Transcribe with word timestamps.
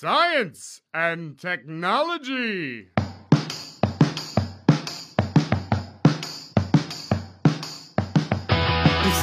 Science 0.00 0.80
and 0.94 1.38
Technology. 1.38 2.88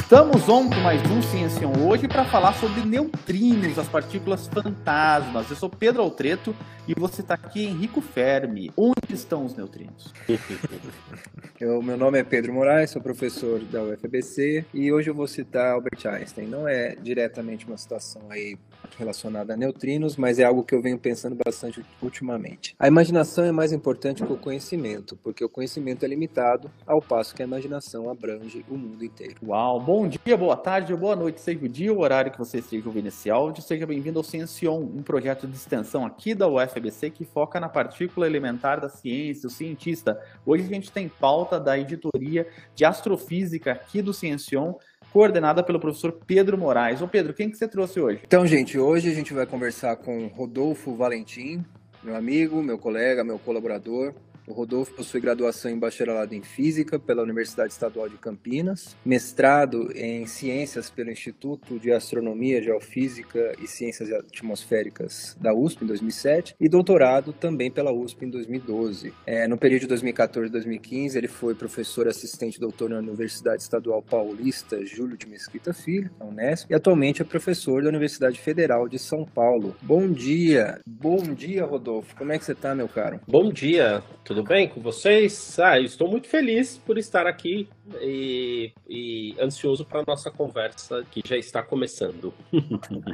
Estamos 0.08 0.48
on 0.48 0.70
com 0.70 0.76
mais 0.76 1.02
um 1.10 1.20
Ciencião 1.20 1.70
hoje 1.86 2.08
para 2.08 2.24
falar 2.24 2.54
sobre 2.54 2.80
neutrinos, 2.80 3.78
as 3.78 3.86
partículas 3.86 4.48
fantasmas. 4.48 5.50
Eu 5.50 5.56
sou 5.56 5.68
Pedro 5.68 6.00
Altreto 6.00 6.56
e 6.88 6.94
você 6.94 7.20
está 7.20 7.34
aqui 7.34 7.66
em 7.66 7.76
Rico 7.76 8.00
Fermi. 8.00 8.72
Onde 8.74 9.12
estão 9.12 9.44
os 9.44 9.54
neutrinos? 9.54 10.14
Eu, 11.60 11.82
meu 11.82 11.96
nome 11.96 12.20
é 12.20 12.22
Pedro 12.22 12.52
Moraes, 12.52 12.90
sou 12.90 13.02
professor 13.02 13.58
da 13.64 13.82
UFBC 13.82 14.64
e 14.72 14.92
hoje 14.92 15.10
eu 15.10 15.14
vou 15.14 15.26
citar 15.26 15.72
Albert 15.72 16.06
Einstein. 16.06 16.46
Não 16.46 16.68
é 16.68 16.94
diretamente 16.94 17.66
uma 17.66 17.76
situação 17.76 18.22
aí 18.30 18.56
relacionada 18.96 19.54
a 19.54 19.56
neutrinos, 19.56 20.16
mas 20.16 20.38
é 20.38 20.44
algo 20.44 20.62
que 20.62 20.72
eu 20.72 20.80
venho 20.80 20.96
pensando 20.96 21.34
bastante 21.34 21.84
ultimamente. 22.00 22.76
A 22.78 22.86
imaginação 22.86 23.44
é 23.44 23.50
mais 23.50 23.72
importante 23.72 24.22
que 24.22 24.32
o 24.32 24.36
conhecimento, 24.36 25.16
porque 25.16 25.44
o 25.44 25.48
conhecimento 25.48 26.04
é 26.04 26.08
limitado, 26.08 26.70
ao 26.86 27.02
passo 27.02 27.34
que 27.34 27.42
a 27.42 27.44
imaginação 27.44 28.08
abrange 28.08 28.64
o 28.68 28.76
mundo 28.76 29.04
inteiro. 29.04 29.34
Uau, 29.44 29.80
bom 29.80 29.97
dia, 30.06 30.36
boa 30.36 30.56
tarde, 30.56 30.94
boa 30.94 31.16
noite, 31.16 31.40
seja 31.40 31.64
o 31.64 31.68
dia, 31.68 31.90
o 31.90 32.00
horário 32.00 32.30
que 32.30 32.38
você 32.38 32.58
esteja 32.58 32.86
ouvindo 32.86 33.08
esse 33.08 33.30
áudio. 33.30 33.62
Seja 33.62 33.86
bem-vindo 33.86 34.18
ao 34.18 34.22
Ciencion, 34.22 34.80
um 34.80 35.02
projeto 35.02 35.46
de 35.46 35.56
extensão 35.56 36.04
aqui 36.04 36.34
da 36.34 36.46
UFBC 36.46 37.08
que 37.08 37.24
foca 37.24 37.58
na 37.58 37.70
partícula 37.70 38.26
elementar 38.26 38.80
da 38.80 38.90
ciência, 38.90 39.46
o 39.46 39.50
cientista. 39.50 40.20
Hoje 40.44 40.64
a 40.64 40.68
gente 40.68 40.92
tem 40.92 41.08
pauta 41.08 41.58
da 41.58 41.78
editoria 41.78 42.46
de 42.74 42.84
astrofísica 42.84 43.72
aqui 43.72 44.02
do 44.02 44.12
Ciencion, 44.12 44.74
coordenada 45.10 45.62
pelo 45.62 45.80
professor 45.80 46.12
Pedro 46.26 46.58
Moraes. 46.58 47.00
Ô 47.00 47.08
Pedro, 47.08 47.32
quem 47.32 47.50
que 47.50 47.56
você 47.56 47.66
trouxe 47.66 47.98
hoje? 47.98 48.20
Então, 48.26 48.46
gente, 48.46 48.78
hoje 48.78 49.10
a 49.10 49.14
gente 49.14 49.32
vai 49.32 49.46
conversar 49.46 49.96
com 49.96 50.26
Rodolfo 50.26 50.94
Valentim, 50.94 51.64
meu 52.02 52.14
amigo, 52.14 52.62
meu 52.62 52.78
colega, 52.78 53.24
meu 53.24 53.38
colaborador. 53.38 54.14
O 54.48 54.54
Rodolfo 54.54 54.94
possui 54.94 55.20
graduação 55.20 55.70
em 55.70 55.78
bacharelado 55.78 56.34
em 56.34 56.40
Física 56.40 56.98
pela 56.98 57.22
Universidade 57.22 57.70
Estadual 57.70 58.08
de 58.08 58.16
Campinas, 58.16 58.96
mestrado 59.04 59.92
em 59.94 60.24
Ciências 60.24 60.88
pelo 60.88 61.10
Instituto 61.10 61.78
de 61.78 61.92
Astronomia, 61.92 62.62
Geofísica 62.62 63.52
e 63.62 63.66
Ciências 63.66 64.10
Atmosféricas 64.10 65.36
da 65.38 65.52
USP 65.54 65.84
em 65.84 65.86
2007 65.88 66.56
e 66.58 66.66
doutorado 66.66 67.34
também 67.34 67.70
pela 67.70 67.92
USP 67.92 68.24
em 68.24 68.30
2012. 68.30 69.12
É, 69.26 69.46
no 69.46 69.58
período 69.58 69.82
de 69.82 69.88
2014 69.88 70.48
e 70.48 70.52
2015, 70.52 71.18
ele 71.18 71.28
foi 71.28 71.54
professor 71.54 72.08
assistente 72.08 72.58
doutor 72.58 72.88
na 72.88 73.00
Universidade 73.00 73.60
Estadual 73.60 74.02
Paulista 74.02 74.82
Júlio 74.82 75.18
de 75.18 75.28
Mesquita 75.28 75.74
Filho, 75.74 76.10
na 76.18 76.24
Unesp, 76.24 76.70
e 76.70 76.74
atualmente 76.74 77.20
é 77.20 77.24
professor 77.24 77.82
da 77.82 77.90
Universidade 77.90 78.40
Federal 78.40 78.88
de 78.88 78.98
São 78.98 79.26
Paulo. 79.26 79.76
Bom 79.82 80.10
dia! 80.10 80.80
Bom 80.86 81.34
dia, 81.34 81.66
Rodolfo! 81.66 82.16
Como 82.16 82.32
é 82.32 82.38
que 82.38 82.46
você 82.46 82.52
está, 82.52 82.74
meu 82.74 82.88
caro? 82.88 83.20
Bom 83.28 83.52
dia! 83.52 84.02
Tudo 84.24 84.37
bem 84.42 84.68
com 84.68 84.80
vocês? 84.80 85.58
Ah, 85.58 85.78
eu 85.78 85.84
estou 85.84 86.08
muito 86.08 86.28
feliz 86.28 86.78
por 86.78 86.98
estar 86.98 87.26
aqui 87.26 87.68
e, 88.00 88.72
e 88.88 89.34
ansioso 89.40 89.84
para 89.84 90.00
a 90.00 90.04
nossa 90.06 90.30
conversa 90.30 91.04
que 91.10 91.22
já 91.26 91.36
está 91.36 91.62
começando. 91.62 92.32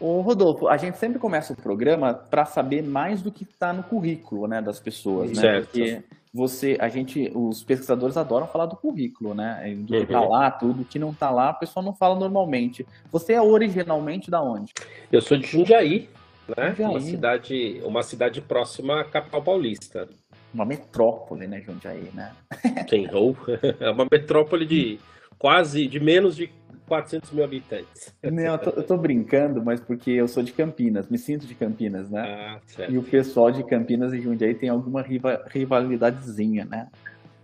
Ô 0.00 0.20
Rodolfo, 0.20 0.68
a 0.68 0.76
gente 0.76 0.96
sempre 0.98 1.18
começa 1.18 1.52
o 1.52 1.56
programa 1.56 2.14
para 2.14 2.44
saber 2.44 2.82
mais 2.82 3.22
do 3.22 3.32
que 3.32 3.42
está 3.44 3.72
no 3.72 3.82
currículo, 3.82 4.46
né, 4.46 4.62
das 4.62 4.78
pessoas, 4.78 5.30
né? 5.32 5.40
Certo. 5.40 5.66
Porque 5.66 6.02
você, 6.32 6.76
a 6.80 6.88
gente, 6.88 7.32
os 7.34 7.64
pesquisadores 7.64 8.16
adoram 8.16 8.46
falar 8.46 8.66
do 8.66 8.76
currículo, 8.76 9.34
né? 9.34 9.74
Do 9.76 9.86
que 9.86 9.98
Uhum. 10.00 10.06
tá 10.06 10.20
lá, 10.20 10.50
tudo 10.50 10.84
que 10.84 10.98
não 10.98 11.12
tá 11.12 11.30
lá, 11.30 11.48
a 11.50 11.54
pessoa 11.54 11.84
não 11.84 11.92
fala 11.94 12.14
normalmente. 12.18 12.86
Você 13.10 13.32
é 13.32 13.42
originalmente 13.42 14.30
da 14.30 14.40
onde? 14.42 14.72
Eu 15.10 15.20
sou 15.20 15.36
de 15.36 15.46
Jundiaí, 15.46 16.08
né? 16.56 16.68
Jundiaí. 16.70 16.90
Uma 16.90 17.00
cidade, 17.00 17.80
uma 17.84 18.02
cidade 18.02 18.40
próxima 18.40 19.00
à 19.00 19.04
capital 19.04 19.42
paulista. 19.42 20.08
Uma 20.52 20.64
metrópole, 20.64 21.46
né, 21.46 21.60
Jundiaí, 21.60 22.10
né? 22.14 22.32
Tem 22.88 23.08
ou 23.14 23.36
é 23.80 23.90
uma 23.90 24.06
metrópole 24.10 24.64
de 24.64 24.98
quase 25.38 25.86
de 25.86 26.00
menos 26.00 26.34
de 26.36 26.50
400 26.86 27.30
mil 27.32 27.44
habitantes. 27.44 28.14
Não, 28.22 28.42
eu 28.42 28.58
tô, 28.58 28.70
eu 28.70 28.82
tô 28.82 28.96
brincando, 28.96 29.62
mas 29.62 29.78
porque 29.78 30.10
eu 30.10 30.26
sou 30.26 30.42
de 30.42 30.52
Campinas, 30.52 31.08
me 31.08 31.18
sinto 31.18 31.46
de 31.46 31.54
Campinas, 31.54 32.08
né? 32.10 32.22
Ah, 32.22 32.60
certo. 32.66 32.90
E 32.92 32.96
o 32.96 33.02
pessoal 33.02 33.50
de 33.50 33.62
Campinas 33.62 34.12
e 34.14 34.20
Jundiaí 34.20 34.54
tem 34.54 34.70
alguma 34.70 35.02
riva- 35.02 35.44
rivalidadezinha, 35.48 36.64
né? 36.64 36.88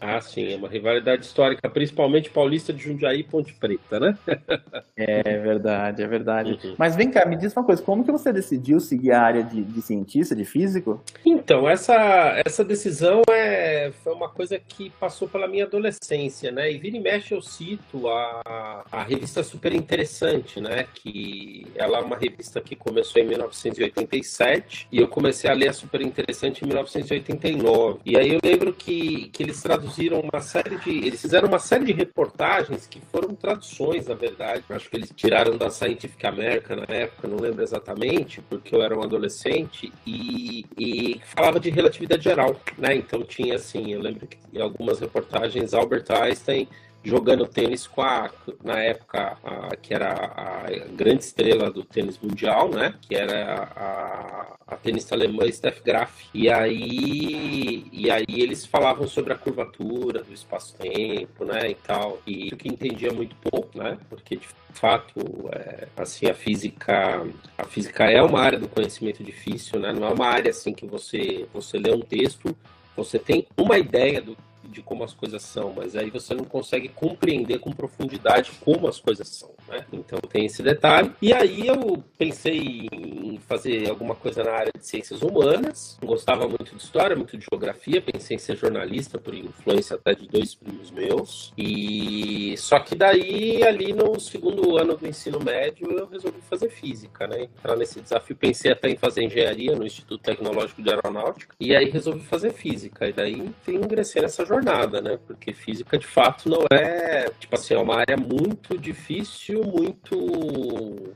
Ah, 0.07 0.21
sim, 0.21 0.53
é 0.53 0.57
uma 0.57 0.69
rivalidade 0.69 1.25
histórica, 1.25 1.67
principalmente 1.71 2.29
paulista 2.29 2.75
de 2.75 2.83
Jundiaí 2.83 3.21
e 3.21 3.23
Ponte 3.23 3.55
Preta, 3.55 3.99
né? 3.99 4.19
É 4.97 5.39
verdade, 5.39 6.03
é 6.05 6.07
verdade. 6.07 6.59
Uhum. 6.63 6.77
Mas 6.79 6.95
vem 6.95 7.11
cá, 7.11 7.27
me 7.27 7.37
diz 7.37 7.53
uma 7.53 7.65
coisa, 7.65 7.83
como 7.83 8.05
que 8.05 8.13
você 8.13 8.33
decidiu 8.33 8.79
seguir 8.79 9.11
a 9.11 9.23
área 9.23 9.43
de, 9.43 9.61
de 9.61 9.83
cientista, 9.83 10.37
de 10.37 10.45
físico? 10.45 11.03
Então, 11.27 11.69
essa, 11.69 12.41
essa 12.47 12.65
decisão 12.65 13.23
é, 13.29 13.91
foi 14.05 14.15
uma 14.15 14.29
coisa 14.29 14.57
que 14.57 14.91
passou 14.91 15.27
pela 15.27 15.49
minha 15.49 15.65
adolescência, 15.65 16.53
né? 16.53 16.71
E 16.71 16.79
vira 16.79 16.97
e 16.97 17.01
mexe 17.01 17.35
eu 17.35 17.43
cito 17.43 18.09
a, 18.09 18.85
a 18.91 19.03
revista 19.03 19.43
Super 19.43 19.75
Interessante, 19.75 20.61
né? 20.61 20.87
Que 20.95 21.67
ela 21.75 21.99
é 21.99 22.03
uma 22.03 22.17
revista 22.17 22.61
que 22.61 22.77
começou 22.77 23.21
em 23.21 23.27
1987 23.27 24.87
e 24.93 24.99
eu 25.01 25.09
comecei 25.09 25.51
a 25.51 25.55
ler 25.55 25.71
a 25.71 25.73
Super 25.73 26.03
Interessante 26.03 26.65
em 26.65 26.69
1989. 26.69 27.99
E 28.07 28.17
aí 28.17 28.33
eu 28.33 28.41
lembro 28.45 28.73
que, 28.73 29.29
que 29.31 29.43
eles 29.43 29.61
traduziram 29.61 29.94
uma 30.13 30.41
série 30.41 30.77
de... 30.79 30.91
Eles 30.91 31.21
fizeram 31.21 31.49
uma 31.49 31.59
série 31.59 31.85
de 31.85 31.93
reportagens 31.93 32.87
que 32.87 33.01
foram 33.13 33.35
traduções, 33.35 34.07
na 34.07 34.15
verdade. 34.15 34.65
Acho 34.71 34.91
que 34.91 34.97
eles 34.97 35.13
tiraram 35.15 35.57
da 35.57 35.71
Scientific 35.71 36.25
American 36.27 36.77
na 36.77 36.95
época, 36.95 37.29
não 37.29 37.39
lembro 37.39 37.63
exatamente, 37.63 38.41
porque 38.43 38.75
eu 38.75 38.83
era 38.83 38.99
um 38.99 39.03
adolescente, 39.03 39.93
e, 40.07 40.65
e 40.79 41.21
falava 41.25 41.61
de 41.61 41.71
relatividade 41.71 42.25
geral, 42.25 42.61
né? 42.79 42.95
Então 42.95 43.23
tinha 43.23 43.57
assim, 43.57 43.93
eu 43.93 44.01
lembro 44.01 44.27
que 44.27 44.39
em 44.53 44.61
algumas 44.61 45.01
reportagens 45.01 45.75
Albert 45.75 46.05
Einstein 46.11 46.69
jogando 47.05 47.47
tênis 47.47 47.87
com 47.87 48.01
a, 48.03 48.31
na 48.63 48.79
época, 48.79 49.37
a- 49.45 49.77
que 49.77 49.93
era 49.93 50.13
a 50.15 50.67
grande 50.97 51.23
estrela 51.25 51.71
do 51.71 51.85
tênis 51.85 52.19
mundial, 52.19 52.71
né? 52.71 52.95
Que 53.03 53.15
era 53.15 53.69
a, 53.77 54.57
a 54.67 54.77
tenista 54.77 55.15
alemã 55.15 55.51
Steph 55.53 55.83
Graf. 55.85 56.25
E 56.33 56.49
aí, 56.51 57.87
e 57.93 58.11
aí 58.11 58.25
eles 58.29 58.65
falavam 58.65 59.07
sobre 59.07 59.33
a 59.33 59.37
curvatura 59.37 60.23
do 60.23 60.33
espaço-tempo, 60.33 61.45
né? 61.45 61.71
E 61.71 61.75
tal. 61.75 62.19
E 62.27 62.49
o 62.53 62.57
que 62.57 62.69
entendia 62.69 63.13
muito 63.13 63.37
pouco, 63.37 63.77
né? 63.79 63.99
Porque 64.09 64.37
de 64.37 64.49
fato, 64.73 65.21
é, 65.53 65.87
assim, 65.97 66.27
a 66.27 66.35
física, 66.35 67.27
a 67.59 67.65
física 67.65 68.05
é 68.11 68.23
uma 68.23 68.41
área 68.41 68.59
do 68.59 68.69
conhecimento 68.69 69.23
difícil, 69.23 69.79
né? 69.79 69.93
Não 69.93 70.09
é 70.09 70.13
uma 70.13 70.27
área 70.27 70.51
assim 70.51 70.73
que 70.73 70.87
você, 70.87 71.47
você 71.53 71.79
lê 71.79 71.93
um 71.93 72.01
texto, 72.01 72.57
você 72.97 73.19
tem 73.19 73.47
uma 73.57 73.79
ideia 73.79 74.21
do 74.23 74.37
de 74.69 74.83
como 74.83 75.05
as 75.05 75.13
coisas 75.13 75.43
são, 75.43 75.73
mas 75.73 75.97
aí 75.97 76.11
você 76.11 76.35
não 76.35 76.45
consegue 76.45 76.89
compreender 76.89 77.59
com 77.59 77.73
profundidade 77.73 78.53
como 78.65 78.89
as 78.89 78.99
coisas 78.99 79.29
são, 79.29 79.51
né? 79.69 79.85
Então 79.93 80.19
tem 80.21 80.47
esse 80.47 80.63
detalhe. 80.63 81.13
E 81.21 81.33
aí 81.33 81.67
eu 81.67 82.03
pensei 82.19 82.89
em 82.93 83.39
fazer 83.47 83.89
alguma 83.89 84.15
coisa 84.15 84.43
na 84.43 84.53
área 84.53 84.73
de 84.77 84.87
ciências 84.87 85.23
humanas. 85.23 85.99
Gostava 86.03 86.47
muito 86.47 86.75
de 86.75 86.83
história, 86.83 87.17
muito 87.17 87.37
de 87.37 87.47
geografia. 87.51 88.01
Pensei 88.01 88.37
em 88.37 88.39
ser 88.39 88.57
jornalista 88.57 89.19
por 89.19 89.35
influência 89.35 89.97
até 89.97 90.15
de 90.15 90.29
dois 90.29 90.55
primos 90.55 90.91
meus. 90.91 91.53
E 91.57 92.55
só 92.59 92.79
que 92.81 92.95
daí 92.95 93.63
ali 93.63 93.93
no 93.93 94.19
segundo 94.19 94.77
ano 94.77 94.97
do 94.97 95.07
ensino 95.07 95.41
médio 95.41 95.91
eu 95.91 96.07
resolvi 96.07 96.41
fazer 96.43 96.71
física, 96.71 97.27
né? 97.27 97.45
Entrar 97.45 97.77
nesse 97.77 98.01
desafio. 98.01 98.37
Pensei 98.37 98.73
até 98.73 98.89
em 98.89 98.97
fazer 98.97 99.25
engenharia 99.25 99.75
no 99.77 99.87
Instituto 99.87 100.23
Tecnológico 100.23 100.83
de 100.83 100.91
Aeronáutica. 100.91 101.55
E 101.59 101.75
aí 101.75 101.91
resolvi 101.91 102.21
fazer 102.21 102.53
física. 102.53 103.09
E 103.09 103.13
daí 103.13 103.35
enfim, 103.35 103.77
ingressei 103.77 104.23
nessa 104.23 104.45
jornada, 104.45 105.01
né? 105.01 105.19
Porque 105.27 105.53
física 105.53 105.99
de 105.99 106.07
fato 106.07 106.49
não 106.49 106.65
é, 106.71 107.31
tipo 107.39 107.55
assim, 107.55 107.75
é 107.75 107.79
uma 107.79 107.97
área 107.97 108.17
muito 108.17 108.79
difícil, 108.79 109.54
muito 109.63 111.15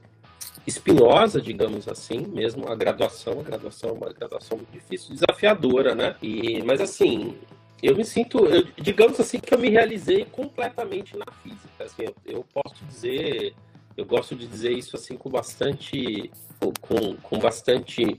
espinhosa, 0.66 1.40
digamos 1.40 1.88
assim, 1.88 2.18
mesmo 2.26 2.68
a 2.70 2.74
graduação, 2.74 3.40
a 3.40 3.42
graduação 3.42 3.90
é 3.90 3.92
uma 3.92 4.12
graduação 4.12 4.58
muito 4.58 4.70
difícil, 4.70 5.14
desafiadora, 5.14 5.94
né? 5.94 6.14
E, 6.22 6.62
mas 6.62 6.80
assim, 6.80 7.36
eu 7.82 7.96
me 7.96 8.04
sinto, 8.04 8.44
eu- 8.46 8.66
digamos 8.76 9.18
assim, 9.18 9.38
que 9.38 9.54
eu 9.54 9.58
me 9.58 9.70
realizei 9.70 10.24
completamente 10.26 11.16
na 11.16 11.24
física. 11.42 11.84
Assim, 11.84 12.02
eu, 12.02 12.14
eu 12.26 12.44
posso 12.52 12.84
dizer, 12.84 13.54
eu 13.96 14.04
gosto 14.04 14.34
de 14.36 14.46
dizer 14.46 14.72
isso 14.72 14.94
assim 14.96 15.16
com 15.16 15.30
bastante, 15.30 16.30
com, 16.80 17.16
com 17.16 17.38
bastante 17.38 18.18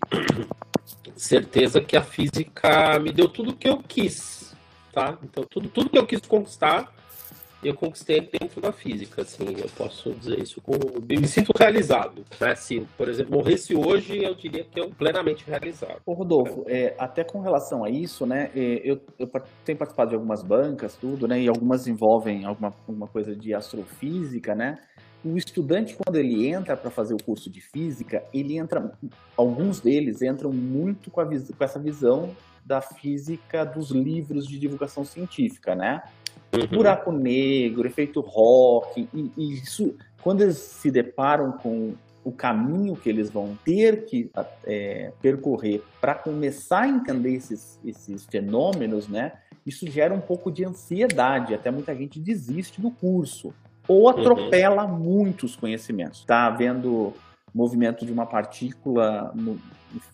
certeza 1.15 1.81
que 1.81 1.95
a 1.95 2.01
física 2.01 2.97
me 2.99 3.11
deu 3.11 3.27
tudo 3.27 3.55
que 3.55 3.69
eu 3.69 3.77
quis, 3.77 4.55
tá? 4.91 5.17
Então 5.23 5.44
tudo, 5.49 5.69
tudo 5.69 5.89
que 5.89 5.97
eu 5.97 6.05
quis 6.07 6.21
conquistar 6.21 6.91
eu 7.63 7.73
conquistei 7.73 8.21
dentro 8.21 8.61
da 8.61 8.71
física, 8.71 9.21
assim, 9.21 9.45
eu 9.57 9.69
posso 9.77 10.11
dizer 10.13 10.39
isso 10.41 10.61
com. 10.61 10.73
Eu 10.73 11.19
me 11.19 11.27
sinto 11.27 11.51
realizado. 11.57 12.23
Né? 12.39 12.56
Se, 12.56 12.81
por 12.97 13.09
exemplo, 13.09 13.38
morresse 13.38 13.75
hoje, 13.75 14.23
eu 14.23 14.33
diria 14.33 14.63
que 14.63 14.79
eu 14.79 14.89
plenamente 14.91 15.45
realizado. 15.45 16.00
Ô 16.06 16.13
Rodolfo, 16.13 16.63
é, 16.67 16.95
até 16.97 17.23
com 17.23 17.41
relação 17.41 17.83
a 17.83 17.89
isso, 17.89 18.25
né, 18.25 18.50
é, 18.56 18.81
eu, 18.83 19.01
eu 19.17 19.27
tenho 19.65 19.77
participado 19.77 20.09
de 20.09 20.15
algumas 20.15 20.41
bancas, 20.41 20.95
tudo, 20.95 21.27
né, 21.27 21.41
e 21.41 21.47
algumas 21.47 21.88
envolvem 21.88 22.45
alguma, 22.45 22.73
alguma 22.88 23.07
coisa 23.07 23.35
de 23.35 23.53
astrofísica, 23.53 24.56
né, 24.56 24.77
o 25.23 25.35
estudante, 25.35 25.95
quando 25.95 26.15
ele 26.15 26.47
entra 26.47 26.77
para 26.77 26.89
fazer 26.89 27.13
o 27.13 27.23
curso 27.23 27.51
de 27.51 27.59
física, 27.59 28.23
ele 28.33 28.57
entra, 28.57 28.91
alguns 29.35 29.81
deles 29.81 30.21
entram 30.21 30.51
muito 30.51 31.11
com, 31.11 31.21
com, 31.21 31.63
essa 31.63 31.79
visão 31.79 32.33
da 32.65 32.81
física 32.81 33.65
dos 33.65 33.91
livros 33.91 34.45
de 34.45 34.57
divulgação 34.57 35.03
científica, 35.03 35.75
né? 35.75 36.01
Uhum. 36.53 36.77
Buraco 36.77 37.12
negro, 37.12 37.88
efeito 37.88 38.19
Hawking, 38.19 39.07
e, 39.13 39.31
e 39.38 39.53
isso, 39.53 39.95
quando 40.21 40.41
eles 40.41 40.57
se 40.57 40.89
deparam 40.91 41.51
com 41.53 41.94
o 42.24 42.31
caminho 42.31 42.95
que 42.95 43.09
eles 43.09 43.30
vão 43.30 43.57
ter 43.63 44.06
que 44.06 44.30
é, 44.65 45.12
percorrer 45.21 45.81
para 46.01 46.13
começar 46.13 46.81
a 46.81 46.88
entender 46.88 47.33
esses, 47.33 47.80
esses 47.83 48.25
fenômenos, 48.25 49.07
né? 49.07 49.33
Isso 49.65 49.89
gera 49.89 50.13
um 50.13 50.19
pouco 50.19 50.51
de 50.51 50.65
ansiedade, 50.65 51.53
até 51.53 51.71
muita 51.71 51.95
gente 51.95 52.19
desiste 52.19 52.81
do 52.81 52.92
curso 52.92 53.53
ou 53.88 54.03
uhum. 54.03 54.09
atropela 54.09 54.85
uhum. 54.85 55.00
muitos 55.00 55.56
conhecimentos. 55.56 56.19
Está 56.19 56.45
havendo 56.45 57.13
movimento 57.53 58.06
de 58.06 58.12
uma 58.12 58.25
partícula 58.25 59.31
no, 59.33 59.59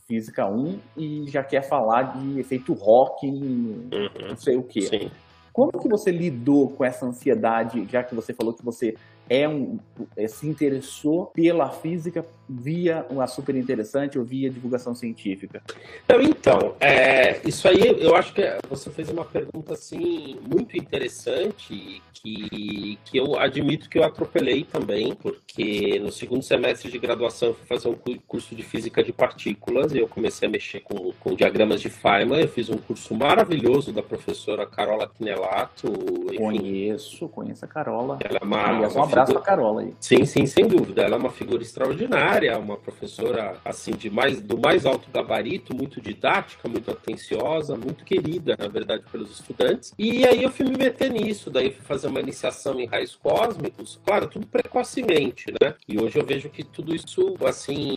física 0.07 0.47
1 0.47 0.79
e 0.95 1.25
já 1.27 1.43
quer 1.43 1.61
falar 1.61 2.17
de 2.17 2.39
efeito 2.39 2.73
Hawking, 2.73 3.89
uhum. 3.91 4.29
não 4.29 4.37
sei 4.37 4.55
o 4.55 4.63
que. 4.63 5.11
Como 5.55 5.71
que 5.71 5.87
você 5.87 6.11
lidou 6.11 6.71
com 6.71 6.83
essa 6.83 7.05
ansiedade, 7.05 7.87
já 7.89 8.03
que 8.03 8.13
você 8.13 8.33
falou 8.33 8.53
que 8.53 8.61
você 8.61 8.93
é 9.29 9.47
um, 9.47 9.79
é, 10.15 10.27
se 10.27 10.47
interessou 10.47 11.27
pela 11.27 11.69
física 11.69 12.25
via 12.47 13.05
uma 13.09 13.25
super 13.27 13.55
interessante 13.55 14.19
ou 14.19 14.25
via 14.25 14.49
divulgação 14.49 14.93
científica? 14.93 15.61
Então, 16.21 16.75
é, 16.79 17.39
isso 17.47 17.67
aí 17.67 17.95
eu 17.99 18.15
acho 18.15 18.33
que 18.33 18.41
você 18.69 18.89
fez 18.89 19.09
uma 19.09 19.25
pergunta 19.25 19.73
assim 19.73 20.37
muito 20.47 20.77
interessante 20.77 22.01
que, 22.13 22.99
que 23.03 23.17
eu 23.17 23.37
admito 23.37 23.89
que 23.89 23.97
eu 23.97 24.03
atropelei 24.03 24.63
também, 24.63 25.13
porque 25.15 25.99
no 25.99 26.11
segundo 26.11 26.43
semestre 26.43 26.91
de 26.91 26.97
graduação 26.97 27.49
eu 27.49 27.55
fui 27.55 27.65
fazer 27.65 27.87
um 27.87 27.95
curso 28.27 28.55
de 28.55 28.63
física 28.63 29.03
de 29.03 29.11
partículas 29.11 29.93
e 29.93 29.99
eu 29.99 30.07
comecei 30.07 30.47
a 30.47 30.51
mexer 30.51 30.81
com, 30.81 31.11
com 31.19 31.35
diagramas 31.35 31.81
de 31.81 31.89
Feynman. 31.89 32.41
Eu 32.41 32.47
fiz 32.47 32.69
um 32.69 32.77
curso 32.77 33.13
maravilhoso 33.15 33.91
da 33.91 34.01
professora 34.01 34.65
Carola 34.65 35.07
Quinelato. 35.07 35.87
Enfim. 36.27 36.37
Conheço, 36.37 37.27
conheço 37.29 37.65
a 37.65 37.67
Carola. 37.67 38.17
Ela 38.23 38.39
é 38.41 38.43
uma, 38.43 38.69
Aliás, 38.69 38.95
um 38.95 39.01
abraço 39.15 39.31
figura... 39.31 39.43
pra 39.43 39.55
Carola 39.55 39.81
aí. 39.81 39.93
Sim, 39.99 40.25
sim, 40.25 40.45
sem 40.45 40.67
dúvida. 40.67 41.03
Ela 41.03 41.15
é 41.15 41.19
uma 41.19 41.31
figura 41.31 41.61
extraordinária, 41.61 42.57
uma 42.57 42.77
professora 42.77 43.57
assim 43.63 43.91
de 43.91 44.09
mais 44.09 44.41
do 44.41 44.57
mais 44.57 44.85
alto 44.85 45.09
gabarito, 45.11 45.75
muito 45.75 46.01
didática, 46.01 46.67
muito 46.67 46.91
atenciosa, 46.91 47.75
muito 47.75 48.03
querida, 48.03 48.55
na 48.57 48.67
verdade, 48.67 49.03
pelos 49.11 49.31
estudantes. 49.31 49.93
E 49.97 50.25
aí 50.25 50.43
eu 50.43 50.51
fui 50.51 50.65
me 50.65 50.77
meter 50.77 51.11
nisso, 51.11 51.49
daí 51.49 51.71
fui 51.71 51.83
fazer 51.85 52.07
uma 52.07 52.19
iniciação 52.19 52.79
em 52.79 52.85
raios 52.85 53.15
cósmicos, 53.15 53.99
claro, 54.05 54.27
tudo 54.27 54.47
precocemente, 54.47 55.51
né? 55.61 55.73
E 55.87 55.99
hoje 55.99 56.17
eu 56.19 56.25
vejo 56.25 56.49
que 56.49 56.63
tudo 56.63 56.95
isso, 56.95 57.35
assim, 57.45 57.95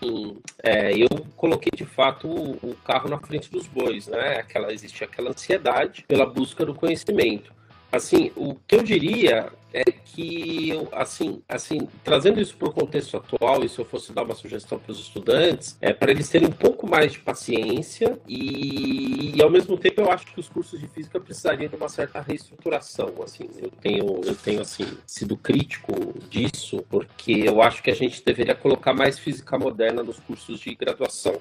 é, 0.63 0.93
eu 0.93 1.09
coloquei 1.37 1.73
de 1.75 1.85
fato 1.85 2.29
o, 2.29 2.53
o, 2.63 2.75
carro 2.85 3.09
na 3.09 3.19
frente 3.19 3.51
dos 3.51 3.67
bois, 3.67 4.07
né? 4.07 4.39
Aquela, 4.39 4.73
existe 4.73 5.05
aquela 5.05 5.31
ansiedade 5.31 6.05
pela 6.07 6.27
busca 6.27 6.65
do 6.65 6.75
conhecimento. 6.75 7.53
Assim, 7.91 8.31
o 8.37 8.55
que 8.55 8.77
eu 8.77 8.83
diria 8.83 9.51
é 9.73 9.85
que 9.85 10.73
assim, 10.93 11.43
assim, 11.49 11.89
trazendo 12.03 12.41
isso 12.41 12.57
para 12.57 12.69
o 12.69 12.73
contexto 12.73 13.17
atual, 13.17 13.65
e 13.65 13.69
se 13.69 13.79
eu 13.79 13.85
fosse 13.85 14.13
dar 14.13 14.23
uma 14.23 14.35
sugestão 14.35 14.79
para 14.79 14.93
os 14.93 14.99
estudantes, 14.99 15.77
é 15.81 15.93
para 15.93 16.11
eles 16.11 16.29
terem 16.29 16.49
um 16.49 16.53
pouco 16.53 16.89
mais 16.89 17.13
de 17.13 17.21
paciência 17.21 18.19
e, 18.27 19.37
e, 19.37 19.43
ao 19.43 19.51
mesmo 19.51 19.77
tempo 19.77 20.01
eu 20.01 20.11
acho 20.11 20.27
que 20.27 20.41
os 20.41 20.49
cursos 20.49 20.81
de 20.81 20.89
física 20.89 21.21
precisariam 21.21 21.69
de 21.69 21.77
uma 21.77 21.89
certa 21.89 22.21
reestruturação, 22.21 23.13
assim, 23.23 23.49
eu 23.59 23.71
tenho, 23.71 24.21
eu 24.25 24.35
tenho 24.35 24.61
assim 24.61 24.87
sido 25.07 25.37
crítico 25.37 25.93
disso 26.29 26.85
porque 26.89 27.33
eu 27.33 27.63
acho 27.63 27.83
que 27.83 27.91
a 27.91 27.95
gente 27.95 28.25
deveria 28.25 28.55
colocar 28.55 28.95
mais 28.95 29.19
física 29.19 29.59
moderna 29.59 30.03
nos 30.03 30.19
cursos 30.19 30.61
de 30.61 30.75
graduação. 30.75 31.41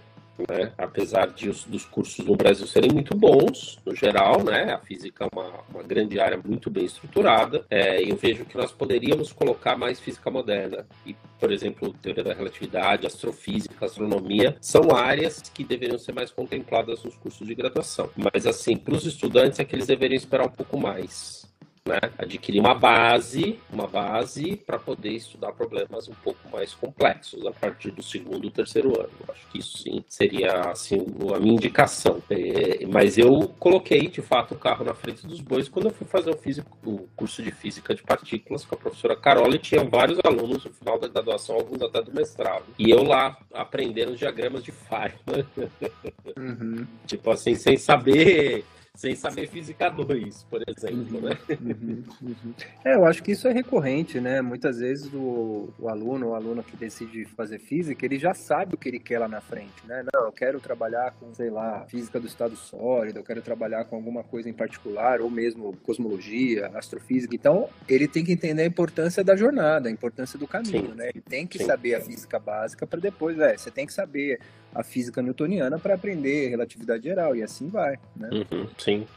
Né? 0.49 0.71
Apesar 0.77 1.27
de 1.27 1.49
os, 1.49 1.63
dos 1.65 1.85
cursos 1.85 2.25
no 2.25 2.35
Brasil 2.35 2.67
serem 2.67 2.91
muito 2.91 3.15
bons, 3.15 3.79
no 3.85 3.95
geral, 3.95 4.43
né? 4.43 4.71
A 4.73 4.79
física 4.79 5.25
é 5.25 5.27
uma, 5.33 5.63
uma 5.73 5.83
grande 5.83 6.19
área 6.19 6.39
muito 6.43 6.69
bem 6.69 6.85
estruturada. 6.85 7.65
É, 7.69 8.01
eu 8.01 8.15
vejo 8.15 8.45
que 8.45 8.57
nós 8.57 8.71
poderíamos 8.71 9.31
colocar 9.33 9.77
mais 9.77 9.99
física 9.99 10.29
moderna. 10.29 10.85
E, 11.05 11.15
por 11.39 11.51
exemplo, 11.51 11.93
teoria 12.01 12.23
da 12.23 12.33
relatividade, 12.33 13.07
astrofísica, 13.07 13.85
astronomia, 13.85 14.55
são 14.61 14.95
áreas 14.95 15.41
que 15.41 15.63
deveriam 15.63 15.97
ser 15.97 16.13
mais 16.13 16.31
contempladas 16.31 17.03
nos 17.03 17.15
cursos 17.15 17.45
de 17.45 17.55
graduação. 17.55 18.09
Mas, 18.15 18.45
assim, 18.45 18.75
para 18.77 18.95
os 18.95 19.05
estudantes 19.05 19.59
é 19.59 19.65
que 19.65 19.75
eles 19.75 19.87
deveriam 19.87 20.17
esperar 20.17 20.45
um 20.45 20.51
pouco 20.51 20.77
mais 20.77 21.36
né? 21.87 21.99
Adquirir 22.17 22.59
uma 22.59 22.75
base, 22.75 23.59
uma 23.71 23.87
base 23.87 24.57
para 24.57 24.77
poder 24.77 25.11
estudar 25.11 25.51
problemas 25.53 26.07
um 26.07 26.13
pouco 26.13 26.39
mais 26.51 26.73
complexos 26.73 27.45
a 27.45 27.51
partir 27.51 27.91
do 27.91 28.03
segundo, 28.03 28.51
terceiro 28.51 28.99
ano. 28.99 29.09
Eu 29.25 29.33
acho 29.33 29.47
que 29.47 29.59
isso 29.59 29.77
sim 29.77 30.03
seria 30.07 30.69
assim 30.69 31.05
a 31.33 31.39
minha 31.39 31.53
indicação. 31.53 32.21
É, 32.29 32.85
mas 32.87 33.17
eu 33.17 33.53
coloquei 33.59 34.07
de 34.07 34.21
fato 34.21 34.53
o 34.53 34.57
carro 34.57 34.83
na 34.83 34.93
frente 34.93 35.25
dos 35.25 35.41
bois 35.41 35.69
quando 35.69 35.85
eu 35.85 35.93
fui 35.93 36.05
fazer 36.05 36.29
o, 36.29 36.37
físico, 36.37 36.77
o 36.85 37.07
curso 37.15 37.41
de 37.41 37.51
física 37.51 37.95
de 37.95 38.03
partículas 38.03 38.65
com 38.65 38.75
a 38.75 38.77
professora 38.77 39.15
Carola 39.15 39.55
e 39.55 39.59
tinha 39.59 39.83
vários 39.83 40.19
alunos 40.23 40.65
no 40.65 40.73
final 40.73 40.99
da 40.99 41.07
graduação, 41.07 41.55
alguns 41.55 41.81
até 41.81 42.01
do 42.01 42.13
mestrado. 42.13 42.65
E 42.77 42.89
eu 42.89 43.03
lá 43.03 43.37
aprendendo 43.53 44.11
os 44.11 44.19
diagramas 44.19 44.63
de 44.63 44.71
Feynman. 44.71 45.45
Uhum. 46.37 46.87
tipo 47.07 47.31
assim, 47.31 47.55
sem 47.55 47.77
saber 47.77 48.65
sem 48.97 49.15
saber 49.15 49.47
física 49.47 49.89
2, 49.89 50.43
por 50.49 50.61
exemplo, 50.67 51.21
né? 51.21 51.37
Uhum, 51.61 52.03
uhum. 52.19 52.53
É, 52.83 52.95
eu 52.95 53.05
acho 53.05 53.21
que 53.21 53.31
isso 53.31 53.47
é 53.47 53.53
recorrente, 53.53 54.19
né? 54.19 54.41
Muitas 54.41 54.79
vezes 54.79 55.13
o, 55.13 55.69
o 55.77 55.87
aluno 55.87 56.29
ou 56.29 56.35
aluna 56.35 56.63
que 56.63 56.75
decide 56.75 57.23
fazer 57.25 57.59
física, 57.59 58.03
ele 58.03 58.17
já 58.17 58.33
sabe 58.33 58.73
o 58.73 58.77
que 58.77 58.89
ele 58.89 58.99
quer 58.99 59.19
lá 59.19 59.27
na 59.27 59.39
frente, 59.39 59.85
né? 59.85 60.03
Não, 60.11 60.25
eu 60.25 60.31
quero 60.31 60.59
trabalhar 60.59 61.11
com, 61.11 61.31
sei 61.31 61.51
lá, 61.51 61.85
física 61.85 62.19
do 62.19 62.25
estado 62.25 62.55
sólido, 62.55 63.19
eu 63.19 63.23
quero 63.23 63.41
trabalhar 63.41 63.85
com 63.85 63.95
alguma 63.95 64.23
coisa 64.23 64.49
em 64.49 64.53
particular, 64.53 65.21
ou 65.21 65.29
mesmo 65.29 65.77
cosmologia, 65.83 66.71
astrofísica. 66.73 67.35
Então, 67.35 67.69
ele 67.87 68.07
tem 68.07 68.25
que 68.25 68.31
entender 68.31 68.63
a 68.63 68.65
importância 68.65 69.23
da 69.23 69.35
jornada, 69.35 69.89
a 69.89 69.91
importância 69.91 70.39
do 70.39 70.47
caminho, 70.47 70.89
Sim. 70.89 70.95
né? 70.95 71.09
Ele 71.13 71.21
tem 71.21 71.45
que 71.45 71.59
Sim. 71.59 71.65
saber 71.65 71.93
a 71.93 72.01
física 72.01 72.39
básica 72.39 72.87
para 72.87 72.99
depois, 72.99 73.37
é, 73.37 73.55
você 73.55 73.69
tem 73.69 73.85
que 73.85 73.93
saber 73.93 74.39
a 74.77 74.83
física 74.83 75.21
newtoniana 75.21 75.79
para 75.79 75.95
aprender 75.95 76.49
relatividade 76.49 77.03
geral, 77.03 77.35
e 77.35 77.41
assim 77.41 77.67
vai, 77.67 77.97
né? 78.15 78.29
Uhum. 78.31 78.67
Sim. 78.77 79.07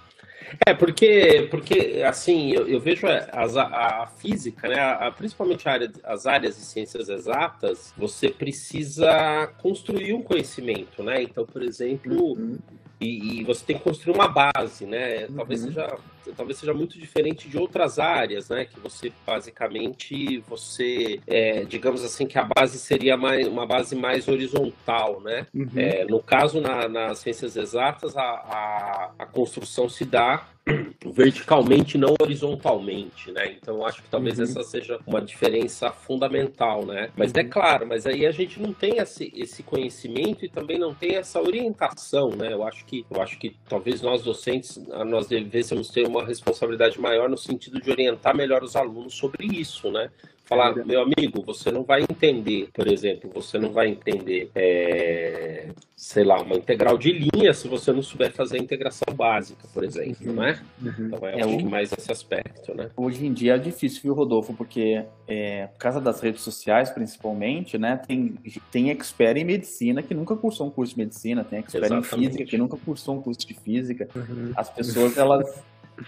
É, 0.67 0.73
porque, 0.73 1.47
porque 1.51 2.03
assim, 2.05 2.51
eu, 2.53 2.67
eu 2.67 2.81
vejo 2.81 3.07
as, 3.07 3.57
a, 3.57 4.03
a, 4.03 4.07
física, 4.07 4.69
né, 4.69 4.81
a, 4.81 5.11
principalmente 5.11 5.69
a 5.69 5.73
área, 5.73 5.93
as 6.03 6.27
áreas 6.27 6.57
de 6.57 6.63
ciências 6.63 7.09
exatas, 7.09 7.93
você 7.97 8.31
precisa 8.31 9.49
construir 9.59 10.15
um 10.15 10.23
conhecimento, 10.23 11.03
né? 11.03 11.23
Então, 11.23 11.45
por 11.45 11.63
exemplo, 11.63 12.33
uhum. 12.33 12.59
E, 13.01 13.41
e, 13.41 13.45
você 13.45 13.65
tem 13.65 13.79
que 13.79 13.83
construir 13.83 14.15
uma 14.15 14.29
base, 14.29 14.85
né? 14.85 15.27
Talvez 15.35 15.63
uhum. 15.63 15.69
seja 15.69 15.99
talvez 16.37 16.59
seja 16.59 16.75
muito 16.75 16.99
diferente 16.99 17.49
de 17.49 17.59
outras 17.59 17.99
áreas, 17.99 18.49
né? 18.49 18.65
Que 18.65 18.79
você 18.79 19.13
basicamente 19.27 20.39
você, 20.49 21.21
é, 21.27 21.65
digamos 21.65 22.05
assim, 22.05 22.27
que 22.27 22.39
a 22.39 22.45
base 22.45 22.79
seria 22.79 23.17
mais, 23.17 23.47
uma 23.47 23.67
base 23.67 23.97
mais 23.97 24.29
horizontal, 24.29 25.21
né? 25.21 25.47
Uhum. 25.55 25.69
É, 25.77 26.05
no 26.05 26.23
caso, 26.23 26.61
na, 26.61 26.89
nas 26.89 27.19
ciências 27.19 27.57
exatas, 27.57 28.17
a, 28.17 28.23
a, 28.23 29.11
a 29.19 29.27
construção 29.27 29.89
se 29.89 30.05
dá 30.05 30.47
verticalmente, 31.15 31.99
não 31.99 32.15
horizontalmente, 32.21 33.31
né? 33.31 33.57
Então 33.61 33.85
acho 33.85 34.03
que 34.03 34.09
talvez 34.09 34.39
uhum. 34.39 34.45
essa 34.45 34.63
seja 34.63 34.99
uma 35.07 35.21
diferença 35.21 35.91
fundamental, 35.91 36.85
né? 36.85 37.11
Mas 37.17 37.35
é 37.35 37.45
claro, 37.45 37.87
mas 37.87 38.07
aí 38.07 38.27
a 38.27 38.31
gente 38.31 38.61
não 38.61 38.73
tem 38.73 38.99
esse, 38.99 39.33
esse 39.35 39.63
conhecimento 39.63 40.45
e 40.45 40.49
também 40.49 40.79
não 40.79 40.95
tem 40.95 41.17
essa 41.17 41.41
orientação, 41.41 42.31
né? 42.31 42.53
Eu 42.53 42.65
acho 42.65 42.85
que 42.85 43.05
eu 43.11 43.21
acho 43.21 43.39
que 43.39 43.57
talvez 43.69 44.03
nós 44.03 44.23
docentes 44.23 44.79
nós 45.07 45.27
devêssemos 45.27 45.89
ter 45.91 46.07
uma 46.07 46.25
responsabilidade 46.25 47.01
maior 47.01 47.29
no 47.29 47.37
sentido 47.37 47.81
de 47.81 47.91
orientar 47.91 48.37
melhor 48.37 48.63
os 48.63 48.77
alunos 48.77 49.15
sobre 49.15 49.47
isso, 49.47 49.91
né? 49.91 50.11
Falar, 50.51 50.75
meu 50.85 51.01
amigo, 51.01 51.45
você 51.47 51.71
não 51.71 51.85
vai 51.85 52.03
entender, 52.03 52.69
por 52.75 52.89
exemplo, 52.89 53.31
você 53.33 53.57
não 53.57 53.73
vai 53.73 53.87
entender, 53.87 54.51
é, 54.53 55.69
sei 55.95 56.25
lá, 56.25 56.43
uma 56.43 56.57
integral 56.57 56.99
de 56.99 57.13
linha 57.13 57.55
se 57.55 57.69
você 57.69 57.93
não 57.93 58.03
souber 58.03 58.33
fazer 58.33 58.57
a 58.57 58.61
integração 58.61 59.15
básica, 59.15 59.69
por 59.73 59.85
exemplo, 59.85 60.29
uhum. 60.29 60.35
né? 60.35 60.61
Uhum. 60.83 61.07
Então 61.07 61.29
é, 61.29 61.41
é 61.41 61.57
que 61.57 61.65
mais 61.65 61.93
esse 61.93 62.11
aspecto, 62.11 62.75
né? 62.75 62.91
Hoje 62.97 63.25
em 63.25 63.33
dia 63.33 63.55
é 63.55 63.59
difícil, 63.59 64.03
viu, 64.03 64.13
Rodolfo? 64.13 64.53
Porque 64.53 65.05
é, 65.29 65.69
por 65.69 65.79
causa 65.79 66.01
das 66.01 66.21
redes 66.21 66.43
sociais, 66.43 66.91
principalmente, 66.91 67.79
né? 67.79 68.01
Tem, 68.05 68.35
tem 68.73 68.91
expert 68.91 69.37
em 69.37 69.45
medicina 69.45 70.03
que 70.03 70.15
nunca 70.15 70.35
cursou 70.35 70.67
um 70.67 70.71
curso 70.71 70.95
de 70.95 70.99
medicina, 70.99 71.45
tem 71.45 71.61
expert 71.61 71.85
Exatamente. 71.85 72.17
em 72.17 72.19
física 72.19 72.45
que 72.45 72.59
nunca 72.59 72.77
cursou 72.77 73.17
um 73.17 73.23
curso 73.23 73.47
de 73.47 73.55
física. 73.55 74.09
Uhum. 74.17 74.53
As 74.57 74.69
pessoas, 74.69 75.17
elas 75.17 75.63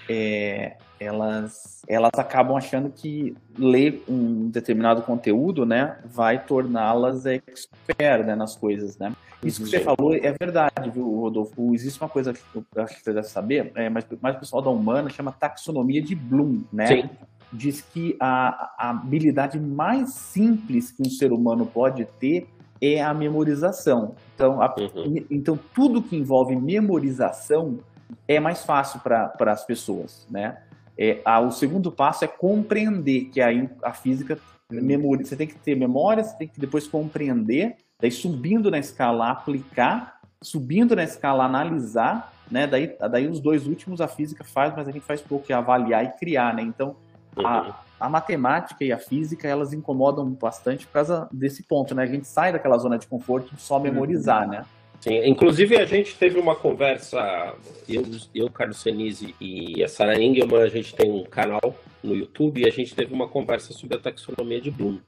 é, 0.08 0.76
elas, 0.98 1.82
elas 1.88 2.12
acabam 2.16 2.56
achando 2.56 2.90
que 2.90 3.34
ler 3.58 4.02
um 4.08 4.48
determinado 4.48 5.02
conteúdo, 5.02 5.66
né, 5.66 5.98
vai 6.04 6.44
torná-las 6.44 7.26
expert 7.26 8.24
né, 8.24 8.34
nas 8.34 8.56
coisas, 8.56 8.98
né. 8.98 9.12
Isso 9.42 9.64
que 9.64 9.70
você 9.70 9.80
falou 9.80 10.14
é 10.14 10.32
verdade, 10.38 10.88
viu, 10.90 11.04
Rodolfo? 11.20 11.74
Existe 11.74 12.00
uma 12.00 12.08
coisa 12.08 12.32
que 12.32 12.40
eu 12.54 12.64
acho 12.82 12.94
que 12.96 13.02
você 13.02 13.12
deve 13.12 13.26
saber, 13.26 13.72
é, 13.74 13.88
mas, 13.88 14.06
mas 14.20 14.36
o 14.36 14.38
pessoal 14.38 14.62
da 14.62 14.70
Humana 14.70 15.10
chama 15.10 15.32
taxonomia 15.32 16.00
de 16.00 16.14
Bloom, 16.14 16.62
né? 16.72 16.86
Sim. 16.86 17.10
diz 17.52 17.80
que 17.80 18.16
a, 18.20 18.72
a 18.78 18.90
habilidade 18.90 19.58
mais 19.58 20.14
simples 20.14 20.92
que 20.92 21.02
um 21.02 21.10
ser 21.10 21.32
humano 21.32 21.66
pode 21.66 22.04
ter 22.20 22.46
é 22.80 23.02
a 23.02 23.12
memorização. 23.12 24.14
Então, 24.34 24.62
a, 24.62 24.74
Uhum. 24.76 25.24
então 25.30 25.58
tudo 25.74 26.02
que 26.02 26.16
envolve 26.16 26.54
memorização 26.56 27.78
é 28.26 28.40
mais 28.40 28.64
fácil 28.64 29.00
para 29.00 29.32
as 29.52 29.64
pessoas, 29.64 30.26
né? 30.30 30.58
É, 30.98 31.20
a, 31.24 31.40
o 31.40 31.50
segundo 31.50 31.90
passo 31.90 32.24
é 32.24 32.28
compreender, 32.28 33.26
que 33.26 33.40
aí 33.40 33.68
a 33.82 33.92
física 33.92 34.38
memori, 34.70 35.24
você 35.24 35.36
tem 35.36 35.46
que 35.46 35.54
ter 35.54 35.74
memória, 35.74 36.22
você 36.22 36.36
tem 36.36 36.48
que 36.48 36.60
depois 36.60 36.86
compreender, 36.86 37.76
daí 38.00 38.10
subindo 38.10 38.70
na 38.70 38.78
escala 38.78 39.30
aplicar, 39.30 40.20
subindo 40.42 40.94
na 40.94 41.04
escala 41.04 41.44
analisar, 41.44 42.32
né? 42.50 42.66
Daí, 42.66 42.96
daí 43.10 43.26
os 43.26 43.40
dois 43.40 43.66
últimos 43.66 44.00
a 44.00 44.08
física 44.08 44.44
faz, 44.44 44.74
mas 44.76 44.86
a 44.86 44.90
gente 44.90 45.04
faz 45.04 45.20
pouco, 45.20 45.46
que 45.46 45.52
é 45.52 45.56
avaliar 45.56 46.04
e 46.04 46.10
criar, 46.18 46.54
né? 46.54 46.62
Então 46.62 46.96
Uhum. 47.36 47.46
a, 47.46 47.80
a 47.98 48.08
matemática 48.08 48.84
e 48.84 48.92
a 48.92 48.98
física 48.98 49.48
elas 49.48 49.72
incomodam 49.72 50.28
bastante 50.30 50.86
por 50.86 50.94
causa 50.94 51.28
desse 51.32 51.62
ponto, 51.62 51.94
né? 51.94 52.02
A 52.02 52.06
gente 52.06 52.26
sai 52.26 52.52
daquela 52.52 52.76
zona 52.78 52.98
de 52.98 53.06
conforto 53.06 53.54
de 53.54 53.60
só 53.60 53.78
memorizar, 53.78 54.46
né? 54.46 54.64
Sim, 55.02 55.20
inclusive 55.26 55.76
a 55.76 55.84
gente 55.84 56.14
teve 56.14 56.38
uma 56.38 56.54
conversa, 56.54 57.56
eu, 57.88 58.04
eu 58.32 58.48
Carlos 58.48 58.80
Senise 58.80 59.34
e 59.40 59.82
a 59.82 59.88
Sarah 59.88 60.14
Engelman, 60.14 60.62
a 60.62 60.68
gente 60.68 60.94
tem 60.94 61.10
um 61.10 61.24
canal 61.24 61.74
no 62.04 62.14
YouTube 62.14 62.60
e 62.60 62.68
a 62.68 62.70
gente 62.70 62.94
teve 62.94 63.12
uma 63.12 63.26
conversa 63.26 63.72
sobre 63.72 63.96
a 63.96 64.00
taxonomia 64.00 64.60
de 64.60 64.70
Bloom, 64.70 65.00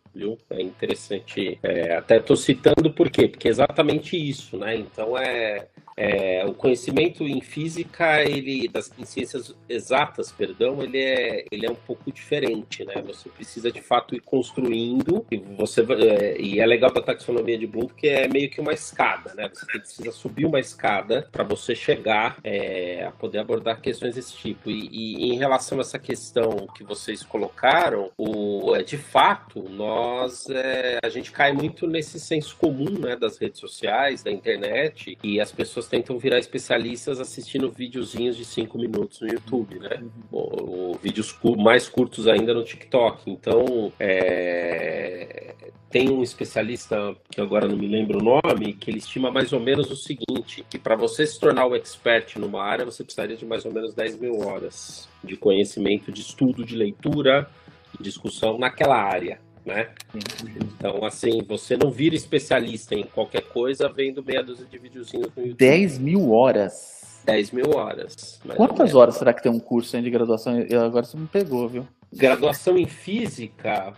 É 0.50 0.62
interessante, 0.62 1.58
é, 1.62 1.96
até 1.96 2.18
estou 2.18 2.36
citando 2.36 2.92
por 2.92 3.10
quê? 3.10 3.28
Porque 3.28 3.48
é 3.48 3.50
exatamente 3.50 4.16
isso, 4.16 4.56
né? 4.56 4.76
Então 4.76 5.18
é, 5.18 5.66
é, 5.96 6.44
o 6.44 6.54
conhecimento 6.54 7.22
em 7.24 7.40
física, 7.40 8.22
ele, 8.22 8.68
das, 8.68 8.90
em 8.98 9.04
ciências 9.04 9.54
exatas, 9.68 10.32
perdão, 10.32 10.82
ele 10.82 10.98
é, 10.98 11.44
ele 11.50 11.66
é 11.66 11.70
um 11.70 11.76
pouco 11.76 12.10
diferente, 12.12 12.84
né? 12.84 13.02
Você 13.06 13.28
precisa 13.28 13.70
de 13.70 13.80
fato 13.80 14.14
ir 14.14 14.20
construindo 14.20 15.24
e 15.30 15.36
você 15.36 15.82
é, 15.82 16.40
e 16.40 16.58
é 16.58 16.66
legal 16.66 16.92
da 16.92 17.00
taxonomia 17.00 17.56
de 17.56 17.66
Bloom 17.66 17.86
porque 17.86 18.08
é 18.08 18.26
meio 18.26 18.50
que 18.50 18.60
uma 18.60 18.72
escada, 18.72 19.34
né? 19.34 19.48
Você 19.52 19.66
precisa 19.66 20.10
subir 20.10 20.46
uma 20.46 20.58
escada 20.58 21.28
para 21.30 21.44
você 21.44 21.74
chegar 21.74 22.38
é, 22.42 23.04
a 23.04 23.12
poder 23.12 23.38
abordar 23.38 23.80
questões 23.80 24.16
desse 24.16 24.36
tipo. 24.36 24.70
E, 24.70 24.88
e, 24.90 25.32
em 25.32 25.38
relação 25.38 25.78
a 25.78 25.82
essa 25.82 25.98
questão 25.98 26.66
que 26.74 26.82
vocês 26.82 27.22
colocaram, 27.22 28.10
o, 28.18 28.74
é, 28.74 28.82
de 28.82 28.96
fato, 28.96 29.62
nós 29.68 30.03
é, 30.50 30.98
a 31.02 31.08
gente 31.08 31.30
cai 31.30 31.52
muito 31.52 31.86
nesse 31.86 32.18
senso 32.18 32.56
comum, 32.56 32.98
né, 32.98 33.16
das 33.16 33.38
redes 33.38 33.60
sociais, 33.60 34.22
da 34.22 34.30
internet, 34.30 35.16
e 35.22 35.40
as 35.40 35.52
pessoas 35.52 35.88
tentam 35.88 36.18
virar 36.18 36.38
especialistas 36.38 37.20
assistindo 37.20 37.70
videozinhos 37.70 38.36
de 38.36 38.44
cinco 38.44 38.78
minutos 38.78 39.20
no 39.20 39.28
YouTube, 39.28 39.78
né? 39.78 40.02
Ou, 40.30 40.70
ou 40.78 40.94
vídeos 40.94 41.38
mais 41.58 41.88
curtos 41.88 42.26
ainda 42.28 42.54
no 42.54 42.64
TikTok. 42.64 43.30
Então, 43.30 43.92
é, 43.98 45.54
tem 45.94 46.10
um 46.10 46.24
especialista 46.24 47.14
que 47.30 47.40
agora 47.40 47.68
não 47.68 47.76
me 47.76 47.86
lembro 47.86 48.18
o 48.18 48.40
nome, 48.42 48.74
que 48.74 48.90
ele 48.90 48.98
estima 48.98 49.30
mais 49.30 49.52
ou 49.52 49.60
menos 49.60 49.88
o 49.92 49.96
seguinte: 49.96 50.64
que 50.68 50.76
para 50.76 50.96
você 50.96 51.24
se 51.24 51.38
tornar 51.38 51.66
o 51.66 51.76
expert 51.76 52.36
numa 52.36 52.64
área, 52.64 52.84
você 52.84 53.04
precisaria 53.04 53.36
de 53.36 53.46
mais 53.46 53.64
ou 53.64 53.72
menos 53.72 53.94
10 53.94 54.18
mil 54.18 54.40
horas 54.40 55.08
de 55.22 55.36
conhecimento, 55.36 56.10
de 56.10 56.20
estudo, 56.20 56.64
de 56.64 56.74
leitura, 56.74 57.48
de 57.96 58.02
discussão 58.02 58.58
naquela 58.58 58.96
área. 58.96 59.38
Né? 59.64 59.88
Então, 60.56 61.04
assim, 61.04 61.42
você 61.42 61.76
não 61.76 61.90
vira 61.90 62.14
especialista 62.14 62.94
em 62.94 63.04
qualquer 63.04 63.42
coisa 63.42 63.88
vendo 63.88 64.22
meia 64.22 64.42
dúzia 64.42 64.66
de 64.66 64.76
videozinhos 64.78 65.28
no 65.34 65.42
YouTube. 65.42 65.54
10 65.58 65.98
mil 65.98 66.32
horas. 66.32 67.22
10 67.24 67.50
mil 67.52 67.70
horas. 67.74 68.38
Quantas 68.56 68.94
horas 68.94 69.14
será 69.16 69.32
que 69.32 69.42
tem 69.42 69.50
um 69.50 69.58
curso 69.58 69.96
aí 69.96 70.02
de 70.02 70.10
graduação? 70.10 70.58
Eu- 70.60 70.82
Agora 70.84 71.06
você 71.06 71.16
me 71.16 71.26
pegou, 71.26 71.66
viu? 71.68 71.88
Graduação 72.12 72.76
em 72.76 72.86
física, 72.86 73.94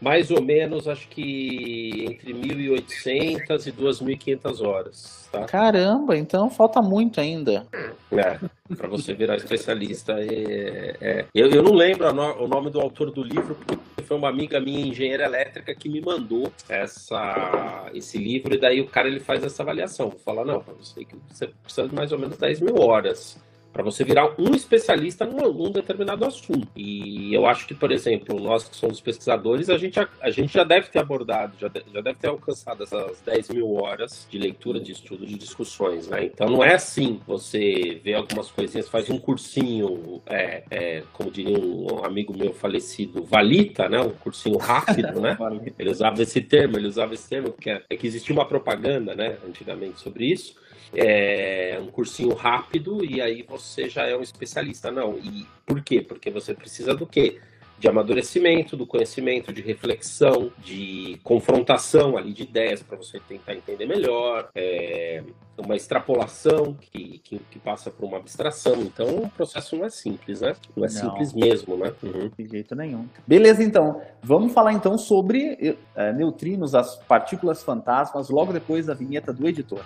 mais 0.00 0.30
ou 0.30 0.40
menos, 0.42 0.88
acho 0.88 1.06
que 1.08 2.06
entre 2.08 2.32
1.800 2.32 3.66
e 3.66 3.72
2.500 3.72 4.66
horas, 4.66 5.28
tá? 5.30 5.44
Caramba, 5.44 6.16
então 6.16 6.48
falta 6.50 6.80
muito 6.80 7.20
ainda. 7.20 7.66
É, 8.12 8.38
para 8.76 8.88
você 8.88 9.12
virar 9.14 9.36
especialista. 9.36 10.14
É, 10.18 10.96
é. 11.00 11.24
Eu, 11.34 11.50
eu 11.50 11.62
não 11.62 11.72
lembro 11.72 12.12
no- 12.12 12.44
o 12.44 12.48
nome 12.48 12.70
do 12.70 12.80
autor 12.80 13.10
do 13.10 13.22
livro, 13.22 13.54
porque 13.54 13.78
foi 14.02 14.16
uma 14.16 14.28
amiga 14.28 14.58
minha, 14.60 14.86
engenheira 14.86 15.24
elétrica, 15.24 15.74
que 15.74 15.88
me 15.88 16.00
mandou 16.00 16.50
essa, 16.68 17.90
esse 17.94 18.18
livro, 18.18 18.54
e 18.54 18.58
daí 18.58 18.80
o 18.80 18.86
cara 18.88 19.06
ele 19.08 19.20
faz 19.20 19.44
essa 19.44 19.62
avaliação. 19.62 20.08
Vou 20.10 20.18
falar, 20.18 20.44
não, 20.44 20.60
para 20.60 20.74
você 20.74 21.04
que 21.04 21.14
você 21.28 21.46
precisa 21.46 21.88
de 21.88 21.94
mais 21.94 22.10
ou 22.10 22.18
menos 22.18 22.36
10 22.36 22.60
mil 22.60 22.76
horas. 22.80 23.38
Para 23.72 23.82
você 23.84 24.02
virar 24.04 24.34
um 24.38 24.54
especialista 24.54 25.24
num, 25.24 25.52
num 25.52 25.70
determinado 25.70 26.24
assunto. 26.24 26.66
E 26.76 27.32
eu 27.32 27.46
acho 27.46 27.66
que, 27.66 27.74
por 27.74 27.92
exemplo, 27.92 28.38
nós 28.40 28.68
que 28.68 28.76
somos 28.76 29.00
pesquisadores, 29.00 29.70
a 29.70 29.78
gente, 29.78 29.94
já- 29.94 30.08
a 30.20 30.30
gente 30.30 30.52
já 30.52 30.64
deve 30.64 30.88
ter 30.88 30.98
abordado, 30.98 31.54
já, 31.58 31.68
de- 31.68 31.84
já 31.92 32.00
deve 32.00 32.18
ter 32.18 32.28
alcançado 32.28 32.82
essas 32.82 33.20
10 33.24 33.48
mil 33.48 33.72
horas 33.74 34.26
de 34.30 34.38
leitura, 34.38 34.80
de 34.80 34.92
estudo, 34.92 35.24
de 35.24 35.36
discussões. 35.36 36.08
Né? 36.08 36.24
Então 36.24 36.48
não 36.48 36.64
é 36.64 36.74
assim, 36.74 37.20
você 37.26 38.00
vê 38.02 38.14
algumas 38.14 38.50
coisinhas, 38.50 38.88
faz 38.88 39.08
um 39.08 39.18
cursinho, 39.18 40.20
é, 40.26 40.62
é, 40.70 41.02
como 41.12 41.30
diria 41.30 41.58
um 41.58 42.04
amigo 42.04 42.36
meu 42.36 42.52
falecido, 42.52 43.24
valita, 43.24 43.88
né? 43.88 44.00
um 44.00 44.10
cursinho 44.10 44.56
rápido, 44.58 45.20
né? 45.20 45.36
Ele 45.78 45.90
usava 45.90 46.22
esse 46.22 46.40
termo, 46.40 46.76
ele 46.76 46.86
usava 46.88 47.14
esse 47.14 47.28
termo, 47.28 47.52
porque 47.52 47.70
é, 47.70 47.82
é 47.88 47.96
que 47.96 48.06
existia 48.06 48.34
uma 48.34 48.44
propaganda, 48.46 49.14
né, 49.14 49.36
antigamente 49.46 50.00
sobre 50.00 50.26
isso. 50.26 50.54
É 50.94 51.78
um 51.80 51.86
cursinho 51.86 52.34
rápido 52.34 53.04
e 53.04 53.20
aí 53.20 53.42
você 53.42 53.88
já 53.88 54.06
é 54.06 54.16
um 54.16 54.22
especialista. 54.22 54.90
Não, 54.90 55.18
e 55.18 55.46
por 55.64 55.82
quê? 55.82 56.00
Porque 56.00 56.30
você 56.30 56.54
precisa 56.54 56.94
do 56.94 57.06
quê? 57.06 57.38
De 57.78 57.88
amadurecimento, 57.88 58.76
do 58.76 58.86
conhecimento, 58.86 59.52
de 59.52 59.62
reflexão, 59.62 60.52
de 60.58 61.18
confrontação 61.24 62.18
ali 62.18 62.32
de 62.32 62.42
ideias 62.42 62.82
para 62.82 62.96
você 62.96 63.18
tentar 63.20 63.54
entender 63.54 63.86
melhor, 63.86 64.50
é, 64.54 65.22
uma 65.56 65.76
extrapolação 65.76 66.74
que, 66.74 67.20
que, 67.24 67.38
que 67.38 67.58
passa 67.58 67.90
por 67.90 68.06
uma 68.06 68.18
abstração. 68.18 68.82
Então 68.82 69.06
o 69.22 69.30
processo 69.30 69.76
não 69.76 69.86
é 69.86 69.90
simples, 69.90 70.40
né? 70.42 70.54
Não 70.76 70.84
é 70.84 70.88
Não. 70.88 71.00
simples 71.00 71.32
mesmo, 71.32 71.76
né? 71.76 71.92
Uhum. 72.02 72.30
De 72.36 72.48
jeito 72.48 72.74
nenhum. 72.74 73.06
Beleza, 73.26 73.62
então. 73.62 74.02
Vamos 74.22 74.52
falar 74.52 74.74
então 74.74 74.98
sobre 74.98 75.76
eh, 75.96 76.12
neutrinos, 76.12 76.74
as 76.74 76.96
partículas 76.96 77.62
fantasmas, 77.62 78.28
logo 78.28 78.52
depois 78.52 78.86
da 78.86 78.94
vinheta 78.94 79.32
do 79.32 79.48
editor. 79.48 79.82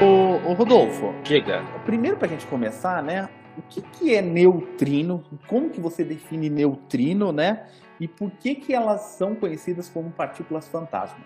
Ô, 0.00 0.50
ô, 0.50 0.54
Rodolfo, 0.54 1.14
Chega. 1.22 1.62
primeiro 1.84 2.16
para 2.16 2.26
a 2.26 2.30
gente 2.30 2.46
começar, 2.46 3.02
né? 3.02 3.28
O 3.58 3.62
que, 3.68 3.82
que 3.82 4.14
é 4.14 4.22
neutrino? 4.22 5.22
Como 5.46 5.68
que 5.68 5.80
você 5.80 6.02
define 6.02 6.48
neutrino, 6.48 7.32
né? 7.32 7.66
E 8.02 8.08
por 8.08 8.32
que 8.32 8.56
que 8.56 8.74
elas 8.74 9.00
são 9.16 9.32
conhecidas 9.36 9.88
como 9.88 10.10
partículas 10.10 10.66
fantasma? 10.66 11.24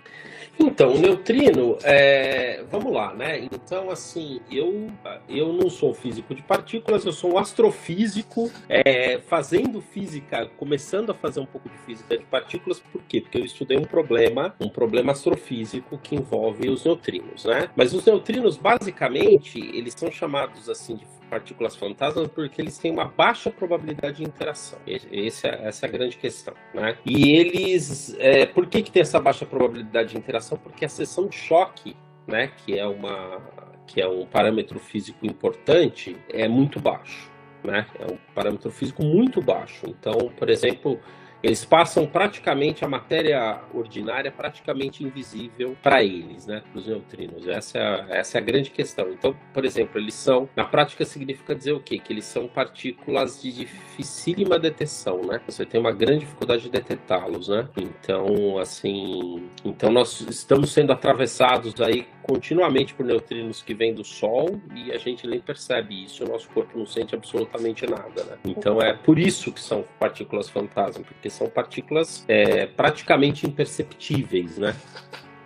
Então, 0.60 0.92
o 0.92 0.98
neutrino, 0.98 1.78
é, 1.82 2.62
vamos 2.70 2.92
lá, 2.92 3.14
né? 3.14 3.38
Então, 3.38 3.88
assim, 3.88 4.42
eu, 4.50 4.90
eu 5.26 5.54
não 5.54 5.70
sou 5.70 5.94
físico 5.94 6.34
de 6.34 6.42
partículas, 6.42 7.06
eu 7.06 7.12
sou 7.12 7.32
um 7.32 7.38
astrofísico, 7.38 8.50
é, 8.68 9.18
fazendo 9.20 9.80
física, 9.80 10.50
começando 10.58 11.08
a 11.08 11.14
fazer 11.14 11.40
um 11.40 11.46
pouco 11.46 11.66
de 11.66 11.78
física 11.78 12.18
de 12.18 12.24
partículas, 12.26 12.78
por 12.78 13.02
quê? 13.04 13.22
Porque 13.22 13.38
eu 13.38 13.44
estudei 13.46 13.78
um 13.78 13.84
problema, 13.84 14.54
um 14.60 14.68
problema 14.68 15.12
astrofísico 15.12 15.96
que 15.96 16.14
envolve 16.14 16.68
os 16.68 16.84
neutrinos, 16.84 17.46
né? 17.46 17.70
Mas 17.74 17.94
os 17.94 18.04
neutrinos, 18.04 18.58
basicamente, 18.58 19.58
eles 19.58 19.94
são 19.96 20.10
chamados 20.12 20.68
assim 20.68 20.94
de 20.94 21.06
partículas 21.26 21.76
fantasmas 21.76 22.28
porque 22.28 22.60
eles 22.60 22.78
têm 22.78 22.92
uma 22.92 23.04
baixa 23.04 23.50
probabilidade 23.50 24.18
de 24.18 24.24
interação. 24.24 24.78
Esse 24.86 25.46
é, 25.46 25.66
essa 25.66 25.86
é 25.86 25.88
a 25.88 25.92
grande 25.92 26.16
questão, 26.16 26.54
né? 26.72 26.96
E 27.04 27.36
eles, 27.36 28.16
é, 28.18 28.46
por 28.46 28.66
que 28.66 28.82
que 28.82 28.90
tem 28.90 29.02
essa 29.02 29.20
baixa 29.20 29.44
probabilidade 29.44 30.10
de 30.10 30.18
interação? 30.18 30.58
Porque 30.58 30.84
a 30.84 30.88
seção 30.88 31.26
de 31.26 31.36
choque, 31.36 31.96
né, 32.26 32.48
que 32.48 32.78
é 32.78 32.86
uma 32.86 33.40
que 33.86 34.00
é 34.00 34.08
um 34.08 34.26
parâmetro 34.26 34.80
físico 34.80 35.24
importante, 35.24 36.16
é 36.28 36.48
muito 36.48 36.80
baixo, 36.80 37.30
né? 37.62 37.86
É 38.00 38.12
um 38.12 38.18
parâmetro 38.34 38.68
físico 38.70 39.04
muito 39.04 39.40
baixo. 39.40 39.86
Então, 39.86 40.32
por 40.36 40.50
exemplo, 40.50 40.98
eles 41.42 41.64
passam 41.64 42.06
praticamente 42.06 42.84
a 42.84 42.88
matéria 42.88 43.60
ordinária 43.72 44.30
praticamente 44.30 45.04
invisível 45.04 45.76
para 45.82 46.02
eles, 46.02 46.46
né, 46.46 46.62
para 46.70 46.78
os 46.78 46.86
neutrinos. 46.86 47.46
Essa 47.46 47.78
é, 47.78 47.82
a, 47.82 48.06
essa 48.18 48.38
é 48.38 48.40
a 48.40 48.44
grande 48.44 48.70
questão. 48.70 49.10
Então, 49.10 49.36
por 49.52 49.64
exemplo, 49.64 50.00
eles 50.00 50.14
são, 50.14 50.48
na 50.56 50.64
prática 50.64 51.04
significa 51.04 51.54
dizer 51.54 51.72
o 51.72 51.80
quê? 51.80 51.98
Que 51.98 52.12
eles 52.12 52.24
são 52.24 52.48
partículas 52.48 53.40
de 53.42 53.52
dificílima 53.52 54.58
detecção, 54.58 55.22
né? 55.22 55.40
Você 55.46 55.64
tem 55.64 55.80
uma 55.80 55.92
grande 55.92 56.20
dificuldade 56.20 56.62
de 56.62 56.70
detectá-los, 56.70 57.48
né? 57.48 57.68
Então, 57.76 58.58
assim, 58.58 59.48
então 59.64 59.90
nós 59.90 60.20
estamos 60.22 60.72
sendo 60.72 60.92
atravessados 60.92 61.80
aí 61.80 62.06
continuamente 62.26 62.92
por 62.92 63.06
neutrinos 63.06 63.62
que 63.62 63.72
vêm 63.72 63.94
do 63.94 64.02
Sol 64.02 64.60
e 64.74 64.90
a 64.90 64.98
gente 64.98 65.26
nem 65.26 65.40
percebe 65.40 66.04
isso, 66.04 66.24
o 66.24 66.28
nosso 66.28 66.48
corpo 66.50 66.76
não 66.76 66.84
sente 66.84 67.14
absolutamente 67.14 67.86
nada, 67.86 68.24
né? 68.24 68.38
Então 68.44 68.80
é 68.82 68.92
por 68.92 69.18
isso 69.18 69.52
que 69.52 69.60
são 69.60 69.84
partículas 69.98 70.48
fantasma, 70.48 71.04
porque 71.04 71.25
são 71.30 71.48
partículas 71.48 72.24
é, 72.28 72.66
praticamente 72.66 73.46
imperceptíveis, 73.46 74.58
né? 74.58 74.74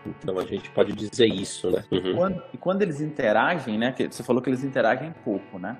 Então 0.06 0.38
a 0.38 0.44
gente 0.44 0.70
pode 0.70 0.92
dizer 0.92 1.26
isso, 1.26 1.70
né? 1.70 1.84
Uhum. 1.90 2.16
Quando, 2.16 2.42
e 2.54 2.56
quando 2.56 2.82
eles 2.82 3.00
interagem, 3.00 3.78
né? 3.78 3.92
Que 3.92 4.06
você 4.08 4.22
falou 4.22 4.40
que 4.40 4.48
eles 4.48 4.64
interagem 4.64 5.14
pouco, 5.24 5.58
né? 5.58 5.76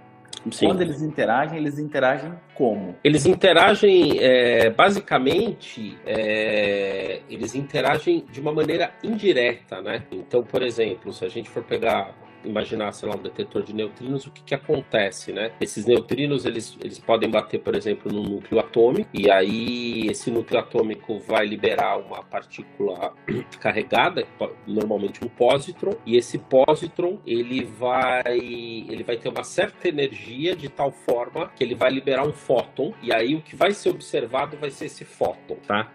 Sim. 0.50 0.69
quando 0.69 0.80
eles 0.80 1.02
interagem, 1.02 1.59
eles 1.59 1.78
interagem 1.78 2.33
como? 2.54 2.97
Eles 3.04 3.26
interagem, 3.26 4.19
é, 4.21 4.71
basicamente, 4.71 5.99
é, 6.07 7.21
eles 7.28 7.54
interagem 7.54 8.25
de 8.30 8.40
uma 8.40 8.52
maneira 8.52 8.90
indireta, 9.04 9.83
né? 9.83 10.02
Então, 10.11 10.42
por 10.42 10.62
exemplo, 10.62 11.12
se 11.12 11.25
a 11.25 11.28
gente 11.28 11.50
for 11.50 11.62
pegar 11.62 12.14
imaginar, 12.44 12.92
sei 12.92 13.09
lá, 13.09 13.16
um 13.16 13.23
detetor 13.23 13.62
de 13.62 13.75
neutrinos, 13.75 14.26
o 14.26 14.30
que, 14.30 14.42
que 14.42 14.54
acontece, 14.54 15.32
né? 15.32 15.52
Esses 15.61 15.87
neutrinos, 15.87 16.44
eles, 16.44 16.76
eles 16.82 16.99
podem 16.99 17.30
bater, 17.30 17.61
por 17.61 17.75
exemplo, 17.75 18.12
no 18.12 18.23
núcleo 18.23 18.61
atômico, 18.61 19.09
e 19.12 19.30
aí 19.30 20.06
esse 20.09 20.30
núcleo 20.30 20.61
atômico 20.61 21.18
vai 21.20 21.47
liberar 21.47 21.99
uma 21.99 22.23
partícula 22.23 23.12
carregada, 23.61 24.26
normalmente 24.66 25.25
um 25.25 25.28
positron, 25.28 25.94
e 26.06 26.16
esse 26.16 26.38
positron, 26.38 27.18
ele 27.26 27.64
vai, 27.64 28.38
ele 28.38 29.02
vai 29.02 29.16
ter 29.16 29.28
uma 29.28 29.44
certa 29.44 29.88
energia 29.88 30.54
de 30.56 30.68
tal 30.68 30.90
forma 30.90 31.49
que 31.56 31.62
ele 31.62 31.75
vai 31.75 31.90
liberar 31.90 32.26
um 32.26 32.32
fóton, 32.32 32.94
e 33.02 33.12
aí 33.12 33.35
o 33.35 33.42
que 33.42 33.56
vai 33.56 33.73
ser 33.73 33.90
observado 33.90 34.56
vai 34.56 34.70
ser 34.70 34.87
esse 34.87 35.04
fóton, 35.04 35.56
tá? 35.66 35.92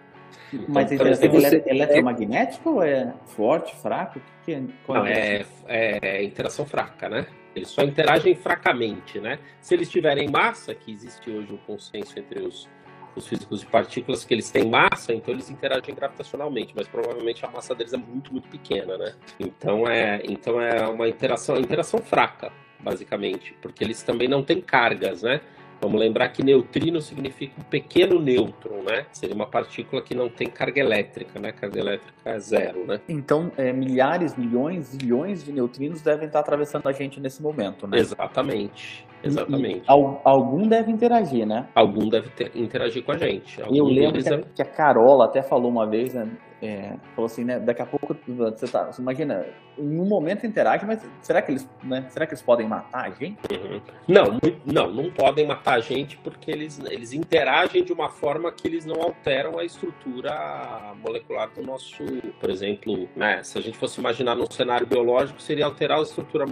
Mas 0.68 0.92
então, 0.92 1.08
é 1.08 1.16
você... 1.16 1.64
eletromagnético 1.66 2.70
ou 2.70 2.84
é 2.84 3.14
forte, 3.26 3.76
fraco? 3.76 4.20
Que 4.44 4.54
é? 4.54 4.64
Não, 4.88 5.06
é, 5.06 5.46
é, 5.68 6.00
é, 6.02 6.24
interação 6.24 6.66
fraca, 6.66 7.10
né? 7.10 7.26
Eles 7.56 7.70
só 7.70 7.84
interagem 7.84 8.36
fracamente, 8.36 9.20
né? 9.20 9.40
Se 9.62 9.74
eles 9.74 9.90
tiverem 9.90 10.30
massa, 10.30 10.76
que 10.76 10.92
existe 10.92 11.30
hoje 11.32 11.54
um 11.54 11.58
consenso 11.58 12.20
entre 12.20 12.40
os, 12.40 12.70
os 13.16 13.28
físicos 13.28 13.62
de 13.62 13.66
partículas 13.66 14.26
que 14.26 14.34
eles 14.34 14.52
têm 14.52 14.70
massa, 14.70 15.14
então 15.14 15.34
eles 15.34 15.50
interagem 15.50 15.96
gravitacionalmente, 15.96 16.74
mas 16.76 16.88
provavelmente 16.88 17.46
a 17.46 17.50
massa 17.50 17.74
deles 17.74 17.94
é 17.94 17.98
muito, 17.98 18.32
muito 18.32 18.50
pequena, 18.50 18.98
né? 18.98 19.14
Então 19.40 19.88
é, 19.88 20.22
então 20.26 20.60
é 20.60 20.86
uma 20.88 21.08
interação, 21.08 21.58
interação 21.58 22.02
fraca, 22.02 22.52
basicamente, 22.80 23.56
porque 23.62 23.84
eles 23.84 24.04
também 24.04 24.28
não 24.28 24.44
têm 24.44 24.60
cargas, 24.60 25.24
né? 25.24 25.40
Vamos 25.82 26.00
lembrar 26.00 26.30
que 26.30 26.44
neutrino 26.44 27.02
significa 27.02 27.54
um 27.60 27.64
pequeno 27.64 28.20
nêutron, 28.20 28.82
né? 28.84 29.06
Seria 29.12 29.36
uma 29.36 29.46
partícula 29.46 30.02
que 30.02 30.16
não 30.16 30.30
tem 30.30 30.48
carga 30.48 30.80
elétrica, 30.80 31.40
né? 31.40 31.52
Carga 31.52 31.80
elétrica 31.80 32.14
é 32.26 32.40
zero, 32.40 32.86
né? 32.86 33.00
Então, 33.08 33.52
é, 33.58 33.72
milhares, 33.72 34.36
milhões, 34.38 34.96
bilhões 34.96 35.44
de 35.44 35.52
neutrinos 35.52 36.02
devem 36.02 36.28
estar 36.28 36.40
atravessando 36.40 36.88
a 36.88 36.92
gente 36.92 37.20
nesse 37.20 37.42
momento, 37.42 37.88
né? 37.88 37.98
Exatamente. 38.00 39.06
Exatamente. 39.24 39.80
E, 39.80 39.82
e, 39.82 40.20
algum 40.24 40.68
deve 40.68 40.92
interagir, 40.92 41.46
né? 41.48 41.68
Algum 41.74 42.08
deve 42.08 42.30
ter, 42.30 42.52
interagir 42.56 43.04
com 43.04 43.12
a 43.12 43.18
gente. 43.18 43.62
Algum 43.62 43.76
eu 43.76 43.86
lembro 43.86 44.22
que 44.22 44.30
a, 44.30 44.42
que 44.42 44.62
a, 44.62 44.66
Carola 44.66 45.26
até 45.26 45.42
falou 45.42 45.70
uma 45.70 45.88
vez, 45.88 46.14
né? 46.14 46.30
É, 46.62 46.96
falou 47.16 47.26
assim, 47.26 47.44
né? 47.44 47.60
Daqui 47.60 47.82
a 47.82 47.86
pouco 47.86 48.16
você 48.28 48.68
tá. 48.68 48.86
Você 48.86 49.02
imagina, 49.02 49.46
em 49.78 50.00
um 50.00 50.06
momento 50.06 50.48
interage, 50.48 50.86
mas 50.86 51.02
será 51.22 51.42
que 51.42 51.52
eles, 51.52 51.70
né, 51.84 52.06
será 52.10 52.26
que 52.26 52.34
eles 52.34 52.42
podem 52.42 52.68
matar 52.68 53.06
a 53.06 53.10
gente? 53.10 53.38
Uhum. 53.52 53.82
Não, 54.08 54.40
não, 54.66 54.92
não 54.92 55.12
podem 55.12 55.46
matar 55.46 55.76
a 55.76 55.80
gente 55.80 56.18
porque 56.18 56.50
eles, 56.50 56.80
eles 56.80 57.14
interagem 57.14 57.84
de 57.84 57.92
uma 57.92 58.10
forma 58.10 58.52
que 58.52 58.68
eles 58.68 58.86
não 58.86 59.02
alteram 59.02 59.60
a 59.60 59.66
estrutura 59.66 60.94
molecular 61.04 61.50
do 61.54 61.62
nosso, 61.62 62.04
por 62.40 62.50
exemplo, 62.50 63.10
né? 63.16 63.44
Se 63.44 63.58
a 63.58 63.62
gente 63.62 63.78
fosse 63.78 64.00
imaginar 64.00 64.36
num 64.36 64.50
cenário 64.50 64.88
biológico, 64.88 65.42
seria 65.42 65.66
alterar 65.66 66.00
a 66.00 66.02
estrutura 66.02 66.46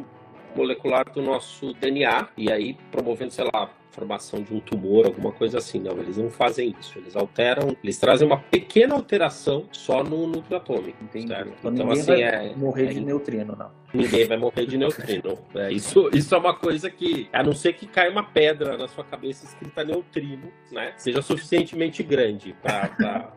molecular 0.55 1.09
do 1.11 1.21
nosso 1.21 1.73
DNA 1.73 2.27
e 2.37 2.51
aí 2.51 2.77
promovendo, 2.91 3.31
sei 3.31 3.45
lá, 3.51 3.69
formação 3.93 4.41
de 4.41 4.53
um 4.53 4.59
tumor, 4.59 5.05
alguma 5.05 5.31
coisa 5.31 5.59
assim. 5.59 5.79
Não, 5.79 5.97
eles 5.97 6.17
não 6.17 6.29
fazem 6.29 6.75
isso. 6.79 6.97
Eles 6.97 7.15
alteram, 7.15 7.77
eles 7.83 7.97
trazem 7.97 8.27
uma 8.27 8.37
pequena 8.37 8.95
alteração 8.95 9.65
só 9.71 10.03
no 10.03 10.27
núcleo 10.27 10.57
atômico. 10.57 11.03
Entendi. 11.03 11.27
Certo? 11.27 11.53
Então, 11.59 11.73
então 11.73 11.91
assim, 11.91 12.03
vai 12.03 12.21
é, 12.23 12.55
morrer 12.55 12.87
é, 12.87 12.93
de 12.93 12.99
neutrino, 13.01 13.55
não. 13.57 13.71
Ninguém 13.93 14.25
vai 14.25 14.37
morrer 14.37 14.65
de 14.65 14.77
neutrino. 14.77 15.37
É, 15.55 15.71
isso, 15.71 16.09
isso 16.13 16.33
é 16.33 16.37
uma 16.37 16.53
coisa 16.55 16.89
que, 16.89 17.29
a 17.31 17.43
não 17.43 17.53
ser 17.53 17.73
que 17.73 17.85
caia 17.85 18.09
uma 18.09 18.23
pedra 18.23 18.75
na 18.75 18.87
sua 18.87 19.03
cabeça 19.03 19.45
escrita 19.45 19.83
neutrino, 19.83 20.51
né? 20.71 20.93
Seja 20.97 21.21
suficientemente 21.21 22.01
grande 22.01 22.55
para 22.61 23.29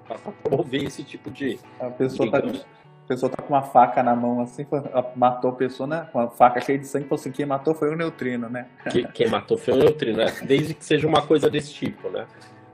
promover 0.42 0.84
esse 0.84 1.02
tipo 1.02 1.30
de. 1.30 1.58
A 1.78 1.90
pessoa 1.90 2.26
de, 2.26 2.32
tá 2.32 2.64
a 3.06 3.08
pessoa 3.08 3.30
tá 3.30 3.40
com 3.40 3.54
uma 3.54 3.62
faca 3.62 4.02
na 4.02 4.16
mão 4.16 4.40
assim, 4.40 4.66
matou 5.14 5.50
a 5.50 5.54
pessoa 5.54 5.86
né? 5.86 6.08
com 6.12 6.18
a 6.18 6.28
faca 6.28 6.60
cheia 6.60 6.76
de 6.76 6.86
sangue, 6.88 7.06
falou 7.06 7.20
assim, 7.20 7.30
quem 7.30 7.46
matou 7.46 7.72
foi 7.72 7.94
o 7.94 7.96
neutrino, 7.96 8.48
né? 8.50 8.66
Que, 8.90 9.06
quem 9.12 9.28
matou 9.28 9.56
foi 9.56 9.74
o 9.74 9.76
neutrino, 9.76 10.18
né? 10.18 10.26
Desde 10.42 10.74
que 10.74 10.84
seja 10.84 11.06
uma 11.06 11.22
coisa 11.22 11.48
desse 11.48 11.72
tipo, 11.72 12.08
né? 12.10 12.26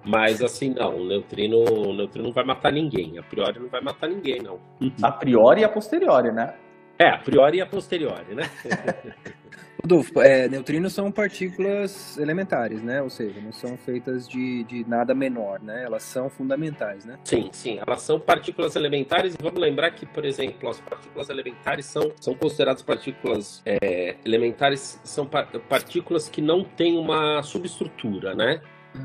Mas 0.02 0.42
assim, 0.42 0.70
não, 0.70 0.96
o 0.96 1.04
neutrino, 1.04 1.58
o 1.58 1.92
neutrino 1.92 2.28
não 2.28 2.34
vai 2.34 2.44
matar 2.44 2.72
ninguém. 2.72 3.18
A 3.18 3.22
priori 3.22 3.60
não 3.60 3.68
vai 3.68 3.82
matar 3.82 4.08
ninguém, 4.08 4.40
não. 4.42 4.58
A 5.02 5.12
priori 5.12 5.60
e 5.60 5.64
a 5.64 5.68
posteriori, 5.68 6.32
né? 6.32 6.54
É, 7.02 7.08
a 7.08 7.18
priori 7.18 7.58
e 7.58 7.60
a 7.60 7.66
posteriori, 7.66 8.32
né? 8.32 8.48
Rodolfo, 9.82 10.20
é, 10.20 10.48
neutrinos 10.48 10.92
são 10.92 11.10
partículas 11.10 12.16
elementares, 12.16 12.80
né? 12.80 13.02
Ou 13.02 13.10
seja, 13.10 13.40
não 13.40 13.50
são 13.50 13.76
feitas 13.76 14.28
de, 14.28 14.62
de 14.62 14.88
nada 14.88 15.12
menor, 15.12 15.60
né? 15.60 15.82
Elas 15.82 16.04
são 16.04 16.30
fundamentais, 16.30 17.04
né? 17.04 17.18
Sim, 17.24 17.50
sim. 17.50 17.80
Elas 17.84 18.02
são 18.02 18.20
partículas 18.20 18.76
elementares 18.76 19.34
e 19.34 19.42
vamos 19.42 19.60
lembrar 19.60 19.90
que, 19.90 20.06
por 20.06 20.24
exemplo, 20.24 20.68
as 20.68 20.80
partículas 20.80 21.28
elementares 21.28 21.86
são, 21.86 22.12
são 22.20 22.34
consideradas 22.34 22.82
partículas 22.82 23.60
é, 23.66 24.14
elementares, 24.24 25.00
são 25.02 25.28
partículas 25.68 26.28
que 26.28 26.40
não 26.40 26.62
têm 26.62 26.96
uma 26.96 27.42
subestrutura, 27.42 28.36
né? 28.36 28.60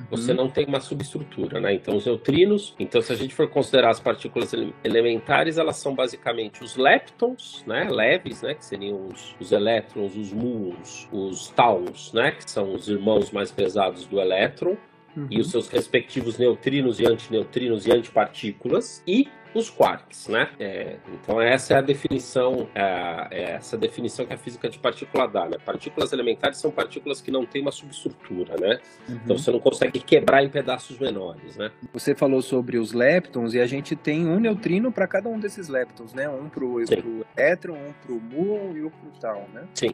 Você 0.10 0.32
uhum. 0.32 0.38
não 0.38 0.50
tem 0.50 0.65
uma 0.65 0.80
subestrutura, 0.80 1.60
né? 1.60 1.73
Então, 1.73 1.95
os 1.95 2.06
neutrinos, 2.06 2.76
então 2.78 3.02
se 3.02 3.12
a 3.12 3.15
gente 3.15 3.34
for 3.34 3.47
considerar 3.47 3.89
as 3.89 4.00
partículas 4.00 4.52
elementares, 4.84 5.58
elas 5.58 5.78
são 5.78 5.95
basicamente 5.95 6.63
os 6.63 6.76
leptons, 6.76 7.63
né? 7.65 7.88
Leves, 7.89 8.41
né? 8.41 8.54
Que 8.54 8.65
seriam 8.65 9.08
os, 9.08 9.36
os 9.39 9.52
elétrons, 9.52 10.15
os 10.15 10.34
muons, 10.34 11.08
os 11.12 11.50
tauns, 11.50 12.12
né? 12.13 12.32
Que 12.32 12.50
são 12.50 12.73
os 12.73 12.88
irmãos 12.88 13.32
mais 13.32 13.52
pesados 13.52 14.06
do 14.06 14.19
elétron. 14.19 14.76
Uhum. 15.15 15.28
E 15.32 15.39
os 15.39 15.50
seus 15.50 15.67
respectivos 15.67 16.38
neutrinos 16.38 17.00
e 17.00 17.06
antineutrinos 17.06 17.88
e 17.88 17.91
antipartículas. 17.91 19.02
E 19.08 19.28
os 19.60 19.70
quarks, 19.70 20.28
né? 20.28 20.50
É, 20.60 20.98
então 21.13 21.41
essa 21.41 21.74
é 21.74 21.78
a 21.78 21.82
definição, 21.82 22.67
é, 22.74 23.28
é 23.32 23.41
essa 23.54 23.78
definição 23.78 24.26
que 24.26 24.34
a 24.34 24.38
física 24.38 24.70
de 24.70 24.80
partícula 24.80 25.28
dá, 25.28 25.48
né? 25.48 25.58
Partículas 25.63 26.13
elementares 26.13 26.58
são 26.58 26.72
partículas 26.72 27.22
que 27.22 27.32
não 27.32 27.46
têm 27.46 27.62
uma 27.62 27.72
subestrutura, 27.72 28.56
né? 28.60 28.80
Uhum. 29.08 29.20
Então 29.24 29.38
você 29.38 29.52
não 29.52 29.60
consegue 29.60 30.00
quebrar 30.00 30.43
em 30.43 30.50
pedaços 30.50 30.98
menores, 31.00 31.58
né? 31.58 31.72
Você 31.93 32.15
falou 32.15 32.41
sobre 32.41 32.78
os 32.78 32.93
leptons 32.93 33.54
e 33.54 33.60
a 33.60 33.65
gente 33.65 33.96
tem 33.96 34.28
um 34.28 34.39
neutrino 34.39 34.91
para 34.91 35.08
cada 35.08 35.30
um 35.30 35.39
desses 35.39 35.67
leptons, 35.67 36.13
né? 36.13 36.30
Um 36.30 36.50
para 36.50 36.63
o 36.63 36.80
elétron, 36.82 37.76
um 37.76 37.93
para 37.93 38.13
o 38.13 38.20
muon 38.20 38.76
e 38.76 38.84
um 38.84 38.89
para 38.89 39.08
o 39.08 39.12
tau, 39.20 39.50
né? 39.54 39.67
Sim, 39.74 39.91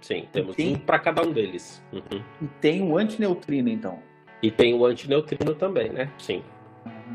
sim. 0.00 0.28
Temos 0.32 0.56
tem... 0.56 0.74
um 0.74 0.78
para 0.78 0.98
cada 0.98 1.22
um 1.22 1.32
deles. 1.32 1.82
Uhum. 1.92 2.22
E 2.42 2.46
tem 2.60 2.82
o 2.82 2.96
antineutrino, 2.96 3.68
então? 3.68 3.98
E 4.42 4.50
tem 4.50 4.74
o 4.74 4.84
antineutrino 4.84 5.54
também, 5.54 5.90
né? 5.90 6.10
Sim. 6.18 6.42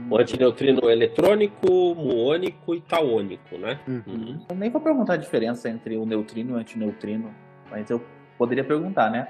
O 0.10 0.18
antineutrino 0.18 0.90
eletrônico, 0.90 1.96
muônico 1.96 2.76
e 2.76 2.82
taônico, 2.82 3.58
né? 3.58 3.80
Uhum. 3.88 4.04
Uhum. 4.08 4.46
Eu 4.50 4.56
nem 4.56 4.70
vou 4.70 4.82
perguntar 4.82 5.14
a 5.14 5.18
diferença 5.18 5.70
entre 5.70 5.98
o 5.98 6.06
neutrino 6.06 6.52
e 6.52 6.54
o 6.54 6.58
antineutrino, 6.58 7.34
mas 7.70 7.90
eu 7.90 8.02
poderia 8.38 8.64
perguntar, 8.64 9.10
né? 9.10 9.28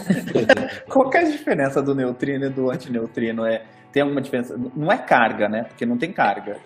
Qual 0.88 1.10
é 1.14 1.18
a 1.18 1.30
diferença 1.30 1.82
do 1.82 1.94
neutrino 1.94 2.46
e 2.46 2.50
do 2.50 2.70
antineutrino? 2.70 3.46
É, 3.46 3.64
tem 3.92 4.02
alguma 4.02 4.20
diferença? 4.20 4.56
Não 4.76 4.92
é 4.92 4.98
carga, 4.98 5.48
né? 5.48 5.64
Porque 5.64 5.86
não 5.86 5.96
tem 5.96 6.12
carga. 6.12 6.58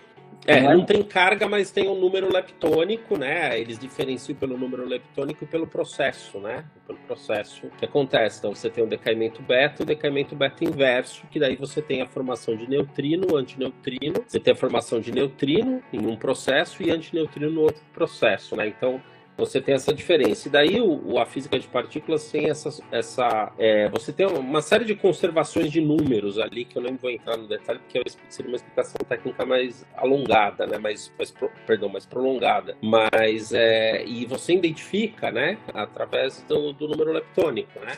É, 0.47 0.63
não 0.63 0.85
tem 0.85 1.03
carga, 1.03 1.47
mas 1.47 1.71
tem 1.71 1.89
um 1.89 1.99
número 1.99 2.33
leptônico, 2.33 3.19
né? 3.19 3.59
Eles 3.59 3.79
diferenciam 3.79 4.37
pelo 4.37 4.57
número 4.57 4.87
leptônico 4.87 5.45
e 5.45 5.47
pelo 5.47 5.67
processo, 5.67 6.39
né? 6.39 6.65
Pelo 6.87 6.99
processo 7.01 7.71
que 7.79 7.85
acontece. 7.85 8.39
Então 8.39 8.55
você 8.55 8.71
tem 8.71 8.83
o 8.83 8.87
decaimento 8.87 9.43
beta, 9.43 9.83
o 9.83 9.87
decaimento 9.87 10.35
beta 10.35 10.65
inverso, 10.65 11.27
que 11.31 11.39
daí 11.39 11.57
você 11.57 11.83
tem 11.83 12.01
a 12.01 12.07
formação 12.07 12.57
de 12.57 12.69
neutrino, 12.69 13.37
antineutrino, 13.37 14.25
você 14.27 14.41
tem 14.41 14.53
a 14.53 14.57
formação 14.57 15.01
de 15.01 15.13
neutrino 15.13 15.83
em 15.93 16.07
um 16.07 16.17
processo 16.17 16.83
e 16.83 16.91
antineutrino 16.91 17.51
no 17.51 17.61
outro 17.63 17.83
processo, 17.93 18.57
né? 18.57 18.69
Então 18.69 19.03
você 19.39 19.61
tem 19.61 19.77
essa 19.77 19.95
diferença. 19.95 20.49
E 20.49 20.51
daí 20.51 20.81
o, 20.81 21.17
a 21.17 21.25
física 21.25 21.57
de 21.59 21.69
partículas 21.69 22.29
tem 22.31 22.51
essa. 22.51 22.71
essa 22.91 23.53
é, 23.57 23.89
você 23.89 24.13
tem 24.13 24.27
uma 24.27 24.61
série 24.61 24.85
de 24.85 24.97
conservações 24.97 25.71
de 25.71 25.81
números 25.81 26.41
ali, 26.41 26.65
que 26.65 26.77
eu 26.77 26.83
nem 26.83 26.97
vou 26.97 27.09
entrar 27.09 27.37
no 27.37 27.47
detalhe, 27.47 27.79
porque 27.79 28.03
seria 28.29 28.51
uma 28.51 28.57
explicação 28.57 28.99
técnica 29.09 29.47
mais 29.47 29.87
alongada, 29.97 30.67
né? 30.67 30.77
mais, 30.77 31.13
mais 31.17 31.33
perdão, 31.65 31.89
mais 31.89 32.05
prolongada. 32.05 32.77
Mas 32.83 33.53
é, 33.53 34.05
e 34.05 34.27
você 34.27 34.55
identifica, 34.55 35.31
né, 35.31 35.57
através 35.73 36.43
do, 36.49 36.73
do 36.73 36.89
número 36.89 37.13
leptônico, 37.13 37.79
né? 37.79 37.97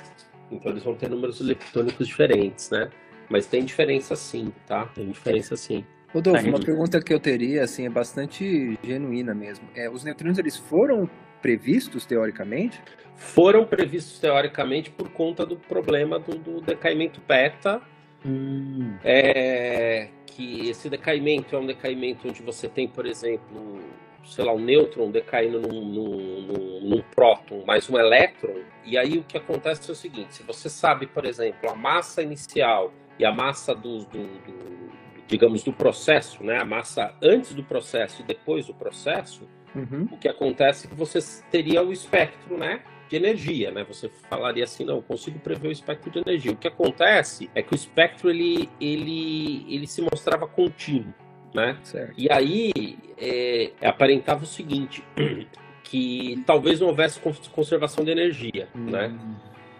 Então 0.50 0.72
eles 0.72 0.82
vão 0.82 0.94
ter 0.94 1.08
números 1.08 1.40
leptônicos 1.40 2.06
diferentes, 2.06 2.70
né? 2.70 2.90
Mas 3.30 3.46
tem 3.46 3.64
diferença 3.64 4.14
sim, 4.14 4.52
tá? 4.66 4.86
Tem 4.86 5.08
diferença 5.08 5.56
sim. 5.56 5.86
Rodolfo, 6.12 6.48
uma 6.48 6.58
pergunta 6.58 7.00
que 7.00 7.14
eu 7.14 7.20
teria, 7.20 7.62
assim, 7.62 7.86
é 7.86 7.88
bastante 7.88 8.76
genuína 8.82 9.32
mesmo. 9.32 9.68
É, 9.76 9.88
os 9.88 10.02
neutrinos, 10.02 10.38
eles 10.38 10.56
foram 10.56 11.08
previstos 11.40 12.06
teoricamente? 12.06 12.80
Foram 13.16 13.66
previstos 13.66 14.18
teoricamente 14.18 14.90
por 14.90 15.10
conta 15.10 15.44
do 15.44 15.56
problema 15.56 16.18
do, 16.18 16.36
do 16.36 16.60
decaimento 16.60 17.20
beta. 17.26 17.82
Hum. 18.24 18.96
É, 19.02 20.08
que 20.26 20.68
esse 20.68 20.88
decaimento 20.88 21.56
é 21.56 21.58
um 21.58 21.66
decaimento 21.66 22.28
onde 22.28 22.42
você 22.42 22.68
tem, 22.68 22.86
por 22.86 23.06
exemplo, 23.06 23.78
sei 24.24 24.44
lá, 24.44 24.52
um 24.52 24.58
nêutron 24.58 25.10
decaindo 25.10 25.60
num, 25.60 25.84
num, 25.84 26.40
num, 26.42 26.80
num 26.82 27.02
próton 27.14 27.64
mais 27.66 27.88
um 27.90 27.98
elétron, 27.98 28.54
e 28.84 28.96
aí 28.96 29.18
o 29.18 29.24
que 29.24 29.36
acontece 29.36 29.88
é 29.90 29.92
o 29.92 29.96
seguinte: 29.96 30.34
se 30.34 30.42
você 30.42 30.68
sabe, 30.68 31.06
por 31.06 31.24
exemplo, 31.24 31.68
a 31.68 31.74
massa 31.74 32.22
inicial 32.22 32.92
e 33.18 33.24
a 33.24 33.32
massa 33.32 33.74
do, 33.74 34.04
do, 34.04 34.18
do 34.18 34.90
digamos, 35.26 35.62
do 35.62 35.72
processo, 35.72 36.42
né? 36.42 36.58
A 36.58 36.64
massa 36.64 37.14
antes 37.22 37.54
do 37.54 37.62
processo 37.62 38.22
e 38.22 38.24
depois 38.24 38.66
do 38.66 38.74
processo, 38.74 39.48
uhum. 39.74 40.08
o 40.12 40.16
que 40.16 40.28
acontece 40.28 40.86
é 40.86 40.90
que 40.90 40.96
você 40.96 41.18
teria 41.50 41.82
o 41.82 41.92
espectro, 41.92 42.56
né? 42.56 42.82
de 43.10 43.16
energia, 43.16 43.72
né? 43.72 43.84
Você 43.88 44.08
falaria 44.08 44.62
assim, 44.62 44.84
não, 44.84 44.96
eu 44.96 45.02
consigo 45.02 45.40
prever 45.40 45.68
o 45.68 45.72
espectro 45.72 46.10
de 46.12 46.20
energia. 46.20 46.52
O 46.52 46.56
que 46.56 46.68
acontece 46.68 47.50
é 47.56 47.60
que 47.60 47.72
o 47.72 47.74
espectro 47.74 48.30
ele, 48.30 48.70
ele, 48.80 49.66
ele 49.68 49.86
se 49.88 50.00
mostrava 50.00 50.46
contínuo, 50.46 51.12
né? 51.52 51.76
Certo. 51.82 52.14
E 52.16 52.30
aí 52.30 52.96
é, 53.18 53.72
aparentava 53.82 54.44
o 54.44 54.46
seguinte, 54.46 55.02
que 55.82 56.40
talvez 56.46 56.78
não 56.78 56.86
houvesse 56.86 57.20
conservação 57.50 58.04
de 58.04 58.12
energia, 58.12 58.68
hum. 58.76 58.90
né? 58.90 59.12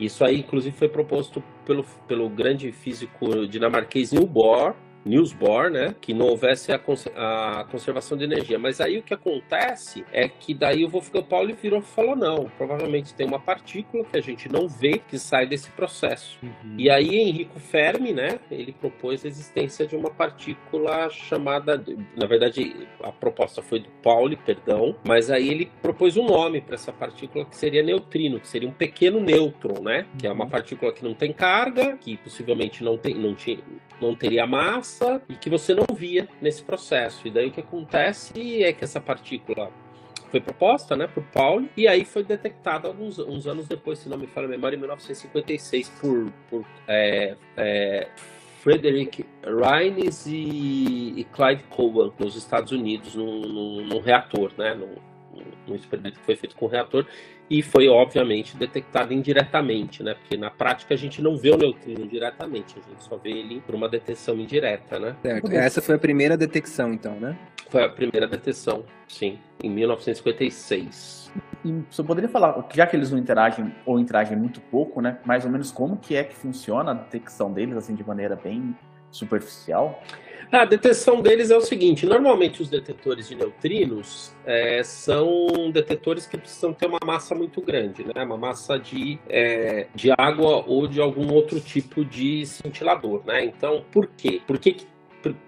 Isso 0.00 0.24
aí, 0.24 0.40
inclusive, 0.40 0.76
foi 0.76 0.88
proposto 0.88 1.42
pelo, 1.64 1.84
pelo 2.08 2.28
grande 2.28 2.72
físico 2.72 3.46
dinamarquês 3.46 4.10
Niels 4.10 4.28
Bohr, 4.28 4.74
Niels 5.04 5.32
Bohr, 5.32 5.70
né, 5.70 5.94
que 6.00 6.12
não 6.12 6.26
houvesse 6.26 6.72
a, 6.72 6.78
cons 6.78 7.06
a, 7.16 7.64
conservação 7.70 8.16
de 8.16 8.24
energia. 8.24 8.58
Mas 8.58 8.80
aí 8.80 8.98
o 8.98 9.02
que 9.02 9.14
acontece 9.14 10.04
é 10.12 10.28
que 10.28 10.52
daí 10.52 10.84
o 10.84 10.88
Wolfgang 10.88 11.24
Pauli 11.24 11.52
virou 11.54 11.80
e 11.80 11.82
falou 11.82 12.16
não, 12.16 12.50
provavelmente 12.56 13.14
tem 13.14 13.26
uma 13.26 13.40
partícula 13.40 14.04
que 14.04 14.16
a 14.16 14.20
gente 14.20 14.50
não 14.50 14.68
vê 14.68 14.98
que 14.98 15.18
sai 15.18 15.46
desse 15.46 15.70
processo. 15.70 16.38
Uhum. 16.42 16.74
E 16.76 16.90
aí 16.90 17.16
Enrico 17.16 17.58
Fermi, 17.58 18.12
né, 18.12 18.38
ele 18.50 18.72
propôs 18.72 19.24
a 19.24 19.28
existência 19.28 19.86
de 19.86 19.96
uma 19.96 20.10
partícula 20.10 21.08
chamada, 21.10 21.82
na 22.16 22.26
verdade 22.26 22.88
a 23.02 23.12
proposta 23.12 23.62
foi 23.62 23.80
do 23.80 23.88
Pauli, 24.02 24.36
perdão, 24.36 24.96
mas 25.04 25.30
aí 25.30 25.48
ele 25.48 25.70
propôs 25.80 26.16
um 26.16 26.26
nome 26.26 26.60
para 26.60 26.74
essa 26.74 26.92
partícula 26.92 27.44
que 27.44 27.56
seria 27.56 27.82
neutrino, 27.82 28.40
que 28.40 28.48
seria 28.48 28.68
um 28.68 28.72
pequeno 28.72 29.20
nêutron, 29.20 29.82
né, 29.82 30.06
que 30.18 30.26
é 30.26 30.32
uma 30.32 30.44
uhum. 30.44 30.50
partícula 30.50 30.92
que 30.92 31.02
não 31.02 31.14
tem 31.14 31.32
carga, 31.32 31.96
que 31.96 32.16
possivelmente 32.18 32.84
não 32.84 32.98
tem, 32.98 33.14
não 33.14 33.34
tinha, 33.34 33.58
não 34.00 34.14
teria 34.14 34.46
massa 34.46 34.89
e 35.28 35.34
que 35.34 35.50
você 35.50 35.74
não 35.74 35.86
via 35.94 36.28
nesse 36.40 36.62
processo. 36.62 37.26
E 37.26 37.30
daí 37.30 37.48
o 37.48 37.52
que 37.52 37.60
acontece 37.60 38.62
é 38.62 38.72
que 38.72 38.84
essa 38.84 39.00
partícula 39.00 39.70
foi 40.30 40.40
proposta 40.40 40.96
né, 40.96 41.06
por 41.06 41.24
Pauli 41.24 41.68
e 41.76 41.88
aí 41.88 42.04
foi 42.04 42.22
detectada 42.22 42.86
alguns 42.86 43.18
uns 43.18 43.46
anos 43.46 43.66
depois, 43.66 43.98
se 43.98 44.08
não 44.08 44.16
me 44.16 44.26
falha 44.26 44.46
a 44.46 44.50
memória, 44.50 44.76
em 44.76 44.78
1956, 44.78 45.88
por, 46.00 46.32
por 46.48 46.64
é, 46.86 47.36
é, 47.56 48.08
Frederick 48.60 49.24
Reines 49.42 50.26
e, 50.26 51.14
e, 51.16 51.26
Clyde 51.32 51.64
Cowan 51.64 52.12
nos 52.18 52.36
Estados 52.36 52.72
Unidos, 52.72 53.14
num, 53.14 53.82
num, 53.86 54.00
reator, 54.00 54.52
né, 54.56 54.74
num, 54.74 54.94
num 55.66 55.74
experimento 55.74 56.18
que 56.18 56.24
foi 56.24 56.36
feito 56.36 56.56
com 56.56 56.66
reator 56.66 57.06
e 57.48 57.62
foi 57.62 57.88
obviamente 57.88 58.56
detectado 58.56 59.12
indiretamente, 59.12 60.02
né? 60.02 60.14
Porque 60.14 60.36
na 60.36 60.50
prática 60.50 60.94
a 60.94 60.96
gente 60.96 61.20
não 61.20 61.36
vê 61.36 61.50
o 61.50 61.56
neutrino 61.56 62.06
diretamente, 62.06 62.76
a 62.78 62.88
gente 62.88 63.02
só 63.02 63.16
vê 63.16 63.30
ele 63.30 63.60
por 63.60 63.74
uma 63.74 63.88
detecção 63.88 64.36
indireta, 64.36 64.98
né? 64.98 65.16
Certo. 65.22 65.52
Essa 65.52 65.82
foi 65.82 65.96
a 65.96 65.98
primeira 65.98 66.36
detecção, 66.36 66.92
então, 66.92 67.14
né? 67.18 67.36
Foi 67.68 67.84
a 67.84 67.88
primeira 67.88 68.26
detecção, 68.26 68.84
sim, 69.08 69.38
em 69.62 69.70
1956. 69.70 71.32
E 71.64 71.72
você 71.90 72.02
poderia 72.02 72.28
falar, 72.28 72.66
já 72.72 72.86
que 72.86 72.96
eles 72.96 73.10
não 73.10 73.18
interagem 73.18 73.72
ou 73.84 73.98
interagem 73.98 74.36
muito 74.36 74.60
pouco, 74.60 75.00
né? 75.00 75.18
Mais 75.24 75.44
ou 75.44 75.50
menos 75.50 75.70
como 75.70 75.96
que 75.96 76.16
é 76.16 76.24
que 76.24 76.34
funciona 76.34 76.92
a 76.92 76.94
detecção 76.94 77.52
deles, 77.52 77.76
assim, 77.76 77.94
de 77.94 78.06
maneira 78.06 78.34
bem 78.34 78.76
superficial? 79.10 80.02
A 80.52 80.64
detecção 80.64 81.22
deles 81.22 81.50
é 81.50 81.56
o 81.56 81.60
seguinte: 81.60 82.04
normalmente 82.04 82.60
os 82.60 82.68
detetores 82.68 83.28
de 83.28 83.36
neutrinos 83.36 84.34
é, 84.44 84.82
são 84.82 85.70
detetores 85.72 86.26
que 86.26 86.36
precisam 86.36 86.72
ter 86.72 86.86
uma 86.86 86.98
massa 87.04 87.36
muito 87.36 87.60
grande, 87.60 88.04
né? 88.04 88.24
Uma 88.24 88.36
massa 88.36 88.76
de, 88.76 89.18
é, 89.28 89.86
de 89.94 90.10
água 90.10 90.64
ou 90.66 90.88
de 90.88 91.00
algum 91.00 91.32
outro 91.32 91.60
tipo 91.60 92.04
de 92.04 92.44
cintilador, 92.46 93.22
né? 93.24 93.44
Então, 93.44 93.84
por 93.92 94.08
quê? 94.08 94.40
Por 94.44 94.58
que, 94.58 94.72
que 94.72 94.86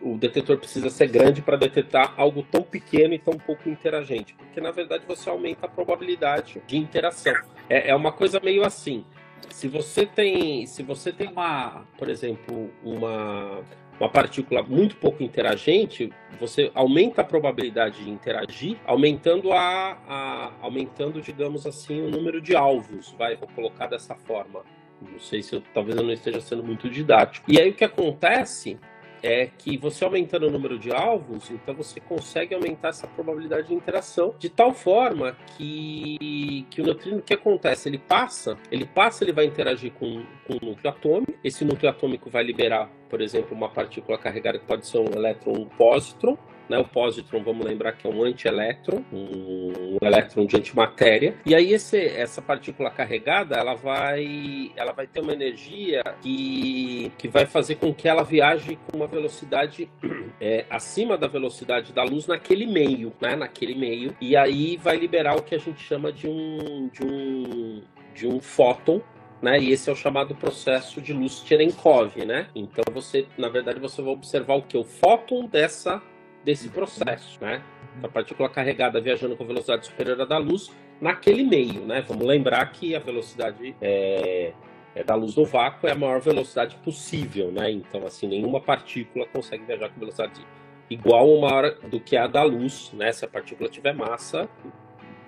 o 0.00 0.16
detetor 0.16 0.58
precisa 0.58 0.88
ser 0.88 1.08
grande 1.08 1.42
para 1.42 1.56
detectar 1.56 2.14
algo 2.16 2.44
tão 2.48 2.62
pequeno 2.62 3.14
e 3.14 3.18
tão 3.18 3.34
pouco 3.34 3.68
interagente? 3.68 4.34
Porque 4.34 4.60
na 4.60 4.70
verdade 4.70 5.04
você 5.08 5.28
aumenta 5.28 5.66
a 5.66 5.68
probabilidade 5.68 6.62
de 6.64 6.76
interação. 6.76 7.34
É, 7.68 7.90
é 7.90 7.94
uma 7.94 8.12
coisa 8.12 8.38
meio 8.38 8.64
assim. 8.64 9.04
Se 9.50 9.66
você 9.66 10.06
tem, 10.06 10.64
se 10.66 10.82
você 10.84 11.12
tem 11.12 11.28
uma, 11.28 11.84
por 11.98 12.08
exemplo, 12.08 12.70
uma 12.84 13.62
uma 14.02 14.08
partícula 14.08 14.64
muito 14.64 14.96
pouco 14.96 15.22
interagente, 15.22 16.12
você 16.40 16.72
aumenta 16.74 17.20
a 17.20 17.24
probabilidade 17.24 18.02
de 18.02 18.10
interagir, 18.10 18.76
aumentando 18.84 19.52
a, 19.52 19.96
a 20.08 20.52
aumentando, 20.60 21.20
digamos 21.22 21.64
assim, 21.68 22.02
o 22.02 22.10
número 22.10 22.40
de 22.40 22.56
alvos. 22.56 23.14
Vai, 23.16 23.36
vou 23.36 23.48
colocar 23.54 23.86
dessa 23.86 24.16
forma. 24.16 24.62
Não 25.00 25.20
sei 25.20 25.40
se 25.40 25.54
eu, 25.54 25.62
talvez 25.72 25.96
eu 25.96 26.02
não 26.02 26.12
esteja 26.12 26.40
sendo 26.40 26.64
muito 26.64 26.90
didático. 26.90 27.50
E 27.50 27.60
aí 27.60 27.70
o 27.70 27.74
que 27.74 27.84
acontece 27.84 28.76
é 29.22 29.46
que 29.46 29.76
você 29.76 30.04
aumentando 30.04 30.46
o 30.46 30.50
número 30.50 30.78
de 30.78 30.92
alvos, 30.92 31.50
então 31.50 31.74
você 31.74 32.00
consegue 32.00 32.54
aumentar 32.54 32.88
essa 32.88 33.06
probabilidade 33.06 33.68
de 33.68 33.74
interação 33.74 34.34
de 34.38 34.48
tal 34.48 34.72
forma 34.72 35.36
que, 35.56 36.66
que 36.70 36.80
o 36.80 36.84
neutrino, 36.84 37.18
o 37.18 37.22
que 37.22 37.34
acontece? 37.34 37.88
Ele 37.88 37.98
passa, 37.98 38.58
ele 38.70 38.86
passa, 38.86 39.24
ele 39.24 39.32
vai 39.32 39.44
interagir 39.44 39.92
com, 39.92 40.24
com 40.46 40.54
o 40.54 40.66
núcleo 40.70 40.90
atômico, 40.90 41.32
esse 41.44 41.64
núcleo 41.64 41.90
atômico 41.90 42.28
vai 42.28 42.42
liberar, 42.42 42.90
por 43.08 43.20
exemplo, 43.20 43.56
uma 43.56 43.68
partícula 43.68 44.18
carregada 44.18 44.58
que 44.58 44.66
pode 44.66 44.86
ser 44.86 44.98
um 44.98 45.12
elétron 45.14 45.52
um 45.52 45.66
pósitron, 45.66 46.36
né? 46.72 46.78
O 46.78 46.84
pósitron, 46.84 47.42
vamos 47.42 47.66
lembrar 47.66 47.92
que 47.92 48.06
é 48.06 48.10
um 48.10 48.24
antielétron, 48.24 49.04
um, 49.12 49.96
um 49.96 49.98
elétron 50.00 50.46
de 50.46 50.56
antimatéria. 50.56 51.34
E 51.44 51.54
aí 51.54 51.74
esse, 51.74 51.98
essa 51.98 52.40
partícula 52.40 52.90
carregada, 52.90 53.56
ela 53.56 53.74
vai, 53.74 54.72
ela 54.74 54.92
vai 54.92 55.06
ter 55.06 55.20
uma 55.20 55.34
energia 55.34 56.02
que, 56.22 57.12
que 57.18 57.28
vai 57.28 57.44
fazer 57.44 57.74
com 57.74 57.92
que 57.92 58.08
ela 58.08 58.24
viaje 58.24 58.78
com 58.86 58.96
uma 58.96 59.06
velocidade 59.06 59.90
é, 60.40 60.64
acima 60.70 61.18
da 61.18 61.26
velocidade 61.26 61.92
da 61.92 62.02
luz 62.02 62.26
naquele 62.26 62.66
meio, 62.66 63.12
né? 63.20 63.36
Naquele 63.36 63.74
meio. 63.74 64.16
E 64.18 64.34
aí 64.34 64.78
vai 64.78 64.96
liberar 64.96 65.36
o 65.36 65.42
que 65.42 65.54
a 65.54 65.58
gente 65.58 65.82
chama 65.82 66.10
de 66.10 66.26
um 66.26 66.88
de 66.90 67.04
um 67.04 67.82
de 68.14 68.26
um 68.26 68.40
fóton, 68.40 69.02
né? 69.42 69.58
E 69.58 69.72
esse 69.72 69.90
é 69.90 69.92
o 69.92 69.96
chamado 69.96 70.34
processo 70.34 71.02
de 71.02 71.12
luz 71.12 71.42
Cherenkov, 71.44 72.16
né? 72.24 72.46
Então 72.54 72.84
você, 72.94 73.26
na 73.36 73.50
verdade, 73.50 73.78
você 73.78 74.00
vai 74.00 74.12
observar 74.12 74.54
o 74.54 74.62
que 74.62 74.78
o 74.78 74.84
fóton 74.84 75.46
dessa 75.46 76.02
desse 76.44 76.68
processo, 76.68 77.38
né? 77.40 77.62
A 78.02 78.08
partícula 78.08 78.48
carregada 78.48 79.00
viajando 79.00 79.36
com 79.36 79.44
velocidade 79.44 79.86
superior 79.86 80.20
à 80.20 80.24
da 80.24 80.38
luz 80.38 80.70
naquele 81.00 81.42
meio, 81.44 81.80
né? 81.80 82.04
Vamos 82.06 82.26
lembrar 82.26 82.64
que 82.72 82.94
a 82.94 82.98
velocidade 82.98 83.74
é, 83.80 84.52
é 84.94 85.04
da 85.04 85.14
luz 85.14 85.36
no 85.36 85.44
vácuo 85.44 85.86
é 85.86 85.92
a 85.92 85.94
maior 85.94 86.20
velocidade 86.20 86.76
possível, 86.76 87.50
né? 87.50 87.70
Então, 87.70 88.06
assim, 88.06 88.26
nenhuma 88.26 88.60
partícula 88.60 89.26
consegue 89.26 89.64
viajar 89.64 89.88
com 89.88 90.00
velocidade 90.00 90.40
igual 90.88 91.28
ou 91.28 91.40
maior 91.40 91.74
do 91.88 92.00
que 92.00 92.16
a 92.16 92.26
da 92.26 92.42
luz, 92.42 92.92
né? 92.92 93.12
Se 93.12 93.24
a 93.24 93.28
partícula 93.28 93.68
tiver 93.68 93.94
massa, 93.94 94.48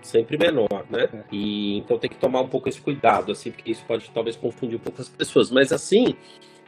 sempre 0.02 0.36
menor, 0.36 0.84
né? 0.90 1.08
E 1.32 1.78
então 1.78 1.98
tem 1.98 2.10
que 2.10 2.16
tomar 2.16 2.40
um 2.40 2.48
pouco 2.48 2.68
esse 2.68 2.80
cuidado, 2.80 3.32
assim, 3.32 3.50
porque 3.50 3.70
isso 3.70 3.84
pode 3.86 4.10
talvez 4.10 4.36
confundir 4.36 4.76
um 4.76 4.82
pouco 4.82 5.00
as 5.00 5.08
pessoas. 5.08 5.50
Mas 5.50 5.72
assim, 5.72 6.14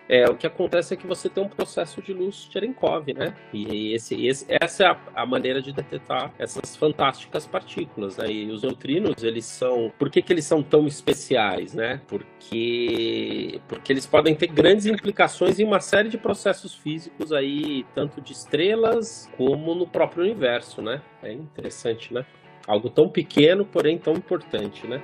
é, 0.08 0.28
o 0.28 0.36
que 0.36 0.46
acontece 0.46 0.94
é 0.94 0.96
que 0.96 1.06
você 1.06 1.28
tem 1.28 1.42
um 1.42 1.48
processo 1.48 2.00
de 2.00 2.12
luz 2.12 2.48
Cherenkov, 2.50 3.12
né? 3.12 3.34
E 3.52 3.92
esse, 3.92 4.26
esse, 4.26 4.46
essa 4.48 4.84
é 4.84 4.86
a, 4.86 4.98
a, 5.22 5.26
maneira 5.26 5.60
de 5.60 5.72
detectar 5.72 6.32
essas 6.38 6.76
fantásticas 6.76 7.46
partículas. 7.46 8.16
Né? 8.16 8.30
E 8.30 8.50
os 8.50 8.62
neutrinos, 8.62 9.22
eles 9.24 9.44
são. 9.44 9.92
Por 9.98 10.08
que, 10.08 10.22
que 10.22 10.32
eles 10.32 10.44
são 10.44 10.62
tão 10.62 10.86
especiais, 10.86 11.74
né? 11.74 12.00
Porque, 12.06 13.60
porque 13.66 13.92
eles 13.92 14.06
podem 14.06 14.34
ter 14.34 14.46
grandes 14.46 14.86
implicações 14.86 15.58
em 15.58 15.64
uma 15.64 15.80
série 15.80 16.08
de 16.08 16.18
processos 16.18 16.74
físicos 16.74 17.32
aí, 17.32 17.84
tanto 17.94 18.20
de 18.20 18.32
estrelas 18.32 19.28
como 19.36 19.74
no 19.74 19.88
próprio 19.88 20.22
universo, 20.22 20.80
né? 20.80 21.02
É 21.22 21.32
interessante, 21.32 22.14
né? 22.14 22.24
Algo 22.66 22.90
tão 22.90 23.08
pequeno, 23.08 23.64
porém 23.64 23.98
tão 23.98 24.14
importante, 24.14 24.86
né? 24.86 25.02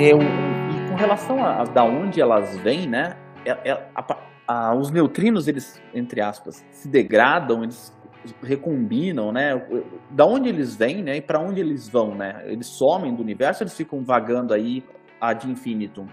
É, 0.00 0.14
o, 0.14 0.18
e 0.22 0.88
com 0.88 0.94
relação 0.94 1.44
a, 1.44 1.60
a, 1.60 1.64
da 1.64 1.84
onde 1.84 2.22
elas 2.22 2.56
vêm, 2.56 2.86
né? 2.86 3.18
É, 3.44 3.50
é, 3.70 3.86
a, 3.94 4.16
a, 4.48 4.74
os 4.74 4.90
neutrinos, 4.90 5.46
eles, 5.46 5.78
entre 5.92 6.22
aspas, 6.22 6.64
se 6.70 6.88
degradam, 6.88 7.62
eles 7.62 7.94
recombinam, 8.42 9.30
né? 9.30 9.62
Da 10.08 10.24
onde 10.24 10.48
eles 10.48 10.74
vêm, 10.74 11.02
né? 11.02 11.18
E 11.18 11.20
para 11.20 11.38
onde 11.38 11.60
eles 11.60 11.86
vão, 11.86 12.14
né? 12.14 12.42
Eles 12.46 12.66
somem 12.66 13.14
do 13.14 13.20
universo, 13.20 13.62
eles 13.62 13.76
ficam 13.76 14.02
vagando 14.02 14.54
aí 14.54 14.82
ad 15.20 15.46
infinitum. 15.46 16.06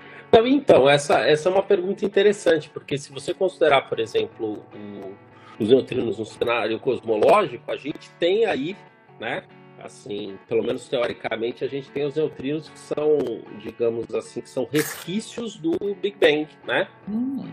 Então, 0.46 0.90
essa, 0.90 1.20
essa 1.22 1.48
é 1.48 1.52
uma 1.54 1.64
pergunta 1.64 2.04
interessante, 2.04 2.70
porque 2.70 2.98
se 2.98 3.10
você 3.14 3.34
considerar, 3.34 3.88
por 3.88 4.02
exemplo, 4.02 4.66
o, 4.76 5.64
os 5.64 5.70
neutrinos 5.70 6.20
no 6.20 6.26
cenário 6.26 6.78
cosmológico, 6.78 7.72
a 7.72 7.78
gente 7.78 8.10
tem 8.20 8.46
aí, 8.46 8.76
né? 9.18 9.44
Assim, 9.82 10.38
pelo 10.48 10.64
menos 10.64 10.88
teoricamente, 10.88 11.64
a 11.64 11.68
gente 11.68 11.90
tem 11.92 12.06
os 12.06 12.16
neutrinos 12.16 12.68
que 12.70 12.80
são, 12.80 13.18
digamos 13.60 14.14
assim, 14.14 14.42
que 14.42 14.50
são 14.50 14.68
resquícios 14.72 15.56
do 15.56 15.78
Big 15.96 16.18
Bang, 16.20 16.48
né? 16.66 16.88
Hum. 17.08 17.48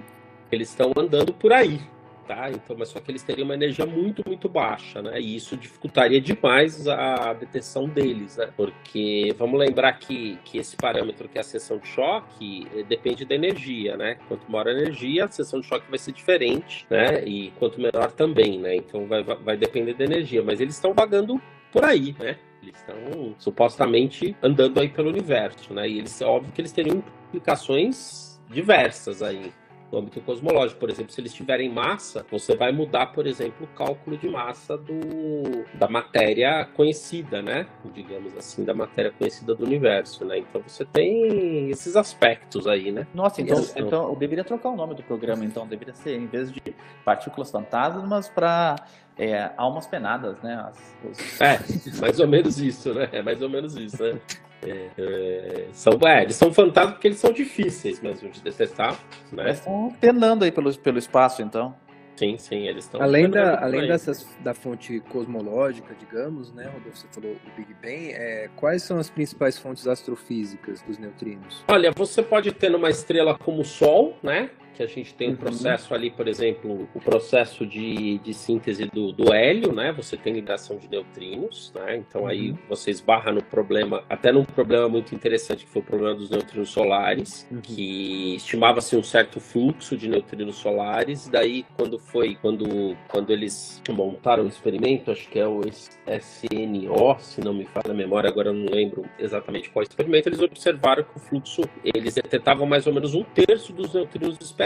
Eles 0.50 0.70
estão 0.70 0.92
andando 0.96 1.34
por 1.34 1.52
aí, 1.52 1.80
tá? 2.26 2.50
Então, 2.50 2.76
mas 2.78 2.88
só 2.88 3.00
que 3.00 3.10
eles 3.10 3.22
teriam 3.22 3.44
uma 3.44 3.54
energia 3.54 3.84
muito, 3.86 4.22
muito 4.26 4.48
baixa, 4.48 5.02
né? 5.02 5.20
E 5.20 5.36
isso 5.36 5.56
dificultaria 5.56 6.20
demais 6.20 6.88
a 6.88 7.32
detecção 7.34 7.88
deles, 7.88 8.36
né? 8.36 8.50
Porque 8.56 9.34
vamos 9.38 9.58
lembrar 9.58 9.92
que, 9.94 10.38
que 10.44 10.58
esse 10.58 10.76
parâmetro 10.76 11.28
que 11.28 11.38
é 11.38 11.40
a 11.40 11.44
seção 11.44 11.78
de 11.78 11.88
choque 11.88 12.66
eh, 12.74 12.82
depende 12.84 13.24
da 13.24 13.34
energia, 13.34 13.96
né? 13.96 14.16
Quanto 14.28 14.50
maior 14.50 14.68
a 14.68 14.72
energia, 14.72 15.24
a 15.24 15.28
seção 15.28 15.60
de 15.60 15.66
choque 15.66 15.88
vai 15.88 15.98
ser 15.98 16.12
diferente, 16.12 16.86
né? 16.88 17.24
E 17.24 17.50
quanto 17.58 17.80
menor 17.80 18.12
também, 18.12 18.58
né? 18.58 18.76
Então 18.76 19.06
vai, 19.06 19.22
vai 19.22 19.56
depender 19.56 19.94
da 19.94 20.04
energia, 20.04 20.42
mas 20.42 20.60
eles 20.60 20.74
estão 20.74 20.94
vagando 20.94 21.40
por 21.74 21.84
aí, 21.84 22.14
né? 22.20 22.36
Eles 22.62 22.76
estão 22.76 23.34
supostamente 23.36 24.36
andando 24.40 24.80
aí 24.80 24.88
pelo 24.88 25.10
universo, 25.10 25.74
né? 25.74 25.88
E 25.88 25.98
eles, 25.98 26.20
é 26.20 26.24
óbvio 26.24 26.52
que 26.52 26.60
eles 26.60 26.70
teriam 26.70 27.02
implicações 27.28 28.40
diversas 28.48 29.20
aí 29.20 29.52
no 29.90 29.98
âmbito 29.98 30.20
cosmológico. 30.20 30.78
Por 30.78 30.88
exemplo, 30.88 31.12
se 31.12 31.20
eles 31.20 31.34
tiverem 31.34 31.68
massa, 31.68 32.24
você 32.30 32.56
vai 32.56 32.70
mudar, 32.70 33.06
por 33.06 33.26
exemplo, 33.26 33.66
o 33.66 33.76
cálculo 33.76 34.16
de 34.16 34.28
massa 34.28 34.78
do, 34.78 35.64
da 35.74 35.88
matéria 35.88 36.64
conhecida, 36.76 37.42
né? 37.42 37.66
Digamos 37.92 38.36
assim, 38.36 38.64
da 38.64 38.72
matéria 38.72 39.10
conhecida 39.10 39.52
do 39.52 39.64
universo, 39.64 40.24
né? 40.24 40.38
Então 40.38 40.62
você 40.64 40.84
tem 40.84 41.70
esses 41.70 41.96
aspectos 41.96 42.68
aí, 42.68 42.92
né? 42.92 43.04
Nossa, 43.12 43.42
então, 43.42 43.64
então 43.76 44.08
eu 44.10 44.16
deveria 44.16 44.44
trocar 44.44 44.70
o 44.70 44.76
nome 44.76 44.94
do 44.94 45.02
programa, 45.02 45.44
então 45.44 45.66
deveria 45.66 45.94
ser, 45.94 46.16
em 46.16 46.26
vez 46.26 46.52
de 46.52 46.62
partículas 47.04 47.50
fantasmas, 47.50 48.28
para 48.28 48.76
é, 49.18 49.50
almas 49.56 49.86
penadas, 49.86 50.40
né? 50.42 50.54
As- 50.68 50.94
os- 51.10 51.40
É, 51.40 51.58
mais 52.00 52.18
ou 52.20 52.26
menos 52.28 52.58
isso, 52.60 52.92
né? 52.94 53.08
É 53.12 53.22
mais 53.22 53.40
ou 53.42 53.48
menos 53.48 53.76
isso, 53.76 54.02
né? 54.02 54.18
É, 54.66 54.88
é, 54.96 55.68
são, 55.72 55.92
é, 56.06 56.22
eles 56.22 56.36
são 56.36 56.52
fantásticos 56.52 56.94
porque 56.94 57.08
eles 57.08 57.18
são 57.18 57.32
difíceis 57.32 58.00
mesmo 58.00 58.30
de 58.30 58.40
detectar, 58.42 58.98
né? 59.30 59.44
Eles 59.44 59.58
estão 59.58 59.94
penando 60.00 60.44
aí 60.44 60.50
pelo, 60.50 60.74
pelo 60.78 60.98
espaço, 60.98 61.42
então. 61.42 61.74
Sim, 62.16 62.38
sim, 62.38 62.68
eles 62.68 62.84
estão. 62.84 63.02
Além, 63.02 63.28
da, 63.28 63.60
além 63.62 63.88
dessas, 63.88 64.24
da 64.38 64.54
fonte 64.54 65.00
cosmológica, 65.10 65.94
digamos, 65.98 66.52
né, 66.52 66.64
Rodolfo, 66.72 66.96
você 66.96 67.08
falou 67.12 67.32
o 67.32 67.56
Big 67.56 67.74
Bang, 67.74 68.12
é, 68.12 68.48
quais 68.54 68.84
são 68.84 68.98
as 68.98 69.10
principais 69.10 69.58
fontes 69.58 69.86
astrofísicas 69.88 70.80
dos 70.82 70.96
neutrinos? 70.96 71.64
Olha, 71.68 71.90
você 71.90 72.22
pode 72.22 72.52
ter 72.52 72.70
numa 72.70 72.88
estrela 72.88 73.36
como 73.36 73.62
o 73.62 73.64
Sol, 73.64 74.16
né? 74.22 74.48
Que 74.76 74.82
a 74.82 74.86
gente 74.86 75.14
tem 75.14 75.28
um 75.28 75.30
Uhum. 75.32 75.36
processo 75.36 75.94
ali, 75.94 76.10
por 76.10 76.26
exemplo, 76.26 76.88
o 76.94 77.00
processo 77.00 77.64
de, 77.64 78.18
de 78.18 78.34
síntese 78.34 78.86
do, 78.86 79.12
do 79.12 79.32
hélio, 79.32 79.72
né? 79.72 79.92
Você 79.92 80.16
tem 80.16 80.32
ligação 80.32 80.76
de 80.78 80.88
neutrinos, 80.88 81.72
né? 81.74 81.96
Então 81.96 82.26
aí 82.26 82.50
Uhum. 82.50 82.58
você 82.68 82.90
esbarra 82.90 83.30
no 83.30 83.42
problema, 83.42 84.02
até 84.10 84.32
num 84.32 84.44
problema 84.44 84.88
muito 84.88 85.14
interessante, 85.14 85.64
que 85.64 85.70
foi 85.70 85.80
o 85.80 85.84
problema 85.84 86.14
dos 86.16 86.30
neutrinos 86.30 86.70
solares, 86.70 87.46
Uhum. 87.50 87.60
que 87.60 88.34
estimava-se 88.34 88.96
um 88.96 89.02
certo 89.02 89.38
fluxo 89.40 89.96
de 89.96 90.08
neutrinos 90.08 90.56
solares, 90.56 91.28
daí 91.28 91.64
quando 91.76 91.98
foi, 91.98 92.34
quando, 92.42 92.96
quando 93.08 93.30
eles 93.30 93.80
montaram 93.90 94.44
o 94.44 94.48
experimento, 94.48 95.10
acho 95.12 95.28
que 95.28 95.38
é 95.38 95.46
o 95.46 95.60
SNO, 96.06 97.16
se 97.20 97.40
não 97.40 97.54
me 97.54 97.64
falha 97.64 97.90
a 97.92 97.94
memória, 97.94 98.28
agora 98.28 98.48
eu 98.48 98.54
não 98.54 98.66
lembro 98.72 99.04
exatamente 99.18 99.70
qual 99.70 99.82
experimento, 99.82 100.28
eles 100.28 100.40
observaram 100.40 101.04
que 101.04 101.16
o 101.16 101.20
fluxo, 101.20 101.62
eles 101.84 102.14
detectavam 102.14 102.66
mais 102.66 102.86
ou 102.86 102.92
menos 102.92 103.14
um 103.14 103.22
terço 103.22 103.72
dos 103.72 103.92
neutrinos 103.94 104.36
esperados. 104.40 104.63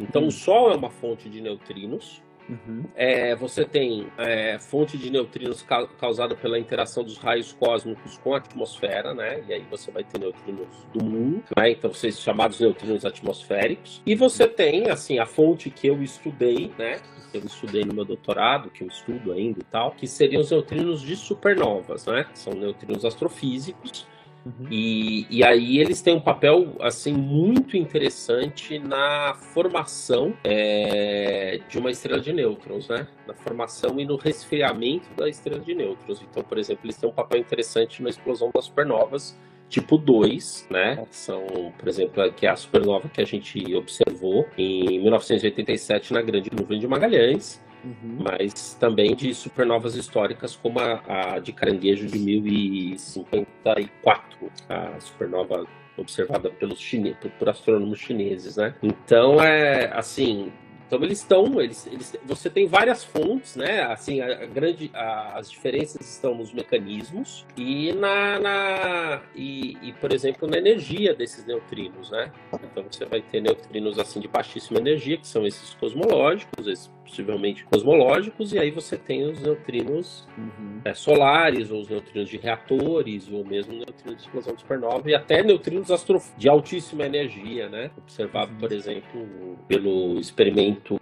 Então 0.00 0.22
Hum. 0.22 0.26
o 0.28 0.30
Sol 0.30 0.70
é 0.72 0.74
uma 0.76 0.90
fonte 0.90 1.28
de 1.28 1.40
neutrinos, 1.40 2.22
Uhum. 2.48 2.84
é, 2.94 3.34
você 3.34 3.64
tem 3.64 4.06
é, 4.16 4.56
fonte 4.60 4.96
de 4.96 5.10
neutrinos 5.10 5.62
ca- 5.62 5.88
causada 5.98 6.36
pela 6.36 6.56
interação 6.60 7.02
dos 7.02 7.18
raios 7.18 7.52
cósmicos 7.52 8.18
com 8.18 8.34
a 8.34 8.36
atmosfera, 8.36 9.12
né? 9.12 9.42
E 9.48 9.52
aí 9.52 9.64
você 9.68 9.90
vai 9.90 10.04
ter 10.04 10.20
neutrinos 10.20 10.68
do 10.92 11.02
mundo, 11.04 11.42
né? 11.56 11.70
Então 11.72 11.92
vocês 11.92 12.20
chamados 12.20 12.60
neutrinos 12.60 13.04
atmosféricos. 13.04 14.00
E 14.06 14.14
você 14.14 14.46
tem, 14.46 14.88
assim, 14.90 15.18
a 15.18 15.26
fonte 15.26 15.70
que 15.70 15.88
eu 15.88 16.00
estudei, 16.04 16.70
né? 16.78 17.00
Que 17.32 17.38
eu 17.38 17.44
estudei 17.44 17.84
no 17.84 17.92
meu 17.92 18.04
doutorado, 18.04 18.70
que 18.70 18.84
eu 18.84 18.86
estudo 18.86 19.32
ainda 19.32 19.58
e 19.58 19.64
tal, 19.64 19.90
que 19.90 20.06
seriam 20.06 20.40
os 20.40 20.50
neutrinos 20.52 21.00
de 21.02 21.16
supernovas, 21.16 22.06
né? 22.06 22.26
São 22.32 22.52
neutrinos 22.54 23.04
astrofísicos. 23.04 24.06
Uhum. 24.46 24.68
E, 24.70 25.26
e 25.28 25.42
aí 25.42 25.78
eles 25.78 26.00
têm 26.00 26.14
um 26.14 26.20
papel 26.20 26.76
assim 26.80 27.12
muito 27.12 27.76
interessante 27.76 28.78
na 28.78 29.34
formação 29.34 30.34
é, 30.44 31.60
de 31.68 31.78
uma 31.78 31.90
estrela 31.90 32.20
de 32.20 32.32
nêutrons, 32.32 32.88
né? 32.88 33.08
Na 33.26 33.34
formação 33.34 33.98
e 33.98 34.04
no 34.04 34.14
resfriamento 34.14 35.08
da 35.16 35.28
estrela 35.28 35.58
de 35.58 35.74
nêutrons. 35.74 36.22
Então, 36.22 36.44
por 36.44 36.58
exemplo, 36.58 36.86
eles 36.86 36.96
têm 36.96 37.10
um 37.10 37.12
papel 37.12 37.40
interessante 37.40 38.00
na 38.00 38.08
explosão 38.08 38.52
das 38.54 38.66
supernovas 38.66 39.36
tipo 39.68 39.98
2, 39.98 40.68
né? 40.70 41.04
São, 41.10 41.72
por 41.76 41.88
exemplo, 41.88 42.32
que 42.34 42.46
é 42.46 42.50
a 42.50 42.54
supernova 42.54 43.08
que 43.08 43.20
a 43.20 43.24
gente 43.24 43.74
observou 43.74 44.46
em 44.56 45.00
1987 45.00 46.12
na 46.12 46.22
Grande 46.22 46.50
Nuvem 46.54 46.78
de 46.78 46.86
Magalhães 46.86 47.60
Uhum. 47.86 48.16
mas 48.18 48.74
também 48.80 49.14
de 49.14 49.32
supernovas 49.32 49.94
históricas 49.94 50.56
como 50.56 50.80
a, 50.80 51.34
a 51.34 51.38
de 51.38 51.52
Caranguejo 51.52 52.08
de 52.08 52.18
1054, 52.18 54.50
a 54.68 54.98
supernova 55.00 55.66
observada 55.96 56.50
pelos 56.50 56.78
chineses, 56.80 57.18
por 57.38 57.48
astrônomos 57.48 57.98
chineses, 57.98 58.56
né? 58.56 58.74
Então 58.82 59.40
é 59.40 59.86
assim, 59.96 60.52
então 60.86 61.02
eles 61.02 61.18
estão, 61.20 61.60
eles, 61.60 61.86
eles, 61.86 62.14
você 62.24 62.50
tem 62.50 62.66
várias 62.66 63.02
fontes, 63.02 63.56
né? 63.56 63.80
Assim, 63.82 64.20
a, 64.20 64.42
a 64.42 64.46
grande, 64.46 64.90
a- 64.92 65.38
as 65.38 65.50
diferenças 65.50 66.06
estão 66.08 66.34
nos 66.34 66.52
mecanismos 66.52 67.46
e 67.56 67.92
na, 67.94 68.38
na 68.38 69.22
e, 69.34 69.76
e, 69.82 69.92
por 69.94 70.12
exemplo 70.12 70.46
na 70.46 70.58
energia 70.58 71.14
desses 71.14 71.46
neutrinos, 71.46 72.10
né? 72.10 72.30
Então 72.62 72.84
você 72.90 73.06
vai 73.06 73.22
ter 73.22 73.40
neutrinos 73.40 73.98
assim 73.98 74.20
de 74.20 74.28
baixíssima 74.28 74.78
energia, 74.78 75.16
que 75.16 75.26
são 75.26 75.46
esses 75.46 75.72
cosmológicos, 75.74 76.66
esses 76.66 76.90
possivelmente 77.06 77.64
cosmológicos, 77.64 78.52
e 78.52 78.58
aí 78.58 78.70
você 78.70 78.96
tem 78.96 79.24
os 79.24 79.40
neutrinos 79.40 80.26
Uhum. 80.36 80.80
é, 80.84 80.92
solares, 80.92 81.70
ou 81.70 81.80
os 81.80 81.88
neutrinos 81.88 82.28
de 82.28 82.36
reatores, 82.36 83.30
ou 83.30 83.44
mesmo 83.44 83.72
neutrinos 83.74 84.16
de 84.16 84.22
explosão 84.22 84.54
de 84.54 84.60
supernova, 84.60 85.08
e 85.10 85.14
até 85.14 85.42
neutrinos 85.42 85.90
astrof... 85.90 86.28
de 86.36 86.48
altíssima 86.48 87.04
energia, 87.06 87.68
né? 87.68 87.90
Observado, 87.96 88.52
por 88.58 88.72
exemplo, 88.72 89.56
pelo 89.68 90.18
experimento 90.18 90.96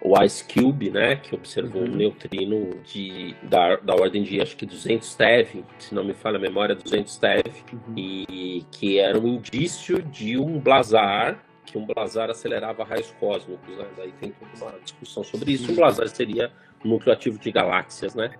o 0.00 0.22
Ice 0.22 0.44
Cube, 0.44 0.90
né, 0.90 1.16
que 1.16 1.34
observou 1.34 1.82
Uhum. 1.82 1.88
um 1.88 1.96
neutrino 1.96 2.70
de, 2.84 3.34
da, 3.42 3.74
da 3.76 3.94
ordem 3.96 4.22
de, 4.22 4.40
acho 4.40 4.56
que 4.56 4.64
200 4.64 5.12
TeV, 5.16 5.64
se 5.76 5.92
não 5.92 6.04
me 6.04 6.14
falha 6.14 6.36
a 6.36 6.40
memória, 6.40 6.72
200 6.74 7.16
TeV, 7.16 7.42
Uhum. 7.72 7.94
e 7.96 8.64
que 8.70 8.98
era 9.00 9.18
um 9.18 9.26
indício 9.26 10.00
de 10.00 10.38
um 10.38 10.60
blazar, 10.60 11.44
que 11.70 11.78
um 11.78 11.86
blazar 11.86 12.30
acelerava 12.30 12.84
raios 12.84 13.14
cósmicos, 13.18 13.76
né? 13.76 13.86
Daí 13.96 14.12
tem 14.12 14.32
toda 14.32 14.70
uma 14.70 14.80
discussão 14.80 15.22
sobre 15.24 15.52
isso. 15.52 15.72
Um 15.72 15.74
blazar 15.74 16.08
seria 16.08 16.52
um 16.84 16.88
núcleo 16.88 17.12
ativo 17.12 17.38
de 17.38 17.50
galáxias, 17.50 18.14
né? 18.14 18.30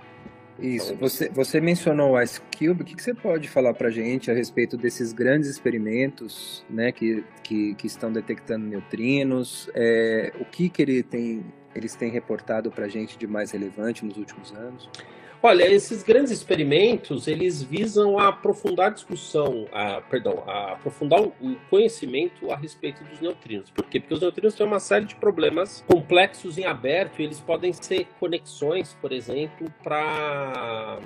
Isso, 0.61 0.97
você, 0.97 1.29
você 1.29 1.61
mencionou 1.61 2.13
o 2.13 2.21
Ice 2.21 2.41
Cube, 2.41 2.83
o 2.83 2.85
que, 2.85 2.97
que 2.97 3.03
você 3.03 3.15
pode 3.15 3.49
falar 3.49 3.75
para 3.75 3.91
gente 3.91 4.29
a 4.29 4.35
respeito 4.35 4.77
desses 4.77 5.13
grandes 5.13 5.49
experimentos 5.49 6.65
né, 6.69 6.91
que, 6.91 7.25
que, 7.45 7.75
que 7.77 7.87
estão 7.87 8.13
detectando 8.13 8.67
neutrinos? 8.67 9.71
É, 9.73 10.33
o 10.41 10.45
que, 10.45 10.69
que 10.69 10.83
ele 10.83 11.03
tem, 11.05 11.45
eles 11.77 11.95
têm 11.95 12.11
reportado 12.11 12.73
para 12.73 12.89
gente 12.89 13.17
de 13.17 13.27
mais 13.27 13.53
relevante 13.53 14.05
nos 14.05 14.17
últimos 14.17 14.53
anos? 14.53 14.91
Olha, 15.41 15.65
esses 15.73 16.03
grandes 16.03 16.33
experimentos, 16.33 17.29
eles 17.29 17.63
visam 17.63 18.19
aprofundar 18.19 18.89
a 18.89 18.91
discussão, 18.91 19.69
a, 19.73 20.01
perdão, 20.01 20.43
a 20.47 20.73
aprofundar 20.73 21.21
o 21.23 21.33
conhecimento 21.71 22.51
a 22.51 22.57
respeito 22.57 23.05
dos 23.05 23.21
neutrinos. 23.21 23.71
Por 23.71 23.85
quê? 23.85 24.01
Porque 24.01 24.15
os 24.15 24.21
neutrinos 24.21 24.55
têm 24.55 24.67
uma 24.67 24.81
série 24.81 25.05
de 25.05 25.15
problemas 25.15 25.85
complexos 25.87 26.59
em 26.59 26.65
aberto 26.65 27.21
e 27.21 27.25
eles 27.25 27.39
podem 27.39 27.73
ser 27.73 28.09
conexões, 28.19 28.95
por 29.01 29.13
exemplo, 29.13 29.73
para 29.83 30.99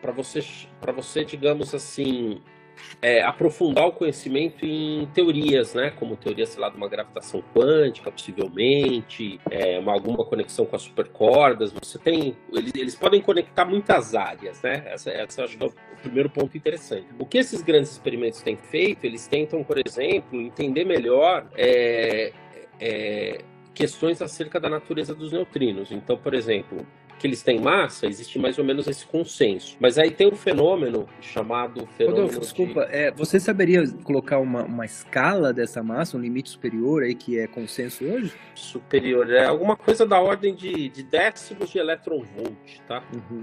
para 0.00 0.12
você, 0.12 0.40
para 0.80 0.92
você, 0.92 1.24
digamos 1.24 1.74
assim, 1.74 2.40
é, 3.00 3.22
aprofundar 3.22 3.86
o 3.86 3.92
conhecimento 3.92 4.64
em 4.64 5.06
teorias, 5.14 5.74
né? 5.74 5.90
Como 5.90 6.16
teoria, 6.16 6.46
sei 6.46 6.60
lá, 6.60 6.68
de 6.68 6.76
uma 6.76 6.88
gravitação 6.88 7.42
quântica, 7.54 8.10
possivelmente, 8.10 9.40
é, 9.50 9.78
uma, 9.78 9.92
alguma 9.92 10.24
conexão 10.24 10.66
com 10.66 10.76
as 10.76 10.82
supercordas. 10.82 11.72
Você 11.72 11.98
tem. 11.98 12.36
Eles, 12.52 12.72
eles 12.74 12.94
podem 12.94 13.20
conectar 13.20 13.64
muitas 13.64 14.14
áreas, 14.14 14.60
né? 14.62 14.84
Essa, 14.86 15.10
essa 15.10 15.44
acho 15.44 15.56
que 15.56 15.64
é 15.64 15.66
o 15.66 15.72
primeiro 16.02 16.30
ponto 16.30 16.56
interessante. 16.56 17.06
O 17.18 17.26
que 17.26 17.38
esses 17.38 17.62
grandes 17.62 17.92
experimentos 17.92 18.42
têm 18.42 18.56
feito, 18.56 19.04
eles 19.04 19.26
tentam, 19.26 19.62
por 19.62 19.78
exemplo, 19.84 20.40
entender 20.40 20.84
melhor. 20.84 21.46
É, 21.56 22.32
é, 22.80 23.42
questões 23.78 24.20
acerca 24.20 24.58
da 24.58 24.68
natureza 24.68 25.14
dos 25.14 25.30
neutrinos. 25.30 25.92
Então, 25.92 26.16
por 26.16 26.34
exemplo, 26.34 26.84
que 27.18 27.26
eles 27.26 27.42
têm 27.42 27.60
massa, 27.60 28.06
existe 28.06 28.38
mais 28.38 28.58
ou 28.58 28.64
menos 28.64 28.86
esse 28.86 29.06
consenso. 29.06 29.76
Mas 29.80 29.98
aí 29.98 30.10
tem 30.10 30.28
um 30.28 30.36
fenômeno 30.36 31.06
chamado 31.20 31.86
fenômeno 31.96 32.22
Rodolfo, 32.26 32.40
desculpa, 32.40 32.86
de... 32.86 32.94
é, 32.94 33.10
você 33.10 33.40
saberia 33.40 33.82
colocar 34.04 34.38
uma, 34.38 34.64
uma 34.64 34.84
escala 34.84 35.52
dessa 35.52 35.82
massa, 35.82 36.16
um 36.16 36.20
limite 36.20 36.50
superior 36.50 37.02
aí 37.02 37.14
que 37.14 37.38
é 37.38 37.46
consenso 37.46 38.04
hoje? 38.04 38.32
superior, 38.54 39.30
é 39.30 39.46
alguma 39.46 39.76
coisa 39.76 40.06
da 40.06 40.20
ordem 40.20 40.54
de, 40.54 40.88
de 40.88 41.02
décimos 41.02 41.70
de 41.70 41.78
eletronvolt, 41.78 42.80
tá? 42.86 43.02
Uhum. 43.14 43.42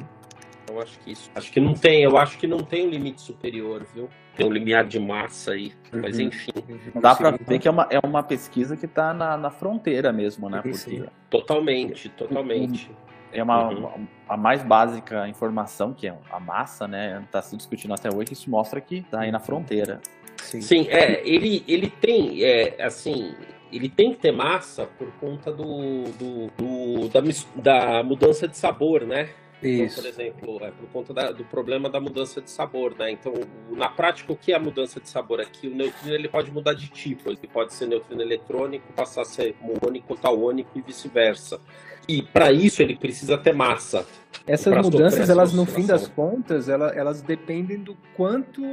Eu 0.68 0.82
acho 0.82 1.00
que 1.00 1.12
isso. 1.12 1.30
Acho 1.36 1.52
que 1.52 1.60
não 1.60 1.74
tem, 1.74 2.04
eu 2.04 2.18
acho 2.18 2.38
que 2.38 2.48
não 2.48 2.60
tem 2.60 2.88
um 2.88 2.90
limite 2.90 3.22
superior, 3.22 3.86
viu? 3.94 4.10
Tem 4.36 4.46
um 4.46 4.52
limiar 4.52 4.86
de 4.86 5.00
massa 5.00 5.52
aí. 5.52 5.72
Mas 5.92 6.18
Uhum. 6.18 6.26
enfim, 6.26 6.52
Dá 7.00 7.16
pra 7.16 7.32
ver 7.32 7.60
que 7.60 7.68
é 7.68 7.72
uma, 7.72 7.88
é 7.90 8.00
uma 8.04 8.24
pesquisa 8.24 8.76
que 8.76 8.88
tá 8.88 9.14
na, 9.14 9.38
na 9.38 9.52
fronteira 9.52 10.12
mesmo, 10.12 10.50
né? 10.50 10.62
Porque 10.62 11.04
totalmente, 11.30 12.10
totalmente. 12.10 12.90
É 13.40 13.44
uma, 13.44 13.70
Uhum. 13.70 13.78
uma- 13.80 13.92
a 14.28 14.38
mais 14.38 14.64
básica 14.64 15.28
informação, 15.28 15.94
que 15.94 16.08
é 16.08 16.16
a 16.32 16.40
massa, 16.40 16.88
né? 16.88 17.24
Tá 17.32 17.42
se 17.42 17.56
discutindo 17.56 17.94
até 17.94 18.10
hoje, 18.14 18.34
isso 18.34 18.50
mostra 18.50 18.80
que 18.82 19.02
tá 19.04 19.22
aí 19.22 19.32
na 19.32 19.40
fronteira. 19.40 20.02
Sim. 20.42 20.62
Sim, 20.62 20.88
é, 20.90 21.22
ele, 21.28 21.64
ele 21.68 21.90
tem, 21.90 22.44
é, 22.44 22.82
assim, 22.84 23.36
ele 23.72 23.90
tem 23.90 24.12
que 24.12 24.18
ter 24.20 24.32
massa 24.32 24.86
por 24.86 25.12
conta 25.14 25.52
do, 25.52 26.04
do, 26.14 26.48
do- 26.58 27.10
da, 27.10 27.22
da 27.56 28.04
mudança 28.04 28.48
de 28.48 28.58
sabor, 28.58 29.02
né? 29.06 29.30
Então, 29.64 29.86
Isso. 29.86 29.96
por 30.02 30.08
exemplo, 30.08 30.58
é 30.64 30.70
por 30.70 30.88
conta 30.90 31.14
da- 31.14 31.32
do 31.32 31.44
problema 31.46 31.90
da 31.90 32.00
mudança 32.00 32.42
de 32.42 32.52
sabor, 32.52 32.94
né? 33.00 33.10
Então, 33.10 33.34
na 33.72 33.90
prática, 33.90 34.32
o 34.32 34.36
que 34.36 34.52
é 34.52 34.56
a 34.56 34.60
mudança 34.60 35.00
de 35.00 35.10
sabor 35.10 35.40
aqui? 35.40 35.68
O 35.68 35.74
neutrino 35.76 36.14
ele 36.14 36.28
pode 36.28 36.52
mudar 36.52 36.74
de 36.74 36.88
tipo, 36.90 37.30
ele 37.30 37.38
pode 37.52 37.74
ser 37.74 37.88
neutrino 37.88 38.22
eletrônico, 38.22 38.92
passar 38.94 39.22
a 39.22 39.26
ser 39.26 39.56
muônico, 39.62 40.16
tauônico 40.16 40.70
e 40.76 40.82
vice-versa. 40.82 41.60
E 42.08 42.22
para 42.22 42.52
isso 42.52 42.82
ele 42.82 42.96
precisa 42.96 43.38
ter 43.38 43.54
massa. 43.54 44.06
Essas 44.46 44.76
mudanças, 44.82 45.30
elas 45.30 45.54
no 45.54 45.66
fim 45.66 45.86
das 45.86 46.08
contas, 46.08 46.70
ela- 46.70 46.90
elas 46.94 47.22
dependem 47.22 47.80
do 47.80 47.96
quanto 48.16 48.64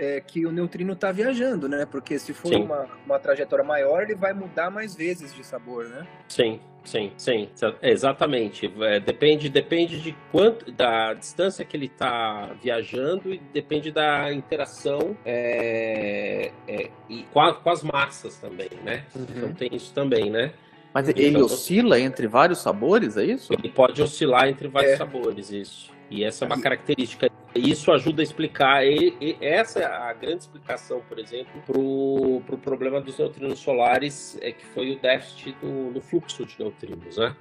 é, 0.00 0.20
que 0.20 0.46
o 0.46 0.52
neutrino 0.52 0.92
está 0.92 1.10
viajando, 1.10 1.68
né? 1.68 1.84
Porque 1.84 2.18
se 2.20 2.32
for 2.32 2.50
Sim. 2.50 2.62
uma, 2.62 2.86
uma 3.04 3.18
trajetória 3.18 3.64
maior, 3.64 4.04
ele 4.04 4.14
vai 4.14 4.32
mudar 4.32 4.70
mais 4.70 4.94
vezes 4.94 5.34
de 5.34 5.44
sabor, 5.44 5.88
né? 5.88 6.06
Sim, 6.28 6.60
sim, 6.84 7.10
sim, 7.16 7.48
exa- 7.52 7.74
exatamente. 7.82 8.72
É, 8.80 9.00
depende, 9.00 9.48
depende 9.48 10.00
de 10.00 10.16
quanto 10.30 10.70
da 10.70 11.14
distância 11.14 11.64
que 11.64 11.76
ele 11.76 11.86
está 11.86 12.54
viajando 12.62 13.34
e 13.34 13.38
depende 13.52 13.90
da 13.90 14.32
interação 14.32 15.16
é, 15.26 16.52
é, 16.68 16.90
e 17.08 17.24
com, 17.32 17.40
a- 17.40 17.54
com 17.54 17.68
as 17.68 17.82
massas 17.82 18.36
também, 18.36 18.70
né? 18.84 19.04
Então 19.16 19.52
tem 19.52 19.68
isso 19.74 19.92
também, 19.92 20.30
né? 20.30 20.52
Mas 20.92 21.08
ele 21.08 21.36
oscila 21.36 22.00
entre 22.00 22.26
vários 22.26 22.58
sabores, 22.58 23.16
é 23.16 23.24
isso? 23.24 23.52
Ele 23.52 23.68
pode 23.70 24.02
oscilar 24.02 24.48
entre 24.48 24.68
vários 24.68 24.92
É. 24.92 24.96
sabores, 24.96 25.50
isso. 25.50 25.96
E 26.10 26.24
essa 26.24 26.44
é 26.44 26.46
uma 26.46 26.60
característica. 26.60 27.30
Isso 27.54 27.92
ajuda 27.92 28.22
a 28.22 28.24
explicar. 28.24 28.86
E, 28.86 29.14
e 29.20 29.36
essa 29.40 29.80
é 29.80 29.84
a 29.84 30.12
grande 30.14 30.38
explicação, 30.38 31.02
por 31.06 31.18
exemplo, 31.18 31.60
pro, 31.66 32.42
pro 32.46 32.56
problema 32.56 33.00
dos 33.00 33.18
neutrinos 33.18 33.58
solares, 33.58 34.38
é 34.40 34.52
que 34.52 34.64
foi 34.66 34.92
o 34.92 34.98
déficit 34.98 35.54
do, 35.60 35.68
no 35.68 36.00
fluxo 36.00 36.46
de 36.46 36.54
neutrinos, 36.58 37.18
né? 37.18 37.36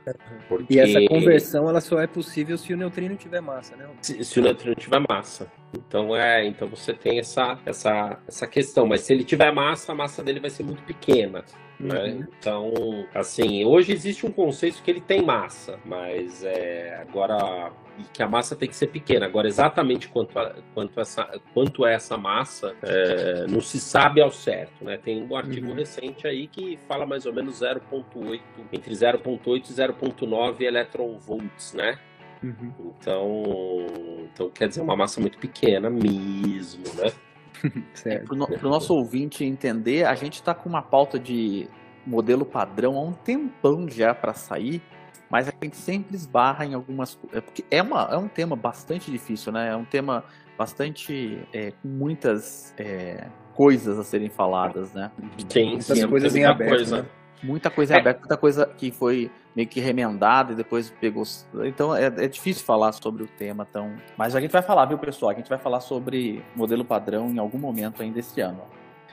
Porque 0.50 0.74
E 0.74 0.80
essa 0.80 1.00
conversão, 1.08 1.70
ela 1.70 1.80
só 1.80 2.00
é 2.00 2.08
possível 2.08 2.58
se 2.58 2.74
o 2.74 2.78
neutrino 2.78 3.16
tiver 3.16 3.42
massa, 3.42 3.76
né? 3.78 3.88
se, 4.02 4.22
se 4.24 4.40
o 4.40 4.44
neutrino 4.44 4.76
tiver 4.76 5.02
massa. 5.10 5.50
Então 5.74 6.16
é, 6.16 6.46
então 6.46 6.68
você 6.68 6.94
tem 6.94 7.20
essa, 7.20 7.58
essa, 7.66 8.20
essa 8.28 8.48
questão. 8.48 8.86
Mas 8.86 9.02
se 9.02 9.14
ele 9.14 9.24
tiver 9.24 9.52
massa, 9.54 9.94
a 9.94 9.96
massa 9.96 10.22
dele 10.22 10.42
vai 10.42 10.50
ser 10.50 10.64
muito 10.64 10.84
pequena. 10.84 11.46
Né? 11.80 12.06
Uhum. 12.06 12.26
Então, 12.40 12.74
assim, 13.14 13.64
hoje 13.66 13.92
existe 13.94 14.26
um 14.26 14.32
conceito 14.32 14.82
que 14.82 14.90
ele 14.90 15.02
tem 15.02 15.24
massa, 15.24 15.80
mas 15.86 16.44
é, 16.44 16.98
agora 17.02 17.72
que 18.14 18.22
a 18.22 18.28
massa 18.28 18.56
tem 18.56 18.70
que 18.70 18.76
ser 18.76 18.88
pequena. 18.88 19.26
Agora, 19.26 19.48
exatamente 19.48 20.08
quanto, 20.08 20.38
a- 20.38 20.56
quanto, 20.74 21.00
essa, 21.00 21.40
quanto 21.54 21.86
é 21.86 21.94
essa 21.96 22.16
massa, 22.18 22.76
é, 22.84 23.46
não 23.48 23.60
se 23.62 23.80
sabe 23.80 24.22
ao 24.22 24.32
certo. 24.32 24.84
Né? 24.86 24.98
Tem 24.98 25.22
um 25.24 25.36
artigo 25.36 25.70
Uhum. 25.70 25.74
recente 25.76 26.28
aí 26.28 26.48
que 26.48 26.78
fala 26.88 27.06
mais 27.06 27.26
ou 27.26 27.34
menos 27.34 27.60
0,8, 27.62 28.40
entre 28.72 28.94
0,8 28.94 29.70
e 29.70 29.74
0,9 29.74 30.62
eletronvolts, 30.64 31.74
né? 31.74 31.98
Uhum. 32.44 32.72
Então, 33.00 33.44
então, 34.32 34.50
quer 34.52 34.68
dizer, 34.68 34.82
uma 34.82 34.96
massa 34.96 35.20
muito 35.20 35.40
pequena 35.40 35.90
mesmo, 35.90 36.84
né? 36.96 37.12
Certo. 37.94 38.28
Para 38.28 38.68
o 38.68 38.70
nosso 38.70 38.94
ouvinte 38.94 39.44
entender, 39.44 40.06
a 40.06 40.16
gente 40.16 40.36
está 40.36 40.54
com 40.54 40.70
uma 40.70 40.82
pauta 40.82 41.20
de 41.20 41.68
modelo 42.06 42.46
padrão 42.46 42.98
há 42.98 43.02
um 43.02 43.14
tempão 43.14 43.88
já 43.90 44.14
para 44.16 44.34
sair, 44.34 44.82
mas 45.30 45.48
a 45.48 45.54
gente 45.62 45.76
sempre 45.76 46.16
esbarra 46.16 46.66
em 46.66 46.74
algumas 46.74 47.20
é 47.34 47.42
porque 47.42 47.66
é, 47.70 47.82
uma, 47.82 48.04
é 48.12 48.18
um 48.18 48.28
tema 48.28 48.56
bastante 48.56 49.12
difícil, 49.12 49.52
né? 49.52 49.70
É 49.70 49.76
um 49.76 49.84
tema 49.84 50.24
bastante 50.58 51.46
é, 51.54 51.72
com 51.72 51.88
muitas 51.88 52.74
é, 52.78 53.28
coisas 53.54 54.00
a 54.00 54.04
serem 54.04 54.30
faladas, 54.30 54.94
né? 54.94 55.12
Sim, 55.50 55.72
Muitas 55.72 55.86
sim, 55.86 56.08
coisas 56.08 56.34
tem 56.34 56.44
em 56.44 56.46
aberto, 56.46 56.70
coisa. 56.70 57.02
né? 57.02 57.10
Muita 57.44 57.70
coisa 57.70 57.96
É. 57.96 58.00
aberto, 58.00 58.20
muita 58.20 58.38
coisa 58.38 58.66
que 58.66 58.92
foi 58.92 59.30
meio 59.56 59.68
que 59.68 59.80
remendada 59.80 60.54
e 60.54 60.56
depois 60.56 60.90
pegou. 61.02 61.24
Então 61.66 61.96
é, 61.96 62.06
é 62.06 62.28
difícil 62.28 62.66
falar 62.66 62.92
sobre 62.92 63.24
o 63.24 63.28
tema 63.28 63.66
tão. 63.66 63.96
Mas 64.18 64.36
a 64.36 64.40
gente 64.40 64.52
vai 64.52 64.62
falar, 64.62 64.86
viu, 64.86 64.98
pessoal? 64.98 65.32
A 65.32 65.36
gente 65.36 65.50
vai 65.50 65.58
falar 65.58 65.80
sobre 65.80 66.44
modelo 66.56 66.86
padrão 66.86 67.30
em 67.30 67.38
algum 67.40 67.58
momento 67.58 68.02
ainda 68.02 68.20
esse 68.20 68.40
ano. 68.42 68.62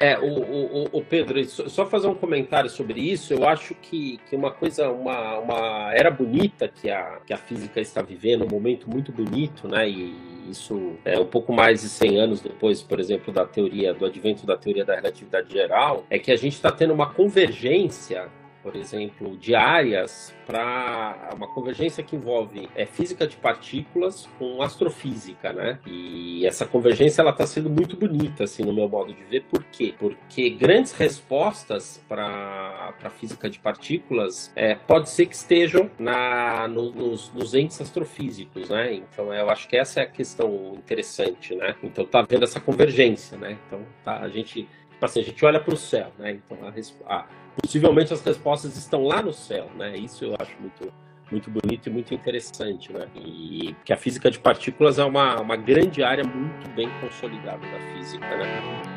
É, 0.00 0.18
o, 0.18 0.26
o, 0.26 0.84
o- 0.98 1.04
Pedro, 1.04 1.42
só 1.44 1.68
só 1.68 1.86
fazer 1.86 2.08
um 2.08 2.14
comentário 2.14 2.68
sobre 2.68 3.00
isso. 3.00 3.32
Eu 3.32 3.48
acho 3.48 3.74
que, 3.76 4.18
que 4.28 4.34
uma 4.34 4.50
coisa, 4.50 4.90
uma, 4.90 5.38
uma 5.38 5.92
era 5.94 6.10
bonita 6.10 6.66
que 6.68 6.90
a, 6.90 7.20
que 7.24 7.32
a 7.32 7.36
física 7.36 7.80
está 7.80 8.02
vivendo, 8.02 8.44
um 8.44 8.48
momento 8.48 8.90
muito 8.90 9.12
bonito, 9.12 9.68
né? 9.68 9.88
E 9.88 10.14
isso 10.50 10.94
é 11.04 11.18
um 11.18 11.24
pouco 11.26 11.52
mais 11.52 11.82
de 11.82 11.88
100 11.88 12.18
anos 12.20 12.40
depois, 12.40 12.82
por 12.82 12.98
exemplo, 12.98 13.32
da 13.32 13.46
teoria, 13.46 13.94
do 13.94 14.04
advento 14.04 14.44
da 14.44 14.56
teoria 14.56 14.84
da 14.84 14.94
relatividade 14.96 15.52
geral, 15.52 16.04
é 16.10 16.18
que 16.18 16.32
a 16.32 16.36
gente 16.36 16.54
está 16.54 16.72
tendo 16.72 16.92
uma 16.92 17.12
convergência 17.14 18.28
por 18.64 18.74
exemplo, 18.76 19.36
de 19.36 19.54
áreas 19.54 20.34
para 20.46 21.28
uma 21.36 21.46
convergência 21.46 22.02
que 22.02 22.16
envolve 22.16 22.66
é, 22.74 22.86
física 22.86 23.26
de 23.26 23.36
partículas 23.36 24.26
com 24.38 24.62
astrofísica, 24.62 25.52
né? 25.52 25.78
E 25.86 26.46
essa 26.46 26.64
convergência 26.64 27.20
ela 27.20 27.30
está 27.30 27.46
sendo 27.46 27.68
muito 27.68 27.94
bonita, 27.94 28.44
assim, 28.44 28.62
no 28.62 28.72
meu 28.72 28.88
modo 28.88 29.12
de 29.12 29.22
ver. 29.24 29.42
Por 29.42 29.62
quê? 29.64 29.94
Porque 29.98 30.48
grandes 30.48 30.92
respostas 30.92 32.02
para 32.08 32.94
a 33.04 33.10
física 33.10 33.50
de 33.50 33.58
partículas 33.58 34.50
é, 34.56 34.74
pode 34.74 35.10
ser 35.10 35.26
que 35.26 35.34
estejam 35.34 35.90
na, 35.98 36.66
no- 36.66 36.90
nos, 36.90 37.30
nos 37.34 37.52
entes 37.52 37.78
astrofísicos, 37.82 38.70
né? 38.70 38.94
Então 38.94 39.32
eu 39.32 39.50
acho 39.50 39.68
que 39.68 39.76
essa 39.76 40.00
é 40.00 40.04
a 40.04 40.06
questão 40.06 40.72
interessante, 40.74 41.54
né? 41.54 41.76
Então 41.82 42.06
tá 42.06 42.22
vendo 42.22 42.44
essa 42.44 42.60
convergência, 42.60 43.36
né? 43.36 43.58
Então 43.66 43.82
tá, 44.02 44.20
a 44.20 44.28
gente 44.30 44.66
Tipo 44.94 45.06
assim, 45.06 45.20
a 45.20 45.24
gente 45.24 45.44
olha 45.44 45.60
para 45.60 45.74
o 45.74 45.76
céu, 45.76 46.12
né? 46.18 46.30
Então, 46.30 46.56
a 46.66 47.14
a- 47.14 47.26
possivelmente 47.60 48.12
as 48.12 48.22
respostas 48.22 48.76
estão 48.76 49.04
lá 49.04 49.22
no 49.22 49.32
céu, 49.32 49.70
né? 49.76 49.96
Isso 49.96 50.24
eu 50.24 50.36
acho 50.38 50.54
muito, 50.60 50.92
muito 51.30 51.50
bonito 51.50 51.88
e 51.88 51.92
muito 51.92 52.14
interessante, 52.14 52.92
né? 52.92 53.06
E 53.14 53.74
que 53.84 53.92
a 53.92 53.96
física 53.96 54.30
de 54.30 54.38
partículas 54.38 54.98
é 54.98 55.04
uma, 55.04 55.40
uma 55.40 55.56
grande 55.56 56.02
área 56.02 56.24
muito 56.24 56.68
bem 56.74 56.88
consolidada 57.00 57.60
da 57.60 57.80
física, 57.92 58.36
né? 58.36 58.93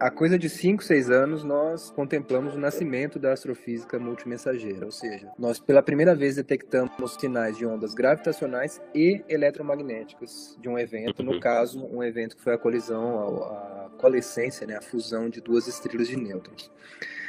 Há 0.00 0.10
coisa 0.10 0.38
de 0.38 0.48
5, 0.48 0.82
6 0.82 1.10
anos, 1.10 1.44
nós 1.44 1.90
contemplamos 1.90 2.54
o 2.54 2.58
nascimento 2.58 3.18
da 3.18 3.34
astrofísica 3.34 3.98
multimensageira, 3.98 4.86
ou 4.86 4.90
seja, 4.90 5.30
nós 5.38 5.60
pela 5.60 5.82
primeira 5.82 6.14
vez 6.14 6.36
detectamos 6.36 6.90
sinais 7.20 7.58
de 7.58 7.66
ondas 7.66 7.92
gravitacionais 7.92 8.80
e 8.94 9.22
eletromagnéticas 9.28 10.56
de 10.58 10.70
um 10.70 10.78
evento, 10.78 11.22
no 11.22 11.32
Uhum. 11.32 11.40
caso, 11.40 11.84
um 11.84 12.02
evento 12.02 12.34
que 12.34 12.42
foi 12.42 12.54
a 12.54 12.58
colisão, 12.58 13.42
a, 13.42 13.86
a 13.86 13.90
coalescência, 13.98 14.66
né, 14.66 14.78
a 14.78 14.80
fusão 14.80 15.28
de 15.28 15.42
duas 15.42 15.66
estrelas 15.66 16.08
de 16.08 16.16
nêutrons. 16.16 16.70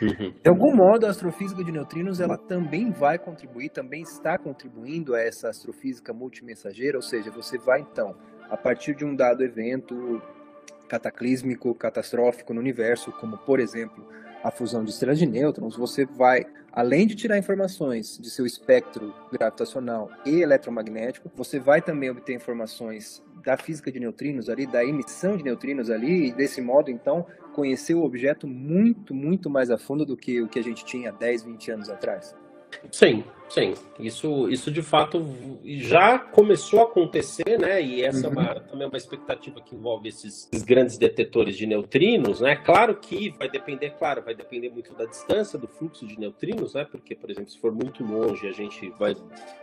Uhum. 0.01 0.33
De 0.41 0.49
algum 0.49 0.73
modo, 0.73 1.05
a 1.05 1.09
astrofísica 1.09 1.61
de 1.65 1.73
neutrinos 1.73 2.21
ela 2.21 2.37
também 2.37 2.89
vai 2.89 3.19
contribuir, 3.19 3.69
também 3.69 4.01
está 4.01 4.37
contribuindo 4.37 5.13
a 5.13 5.19
essa 5.19 5.49
astrofísica 5.49 6.13
multimensageira, 6.13 6.97
ou 6.97 7.01
seja, 7.01 7.29
você 7.31 7.57
vai 7.57 7.81
então, 7.81 8.15
a 8.49 8.55
partir 8.55 8.95
de 8.95 9.03
um 9.03 9.13
dado 9.13 9.43
evento 9.43 10.21
cataclísmico, 10.91 11.73
catastrófico 11.73 12.53
no 12.53 12.59
universo, 12.59 13.13
como 13.13 13.37
por 13.37 13.61
exemplo 13.61 14.05
a 14.43 14.51
fusão 14.51 14.83
de 14.83 14.91
estrelas 14.91 15.17
de 15.17 15.25
nêutrons, 15.25 15.77
você 15.77 16.05
vai, 16.05 16.45
além 16.69 17.07
de 17.07 17.15
tirar 17.15 17.37
informações 17.37 18.17
de 18.17 18.29
seu 18.29 18.45
espectro 18.45 19.13
gravitacional 19.31 20.09
e 20.25 20.41
eletromagnético, 20.41 21.31
você 21.33 21.59
vai 21.59 21.81
também 21.81 22.09
obter 22.09 22.33
informações 22.33 23.23
da 23.41 23.55
física 23.55 23.89
de 23.89 24.01
neutrinos 24.01 24.49
ali, 24.49 24.67
da 24.67 24.83
emissão 24.83 25.37
de 25.37 25.43
neutrinos 25.43 25.89
ali, 25.89 26.27
e 26.27 26.31
desse 26.33 26.59
modo, 26.59 26.91
então, 26.91 27.25
conhecer 27.53 27.93
o 27.93 28.03
objeto 28.03 28.45
muito, 28.45 29.13
muito 29.13 29.49
mais 29.49 29.71
a 29.71 29.77
fundo 29.77 30.05
do 30.05 30.17
que 30.17 30.41
o 30.41 30.49
que 30.49 30.59
a 30.59 30.63
gente 30.63 30.83
tinha 30.83 31.11
10, 31.11 31.43
20 31.43 31.71
anos 31.71 31.89
atrás. 31.89 32.35
Sim, 32.91 33.23
sim. 33.49 33.73
Isso, 33.99 34.49
isso 34.49 34.71
de 34.71 34.81
fato 34.81 35.23
já 35.63 36.17
começou 36.17 36.79
a 36.79 36.83
acontecer, 36.83 37.59
né? 37.59 37.81
E 37.81 38.03
essa 38.03 38.27
uhum. 38.27 38.33
é 38.33 38.43
uma, 38.43 38.59
também 38.61 38.85
é 38.85 38.87
uma 38.87 38.97
expectativa 38.97 39.61
que 39.61 39.75
envolve 39.75 40.09
esses, 40.09 40.49
esses, 40.51 40.65
grandes 40.65 40.97
detetores 40.97 41.55
de 41.55 41.67
neutrinos, 41.67 42.41
né? 42.41 42.55
Claro 42.55 42.95
que 42.95 43.29
vai 43.37 43.49
depender, 43.49 43.91
claro, 43.91 44.23
vai 44.23 44.33
depender 44.33 44.69
muito 44.69 44.93
da 44.93 45.05
distância 45.05 45.59
do 45.59 45.67
fluxo 45.67 46.07
de 46.07 46.19
neutrinos, 46.19 46.73
né? 46.73 46.85
Porque, 46.89 47.13
por 47.13 47.29
exemplo, 47.29 47.51
se 47.51 47.59
for 47.59 47.71
muito 47.71 48.03
longe, 48.03 48.47
a 48.47 48.51
gente 48.51 48.89
vai 48.97 49.15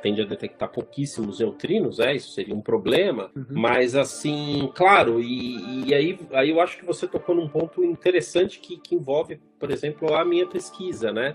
tende 0.03 0.23
a 0.23 0.25
detectar 0.25 0.71
pouquíssimos 0.71 1.41
neutrinos, 1.41 1.99
né? 1.99 2.15
Isso 2.15 2.31
seria 2.31 2.55
um 2.55 2.61
problema. 2.61 3.31
Uhum. 3.35 3.47
Mas 3.51 3.97
assim, 3.97 4.71
claro, 4.75 5.21
e, 5.21 5.89
e, 5.89 5.95
aí, 5.95 6.19
aí 6.33 6.51
eu 6.51 6.61
acho 6.61 6.79
que 6.79 6.85
você 6.85 7.09
tocou 7.09 7.35
num 7.35 7.49
ponto 7.49 7.83
interessante 7.85 8.61
que, 8.61 8.77
que 8.77 8.95
envolve, 8.95 9.41
por 9.59 9.71
exemplo, 9.71 10.15
a 10.15 10.25
minha 10.25 10.47
pesquisa, 10.47 11.13
né? 11.13 11.35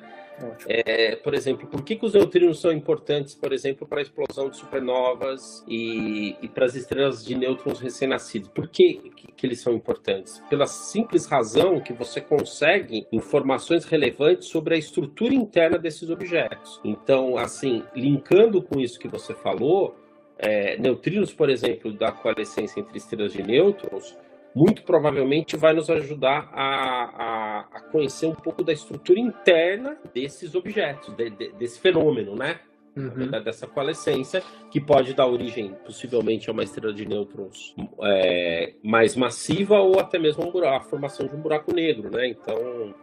É, 0.67 1.15
por 1.17 1.33
exemplo, 1.33 1.67
por 1.67 1.83
que, 1.83 1.95
que, 1.95 2.05
os 2.05 2.13
neutrinos 2.13 2.59
são 2.59 2.71
importantes, 2.71 3.35
por 3.35 3.53
exemplo, 3.53 3.87
para 3.87 3.99
a 3.99 4.01
explosão 4.01 4.49
de 4.49 4.57
supernovas 4.57 5.63
e, 5.67 6.35
e 6.41 6.47
para 6.47 6.65
as 6.65 6.75
estrelas 6.75 7.23
de 7.23 7.35
nêutrons 7.35 7.79
recém-nascidos? 7.79 8.49
Por 8.49 8.67
que, 8.67 9.11
que, 9.35 9.45
eles 9.45 9.61
são 9.61 9.73
importantes? 9.73 10.41
Pela 10.49 10.65
simples 10.65 11.25
razão 11.25 11.79
que 11.79 11.93
você 11.93 12.19
consegue 12.19 13.05
informações 13.11 13.85
relevantes 13.85 14.47
sobre 14.47 14.75
a 14.75 14.77
estrutura 14.77 15.33
interna 15.33 15.77
desses 15.77 16.09
objetos. 16.09 16.79
Então, 16.83 17.37
assim, 17.37 17.83
linkando 17.95 18.61
com 18.61 18.79
isso 18.79 18.99
que 18.99 19.07
você 19.07 19.33
falou, 19.33 19.95
é, 20.37 20.77
neutrinos, 20.77 21.33
por 21.33 21.49
exemplo, 21.49 21.93
da 21.93 22.11
coalescência 22.11 22.79
entre 22.79 22.97
estrelas 22.97 23.31
de 23.31 23.43
nêutrons, 23.43 24.17
muito 24.55 24.83
provavelmente 24.83 25.57
vai 25.57 25.73
nos 25.73 25.89
ajudar 25.89 26.49
a, 26.53 26.63
a, 26.63 27.59
a 27.73 27.81
conhecer 27.91 28.27
um 28.27 28.35
pouco 28.35 28.63
da 28.63 28.71
estrutura 28.71 29.19
interna 29.19 29.97
desses 30.13 30.55
objetos, 30.55 31.13
de, 31.15 31.29
de, 31.29 31.51
desse 31.53 31.79
fenômeno, 31.79 32.35
né? 32.35 32.59
Uhum. 32.95 33.09
Verdade, 33.09 33.45
dessa 33.45 33.65
coalescência, 33.65 34.43
que 34.69 34.79
pode 34.79 35.15
dar 35.15 35.25
origem, 35.25 35.73
possivelmente, 35.83 36.47
a 36.49 36.53
uma 36.53 36.63
estrela 36.63 36.93
de 36.93 37.07
nêutrons 37.07 37.75
é, 38.03 38.75
mais 38.83 39.15
massiva 39.15 39.79
ou 39.79 39.99
até 39.99 40.19
mesmo 40.19 40.43
a 40.63 40.79
formação 40.79 41.27
de 41.27 41.35
um 41.35 41.41
buraco 41.41 41.73
negro, 41.73 42.11
né? 42.11 42.27
Então, 42.27 42.93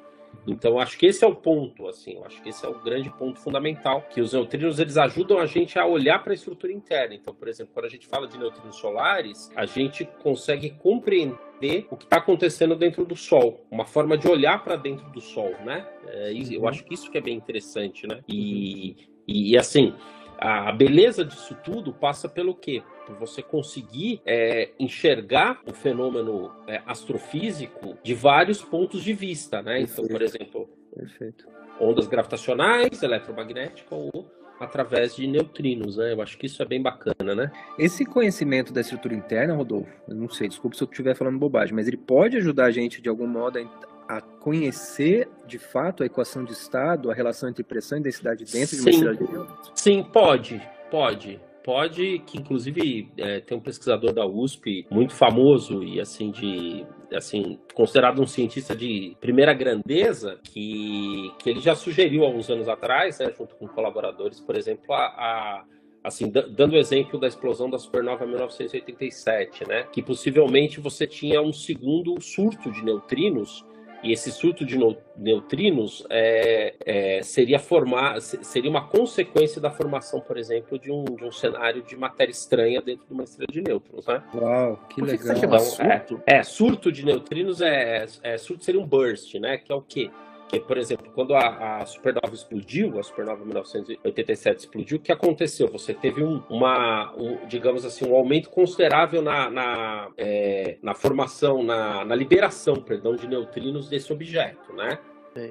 então, 0.46 0.78
acho 0.78 0.98
que 0.98 1.06
esse 1.06 1.24
é 1.24 1.26
o 1.26 1.34
ponto, 1.34 1.86
assim, 1.86 2.14
eu 2.14 2.24
acho 2.24 2.40
que 2.42 2.48
esse 2.48 2.64
é 2.64 2.68
o 2.68 2.78
grande 2.80 3.10
ponto 3.10 3.38
fundamental, 3.38 4.02
que 4.10 4.20
os 4.20 4.32
neutrinos, 4.32 4.78
eles 4.78 4.96
ajudam 4.96 5.38
a 5.38 5.46
gente 5.46 5.78
a 5.78 5.86
olhar 5.86 6.22
para 6.22 6.32
a 6.32 6.34
estrutura 6.34 6.72
interna. 6.72 7.14
Então, 7.14 7.34
por 7.34 7.48
exemplo, 7.48 7.72
quando 7.74 7.86
a 7.86 7.88
gente 7.88 8.06
fala 8.06 8.26
de 8.26 8.38
neutrinos 8.38 8.76
solares, 8.76 9.50
a 9.54 9.66
gente 9.66 10.04
consegue 10.22 10.70
compreender 10.70 11.86
o 11.90 11.96
que 11.96 12.04
está 12.04 12.16
acontecendo 12.16 12.74
dentro 12.74 13.04
do 13.04 13.14
Sol, 13.14 13.66
uma 13.70 13.84
forma 13.84 14.16
de 14.16 14.26
olhar 14.26 14.64
para 14.64 14.76
dentro 14.76 15.08
do 15.10 15.20
Sol, 15.20 15.54
né? 15.64 15.86
É, 16.06 16.32
eu 16.32 16.62
uhum. 16.62 16.68
acho 16.68 16.84
que 16.84 16.94
isso 16.94 17.10
que 17.10 17.18
é 17.18 17.20
bem 17.20 17.36
interessante, 17.36 18.06
né? 18.06 18.20
E, 18.26 18.96
e, 19.28 19.52
e 19.52 19.58
assim, 19.58 19.94
a 20.38 20.72
beleza 20.72 21.22
disso 21.22 21.54
tudo 21.62 21.92
passa 21.92 22.28
pelo 22.28 22.54
quê? 22.54 22.82
Por 23.10 23.18
você 23.18 23.42
conseguir 23.42 24.22
é, 24.24 24.70
enxergar 24.78 25.60
o 25.66 25.74
fenômeno 25.74 26.52
é, 26.68 26.80
astrofísico 26.86 27.98
de 28.04 28.14
vários 28.14 28.62
pontos 28.62 29.02
de 29.02 29.12
vista, 29.12 29.60
né? 29.60 29.80
Então, 29.80 30.06
por 30.06 30.22
exemplo, 30.22 30.70
Perfeito. 30.94 31.48
ondas 31.80 32.06
gravitacionais, 32.06 33.02
eletromagnética 33.02 33.94
ou 33.94 34.30
através 34.60 35.16
de 35.16 35.26
neutrinos, 35.26 35.96
né? 35.96 36.12
Eu 36.12 36.22
acho 36.22 36.38
que 36.38 36.46
isso 36.46 36.62
é 36.62 36.66
bem 36.66 36.80
bacana, 36.80 37.34
né? 37.34 37.50
Esse 37.76 38.04
conhecimento 38.04 38.72
da 38.72 38.80
estrutura 38.80 39.14
interna, 39.14 39.54
Rodolfo, 39.54 39.90
eu 40.06 40.14
não 40.14 40.28
sei, 40.28 40.46
desculpe 40.46 40.76
se 40.76 40.84
eu 40.84 40.88
estiver 40.88 41.16
falando 41.16 41.38
bobagem, 41.38 41.74
mas 41.74 41.88
ele 41.88 41.96
pode 41.96 42.36
ajudar 42.36 42.66
a 42.66 42.70
gente 42.70 43.02
de 43.02 43.08
algum 43.08 43.26
modo 43.26 43.58
a, 44.06 44.20
conhecer 44.20 45.28
de 45.46 45.58
fato 45.58 46.04
a 46.04 46.06
equação 46.06 46.44
de 46.44 46.52
estado, 46.52 47.10
a 47.10 47.14
relação 47.14 47.48
entre 47.48 47.64
pressão 47.64 47.98
e 47.98 48.02
densidade 48.02 48.44
dentro 48.44 48.76
sim, 48.76 48.76
de 48.76 48.82
uma 48.82 48.90
estrela 48.90 49.16
de? 49.16 49.80
Sim, 49.80 50.02
pode, 50.02 50.62
pode 50.90 51.40
pode, 51.64 52.20
que 52.20 52.38
inclusive 52.38 53.10
é, 53.16 53.40
tem 53.40 53.56
um 53.56 53.60
pesquisador 53.60 54.12
da 54.12 54.26
USP 54.26 54.86
muito 54.90 55.14
famoso 55.14 55.82
e 55.82 56.00
assim 56.00 56.30
de 56.30 56.86
assim 57.12 57.58
considerado 57.74 58.22
um 58.22 58.26
cientista 58.26 58.74
de 58.74 59.16
primeira 59.20 59.52
grandeza 59.52 60.38
que, 60.44 61.32
que 61.38 61.50
ele 61.50 61.60
já 61.60 61.74
sugeriu 61.74 62.24
há 62.24 62.28
uns 62.28 62.48
anos 62.48 62.68
atrás, 62.68 63.18
né, 63.18 63.32
junto 63.36 63.56
com 63.56 63.66
colaboradores, 63.66 64.40
por 64.40 64.56
exemplo, 64.56 64.92
a, 64.94 65.06
a 65.06 65.64
assim, 66.02 66.30
dando 66.30 66.72
o 66.72 66.78
exemplo 66.78 67.20
da 67.20 67.26
explosão 67.26 67.68
da 67.68 67.78
supernova 67.78 68.24
1987, 68.26 69.68
né, 69.68 69.82
que 69.92 70.02
possivelmente 70.02 70.80
você 70.80 71.06
tinha 71.06 71.42
um 71.42 71.52
segundo 71.52 72.20
surto 72.20 72.70
de 72.70 72.82
neutrinos 72.82 73.64
e 74.02 74.12
esse 74.12 74.30
surto 74.32 74.64
de 74.64 74.78
neutrinos 75.16 76.06
é, 76.08 76.74
é, 76.84 77.22
seria 77.22 77.58
formar, 77.58 78.20
seria 78.20 78.70
uma 78.70 78.86
consequência 78.88 79.60
da 79.60 79.70
formação, 79.70 80.20
por 80.20 80.38
exemplo, 80.38 80.78
de 80.78 80.90
um, 80.90 81.04
de 81.04 81.24
um 81.24 81.30
cenário 81.30 81.82
de 81.82 81.96
matéria 81.96 82.32
estranha 82.32 82.80
dentro 82.80 83.06
de 83.06 83.12
uma 83.12 83.24
estrela 83.24 83.52
de 83.52 83.60
nêutrons, 83.60 84.06
né? 84.06 84.22
Uau, 84.34 84.80
que 84.88 85.02
legal. 85.02 85.34
Que 85.34 85.46
então, 85.46 85.58
surto? 85.58 86.22
É, 86.26 86.36
é, 86.36 86.42
surto 86.42 86.90
de 86.90 87.04
neutrinos 87.04 87.60
é, 87.60 88.06
é, 88.22 88.38
surto 88.38 88.64
seria 88.64 88.80
um 88.80 88.86
burst, 88.86 89.34
né? 89.34 89.58
Que 89.58 89.70
é 89.70 89.74
o 89.74 89.82
quê? 89.82 90.10
Por 90.58 90.78
exemplo, 90.78 91.12
quando 91.14 91.34
a, 91.34 91.78
a, 91.78 91.86
supernova 91.86 92.34
explodiu, 92.34 92.98
a 92.98 93.02
supernova 93.02 93.44
1987 93.44 94.60
explodiu, 94.60 94.98
o 94.98 95.00
que 95.00 95.12
aconteceu? 95.12 95.68
Você 95.68 95.94
teve 95.94 96.24
um, 96.24 96.42
uma, 96.48 97.12
um, 97.16 97.46
digamos 97.46 97.84
assim, 97.84 98.04
um 98.04 98.16
aumento 98.16 98.50
considerável 98.50 99.22
na, 99.22 99.50
na, 99.50 100.10
é, 100.16 100.78
na 100.82 100.94
formação, 100.94 101.62
na, 101.62 102.04
na 102.04 102.14
liberação, 102.14 102.76
perdão, 102.76 103.14
de 103.14 103.28
neutrinos 103.28 103.88
desse 103.88 104.12
objeto, 104.12 104.72
né? 104.72 104.98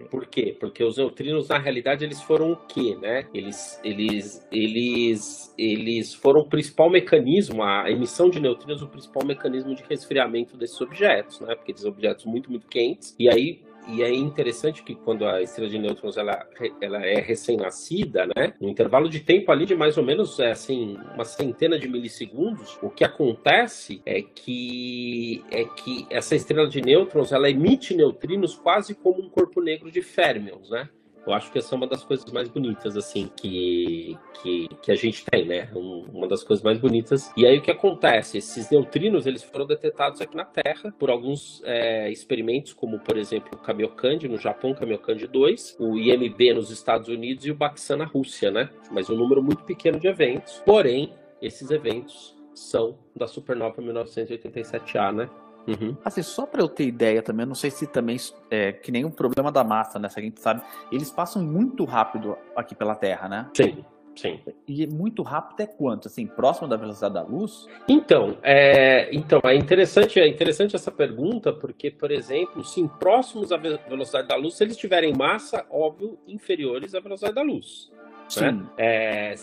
Por 0.10 0.26
quê? 0.26 0.56
Porque 0.60 0.84
os 0.84 0.98
neutrinos, 0.98 1.48
na 1.48 1.58
realidade, 1.58 2.04
eles 2.04 2.22
foram 2.22 2.52
o 2.52 2.56
quê, 2.58 2.98
né? 3.02 3.26
Eles, 3.34 3.80
eles, 3.82 4.46
eles, 4.52 5.54
eles 5.58 6.14
foram 6.14 6.42
o 6.42 6.46
principal 6.46 6.90
mecanismo, 6.90 7.64
a 7.64 7.90
emissão 7.90 8.30
de 8.30 8.42
neutrinos, 8.42 8.82
o 8.82 8.88
principal 8.88 9.26
mecanismo 9.26 9.74
de 9.74 9.84
resfriamento 9.84 10.58
desses 10.58 10.80
objetos, 10.82 11.40
né? 11.40 11.56
Porque 11.56 11.72
esses 11.72 11.86
objetos 11.86 12.26
muito, 12.26 12.52
muito 12.52 12.68
quentes. 12.68 13.16
E 13.18 13.30
aí, 13.30 13.62
e 13.92 14.04
é 14.04 14.14
interessante 14.14 14.84
que 14.84 14.96
quando 14.96 15.26
a 15.26 15.42
estrela 15.42 15.70
de 15.70 15.80
nêutrons 15.80 16.18
ela, 16.18 16.48
ela 16.82 17.06
é 17.06 17.20
recém-nascida, 17.20 18.28
né? 18.36 18.54
No 18.60 18.70
intervalo 18.70 19.10
de 19.10 19.20
tempo 19.20 19.52
ali 19.52 19.66
de 19.66 19.76
mais 19.76 19.98
ou 19.98 20.04
menos 20.04 20.40
é, 20.40 20.52
assim 20.52 20.98
uma 21.14 21.26
centena 21.26 21.78
de 21.78 21.88
milissegundos, 21.88 22.78
o 22.82 22.90
que 22.90 23.04
acontece 23.04 24.02
é 24.06 24.22
que 24.22 25.44
é 25.52 25.64
que 25.66 26.06
essa 26.10 26.36
estrela 26.36 26.68
de 26.68 26.82
nêutrons 26.82 27.32
ela 27.32 27.50
emite 27.50 27.96
neutrinos 27.96 28.56
quase 28.56 28.94
como 28.96 29.22
um 29.22 29.30
corpo 29.30 29.62
negro 29.62 29.92
de 29.92 30.02
férmions, 30.02 30.70
né? 30.70 30.90
Eu 31.30 31.36
acho 31.36 31.52
que 31.52 31.60
essa 31.60 31.76
é 31.76 31.78
uma 31.78 31.86
das 31.86 32.04
coisas 32.04 32.26
mais 32.32 32.50
bonitas, 32.50 32.98
assim, 32.98 33.30
que, 33.36 34.18
que, 34.42 34.68
que 34.82 34.92
a 34.92 34.96
gente 34.96 35.24
tem, 35.24 35.46
né? 35.46 35.70
uma 35.76 36.28
das 36.28 36.44
coisas 36.44 36.64
mais 36.64 36.80
bonitas. 36.80 37.32
E 37.38 37.46
aí 37.46 37.60
o 37.60 37.62
que 37.62 37.70
acontece? 37.70 38.40
Esses 38.40 38.68
neutrinos, 38.72 39.28
eles 39.28 39.44
foram 39.44 39.68
detectados 39.68 40.20
aqui 40.22 40.36
na 40.36 40.44
Terra 40.44 40.92
por 40.98 41.12
alguns 41.12 41.62
é, 41.66 42.10
experimentos, 42.10 42.74
como, 42.74 43.00
por 43.00 43.16
exemplo, 43.16 43.52
o 43.54 43.58
Kamiokande 43.58 44.28
no 44.28 44.40
Japão, 44.40 44.74
Kamiokande 44.74 45.28
2, 45.28 45.78
o 45.80 46.00
IMB 46.00 46.56
nos 46.56 46.72
Estados 46.72 47.08
Unidos 47.08 47.46
e 47.46 47.52
o 47.52 47.56
Baksan 47.56 47.98
na 47.98 48.06
Rússia, 48.06 48.50
né? 48.50 48.68
Mas 48.92 49.08
um 49.08 49.16
número 49.16 49.44
muito 49.44 49.64
pequeno 49.66 50.00
de 50.00 50.08
eventos. 50.08 50.64
Porém, 50.66 51.14
esses 51.40 51.70
eventos 51.70 52.36
são 52.56 52.98
da 53.16 53.28
supernova 53.28 53.84
1987A, 53.84 55.14
né? 55.14 55.30
Uhum. 55.68 55.96
Assim, 56.04 56.24
só 56.24 56.46
para 56.46 56.62
eu 56.62 56.68
ter 56.68 56.86
ideia 56.86 57.22
também, 57.22 57.46
não 57.46 57.56
sei 57.56 57.70
se 57.70 57.86
também 57.86 58.18
é 58.50 58.72
que 58.72 58.92
nem 58.92 59.06
o 59.06 59.12
problema 59.12 59.52
da 59.52 59.64
massa, 59.64 60.00
né? 60.00 60.10
Se 60.10 60.20
a 60.20 60.24
gente 60.24 60.40
sabe, 60.40 60.62
eles 60.92 61.12
passam 61.12 61.44
muito 61.44 61.86
rápido 61.86 62.38
aqui 62.56 62.74
pela 62.74 62.96
Terra, 62.96 63.30
né? 63.30 63.50
Sim. 63.54 63.84
Sim. 64.16 64.38
E 64.68 64.86
muito 64.86 65.24
rápido 65.24 65.62
é 65.62 65.66
quanto? 65.66 66.10
Assim, 66.10 66.28
próximo 66.28 66.68
da 66.68 66.76
velocidade 66.76 67.14
da 67.14 67.22
luz? 67.22 67.68
Então, 67.88 68.38
é, 68.44 69.10
então, 69.16 69.40
é 69.46 69.56
interessante, 69.56 70.20
é 70.20 70.28
interessante 70.28 70.76
essa 70.76 70.92
pergunta, 70.92 71.54
porque, 71.54 71.90
por 71.90 72.12
exemplo, 72.12 72.62
sim, 72.66 72.86
próximos 72.86 73.54
à 73.54 73.58
velocidade 73.58 74.28
da 74.28 74.36
luz, 74.36 74.56
se 74.56 74.64
eles 74.66 74.76
tiverem 74.76 75.14
massa, 75.16 75.66
óbvio, 75.70 76.20
inferiores 76.28 76.94
à 76.94 77.00
velocidade 77.00 77.36
da 77.36 77.42
luz. 77.42 77.90
Né? 77.94 77.98
Sim. 78.28 78.52
Né? 78.52 78.66
É, 78.78 79.36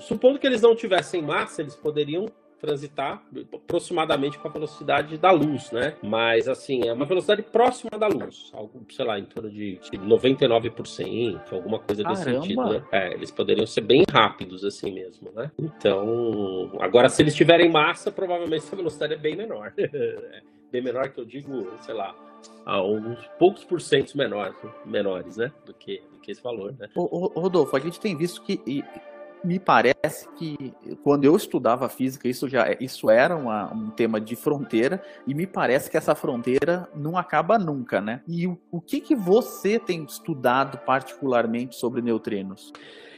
supondo 0.00 0.38
que 0.40 0.46
eles 0.48 0.62
não 0.62 0.74
tivessem 0.74 1.22
massa, 1.22 1.62
eles 1.62 1.76
poderiam 1.76 2.26
transitar 2.64 3.22
aproximadamente 3.52 4.38
com 4.38 4.48
a 4.48 4.50
velocidade 4.50 5.18
da 5.18 5.30
luz, 5.30 5.70
né? 5.70 5.94
Mas, 6.02 6.48
assim, 6.48 6.86
é 6.86 6.92
uma 6.92 7.04
velocidade 7.04 7.42
próxima 7.42 7.90
da 7.98 8.06
luz, 8.06 8.50
algo, 8.54 8.80
sei 8.90 9.04
lá, 9.04 9.18
em 9.18 9.24
torno 9.24 9.50
de 9.50 9.78
99%, 9.92 11.52
alguma 11.52 11.78
coisa 11.78 12.02
desse 12.02 12.24
Caramba. 12.24 12.42
sentido, 12.42 12.64
né? 12.64 12.84
É, 12.90 13.12
eles 13.12 13.30
poderiam 13.30 13.66
ser 13.66 13.82
bem 13.82 14.04
rápidos, 14.10 14.64
assim 14.64 14.92
mesmo, 14.92 15.30
né? 15.32 15.50
Então, 15.58 16.72
agora, 16.80 17.08
se 17.08 17.22
eles 17.22 17.34
tiverem 17.34 17.70
massa, 17.70 18.10
provavelmente 18.10 18.64
essa 18.64 18.76
velocidade 18.76 19.12
é 19.12 19.18
bem 19.18 19.36
menor. 19.36 19.72
bem 20.72 20.82
menor 20.82 21.10
que 21.10 21.20
eu 21.20 21.24
digo, 21.24 21.70
sei 21.82 21.94
lá, 21.94 22.14
a 22.64 22.82
uns 22.82 23.18
poucos 23.38 23.62
porcentos 23.64 24.14
menores, 24.14 24.56
menores, 24.84 25.36
né? 25.36 25.52
Do 25.66 25.74
que, 25.74 26.02
do 26.12 26.18
que 26.18 26.32
esse 26.32 26.42
valor, 26.42 26.74
né? 26.78 26.88
Ô, 26.94 27.40
Rodolfo, 27.40 27.76
a 27.76 27.80
gente 27.80 28.00
tem 28.00 28.16
visto 28.16 28.42
que 28.42 28.60
me 29.44 29.58
parece 29.58 30.28
que 30.36 30.72
quando 31.02 31.24
eu 31.24 31.36
estudava 31.36 31.88
física, 31.88 32.26
isso 32.28 32.48
já 32.48 32.74
isso 32.80 33.10
era 33.10 33.36
uma, 33.36 33.72
um 33.72 33.90
tema 33.90 34.20
de 34.20 34.34
fronteira 34.34 35.02
e 35.26 35.34
me 35.34 35.46
parece 35.46 35.90
que 35.90 35.96
essa 35.96 36.14
fronteira 36.14 36.88
não 36.94 37.16
acaba 37.16 37.58
nunca, 37.58 38.00
né? 38.00 38.22
E 38.26 38.46
o, 38.46 38.58
o 38.70 38.80
que 38.80 39.00
que 39.00 39.14
você 39.14 39.78
tem 39.78 40.04
estudado 40.04 40.78
particularmente 40.78 41.76
sobre 41.76 42.00
neutrinos? 42.00 42.72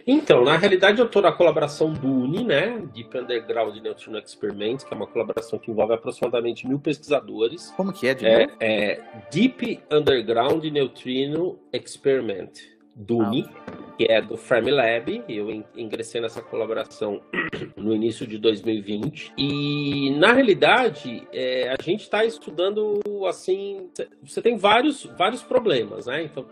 Então, 0.09 0.45
na 0.45 0.57
realidade, 0.57 1.01
eu 1.01 1.07
estou 1.07 1.21
na 1.21 1.33
colaboração 1.33 1.93
do 1.93 2.07
UNI, 2.07 2.45
né? 2.45 2.81
Deep 2.95 3.19
Underground 3.19 3.77
Neutrino 3.79 4.19
Experiment, 4.19 4.79
que 4.85 4.95
é 4.95 4.97
uma 4.97 5.07
colaboração 5.09 5.59
que 5.59 5.69
envolve 5.69 5.95
aproximadamente 5.95 6.65
mil 6.65 6.79
pesquisadores. 6.79 7.73
Como 7.77 7.93
que 7.93 8.07
é, 8.07 8.15
de 8.15 8.25
é, 8.25 8.49
é 8.61 9.01
Deep 9.33 9.81
Underground 9.91 10.65
Neutrino 10.67 11.59
Experiment, 11.73 12.53
DUNI, 12.97 13.47
ah, 13.47 13.95
que 13.99 14.11
é 14.11 14.23
do 14.23 14.37
Fermilab. 14.37 15.23
Eu 15.29 15.51
ingressei 15.77 16.21
nessa 16.21 16.41
colaboração 16.41 17.21
no 17.77 17.95
início 17.95 18.27
de 18.27 18.39
2020. 18.39 19.35
E, 19.37 20.11
na 20.19 20.33
realidade, 20.33 21.29
é, 21.33 21.69
a 21.79 21.83
gente 21.83 22.03
está 22.03 22.25
estudando, 22.25 23.03
assim, 23.29 23.91
você 24.23 24.41
tem 24.41 24.57
vários, 24.57 25.05
vários 25.19 25.43
problemas, 25.43 26.07
né? 26.07 26.23
Então, 26.23 26.47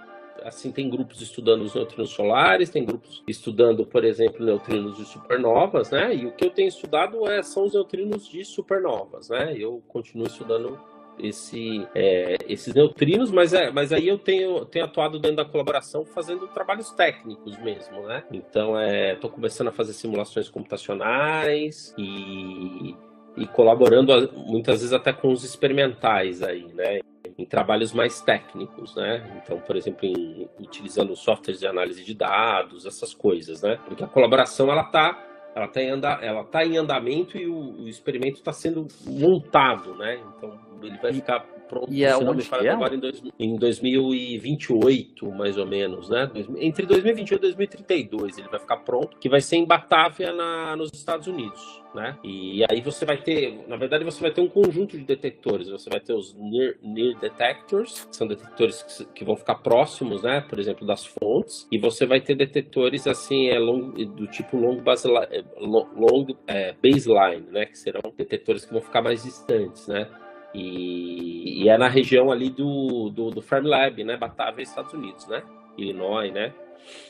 assim, 0.44 0.70
tem 0.70 0.90
grupos 0.90 1.22
estudando 1.22 1.62
os 1.62 1.74
neutrinos 1.74 2.10
solares, 2.10 2.68
tem 2.68 2.84
grupos 2.84 3.22
estudando, 3.26 3.86
por 3.86 4.04
exemplo, 4.04 4.44
neutrinos 4.44 4.98
de 4.98 5.06
supernovas, 5.06 5.90
né? 5.90 6.14
E 6.14 6.26
o 6.26 6.32
que 6.32 6.44
eu 6.44 6.50
tenho 6.50 6.68
estudado 6.68 7.26
é, 7.26 7.42
são 7.42 7.64
os 7.64 7.72
neutrinos 7.72 8.28
de 8.28 8.44
supernovas, 8.44 9.30
né? 9.30 9.54
Eu 9.56 9.82
continuo 9.88 10.26
estudando 10.26 10.78
esse, 11.18 11.86
é, 11.94 12.36
esses 12.48 12.74
neutrinos, 12.74 13.30
mas, 13.30 13.52
é, 13.52 13.70
mas 13.70 13.92
aí 13.92 14.08
eu 14.08 14.18
tenho, 14.18 14.64
tenho 14.64 14.84
atuado 14.84 15.18
dentro 15.18 15.38
da 15.38 15.44
colaboração 15.44 16.04
fazendo 16.04 16.46
trabalhos 16.48 16.90
técnicos 16.90 17.56
mesmo, 17.58 18.02
né? 18.06 18.24
Então, 18.32 18.80
estou 18.80 19.30
é, 19.30 19.32
começando 19.32 19.68
a 19.68 19.72
fazer 19.72 19.92
simulações 19.92 20.48
computacionais 20.48 21.94
e, 21.98 22.94
e 23.36 23.46
colaborando 23.48 24.32
muitas 24.46 24.80
vezes 24.80 24.92
até 24.92 25.12
com 25.12 25.32
os 25.32 25.44
experimentais 25.44 26.42
aí, 26.42 26.66
né? 26.74 27.00
em 27.36 27.44
trabalhos 27.44 27.92
mais 27.92 28.20
técnicos, 28.20 28.94
né? 28.94 29.40
Então, 29.42 29.58
por 29.58 29.76
exemplo, 29.76 30.06
em, 30.06 30.48
utilizando 30.60 31.16
softwares 31.16 31.60
de 31.60 31.66
análise 31.66 32.04
de 32.04 32.14
dados, 32.14 32.86
essas 32.86 33.12
coisas, 33.12 33.62
né? 33.62 33.78
Porque 33.86 34.04
a 34.04 34.06
colaboração 34.06 34.70
ela 34.70 34.82
está 34.82 35.20
ela 35.54 35.68
tá 35.68 35.80
em, 35.80 35.90
anda, 35.90 36.18
ela 36.20 36.44
tá 36.44 36.64
em 36.64 36.76
andamento 36.76 37.38
e 37.38 37.46
o, 37.46 37.82
o 37.82 37.88
experimento 37.88 38.38
está 38.38 38.52
sendo 38.52 38.88
montado, 39.06 39.94
né? 39.94 40.20
Então 40.36 40.58
ele 40.82 40.98
vai 40.98 41.12
ficar 41.12 41.46
pronto, 41.68 41.92
e 41.92 42.04
é 42.04 42.16
onde 42.16 42.48
é? 42.62 42.68
agora 42.68 42.94
em, 42.94 42.98
dois, 42.98 43.22
em 43.38 43.56
2028, 43.56 45.30
mais 45.32 45.58
ou 45.58 45.66
menos, 45.66 46.08
né? 46.08 46.30
Entre 46.58 46.86
2028 46.86 47.40
e 47.40 47.42
2032 47.42 48.38
ele 48.38 48.48
vai 48.48 48.60
ficar 48.60 48.78
pronto, 48.78 49.16
que 49.18 49.28
vai 49.28 49.40
ser 49.40 49.56
em 49.56 49.64
Batávia, 49.64 50.32
na, 50.32 50.76
nos 50.76 50.90
Estados 50.92 51.26
Unidos, 51.26 51.82
né? 51.94 52.16
E 52.24 52.64
aí 52.70 52.80
você 52.80 53.04
vai 53.04 53.16
ter, 53.16 53.64
na 53.68 53.76
verdade, 53.76 54.04
você 54.04 54.20
vai 54.20 54.30
ter 54.30 54.40
um 54.40 54.48
conjunto 54.48 54.96
de 54.98 55.04
detectores. 55.04 55.68
Você 55.68 55.88
vai 55.88 56.00
ter 56.00 56.12
os 56.12 56.34
near, 56.34 56.74
near 56.82 57.18
detectors, 57.18 58.04
que 58.04 58.16
são 58.16 58.26
detectores 58.26 58.82
que, 58.82 59.04
que, 59.06 59.24
vão 59.24 59.36
ficar 59.36 59.56
próximos, 59.56 60.22
né? 60.22 60.40
Por 60.40 60.58
exemplo, 60.58 60.86
das 60.86 61.06
fontes. 61.06 61.66
E 61.70 61.78
você 61.78 62.06
vai 62.06 62.20
ter 62.20 62.34
detectores 62.34 63.06
assim, 63.06 63.48
é 63.48 63.58
long, 63.58 63.90
do 63.90 64.26
tipo 64.26 64.56
long, 64.56 64.82
baseline, 64.82 65.26
é, 65.30 65.44
long 65.60 66.26
é, 66.46 66.74
baseline, 66.82 67.46
né? 67.50 67.66
Que 67.66 67.78
serão 67.78 68.02
detectores 68.16 68.64
que 68.64 68.72
vão 68.72 68.82
ficar 68.82 69.02
mais 69.02 69.22
distantes, 69.22 69.86
né? 69.86 70.08
E, 70.54 71.64
e 71.64 71.68
é 71.68 71.76
na 71.76 71.88
região 71.88 72.30
ali 72.30 72.48
do, 72.48 73.10
do, 73.10 73.30
do 73.30 73.42
Fermilab, 73.42 74.02
né? 74.04 74.16
Batavia, 74.16 74.62
Estados 74.62 74.92
Unidos, 74.92 75.26
né? 75.26 75.42
Illinois, 75.76 76.32
né? 76.32 76.52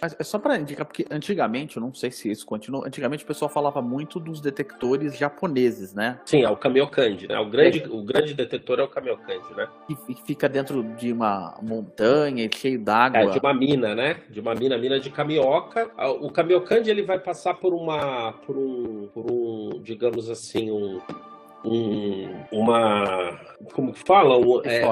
Mas 0.00 0.16
é 0.18 0.22
só 0.22 0.38
para 0.38 0.56
indicar, 0.56 0.86
porque 0.86 1.04
antigamente, 1.10 1.76
eu 1.76 1.82
não 1.82 1.92
sei 1.92 2.10
se 2.10 2.30
isso 2.30 2.46
continua, 2.46 2.86
antigamente 2.86 3.24
o 3.24 3.26
pessoal 3.26 3.48
falava 3.48 3.80
muito 3.82 4.20
dos 4.20 4.40
detectores 4.40 5.16
japoneses, 5.16 5.94
né? 5.94 6.20
Sim, 6.24 6.42
é 6.42 6.50
o 6.50 6.56
Kamiokande, 6.56 7.28
né? 7.28 7.38
O 7.38 7.48
grande, 7.48 7.82
é. 7.82 7.88
o 7.88 8.02
grande 8.02 8.34
detetor 8.34 8.78
é 8.78 8.82
o 8.82 8.88
Kamiokande, 8.88 9.54
né? 9.56 9.68
E 9.88 10.14
fica 10.26 10.48
dentro 10.48 10.82
de 10.96 11.12
uma 11.12 11.58
montanha 11.62 12.48
cheio 12.54 12.78
d'água. 12.78 13.20
É, 13.20 13.26
de 13.26 13.38
uma 13.38 13.54
mina, 13.54 13.94
né? 13.94 14.16
De 14.30 14.40
uma 14.40 14.54
mina, 14.54 14.78
mina 14.78 15.00
de 15.00 15.10
Kamioka. 15.10 15.90
O 16.20 16.30
Kamiokande, 16.30 16.90
ele 16.90 17.02
vai 17.02 17.18
passar 17.18 17.54
por 17.54 17.74
uma, 17.74 18.32
por 18.46 18.56
um, 18.56 19.08
por 19.12 19.30
um 19.30 19.80
digamos 19.82 20.30
assim, 20.30 20.70
um 20.70 21.00
um, 21.64 22.28
uma. 22.52 23.40
Como 23.72 23.92
que 23.92 24.00
fala? 24.00 24.36
Um, 24.36 24.60
é, 24.64 24.82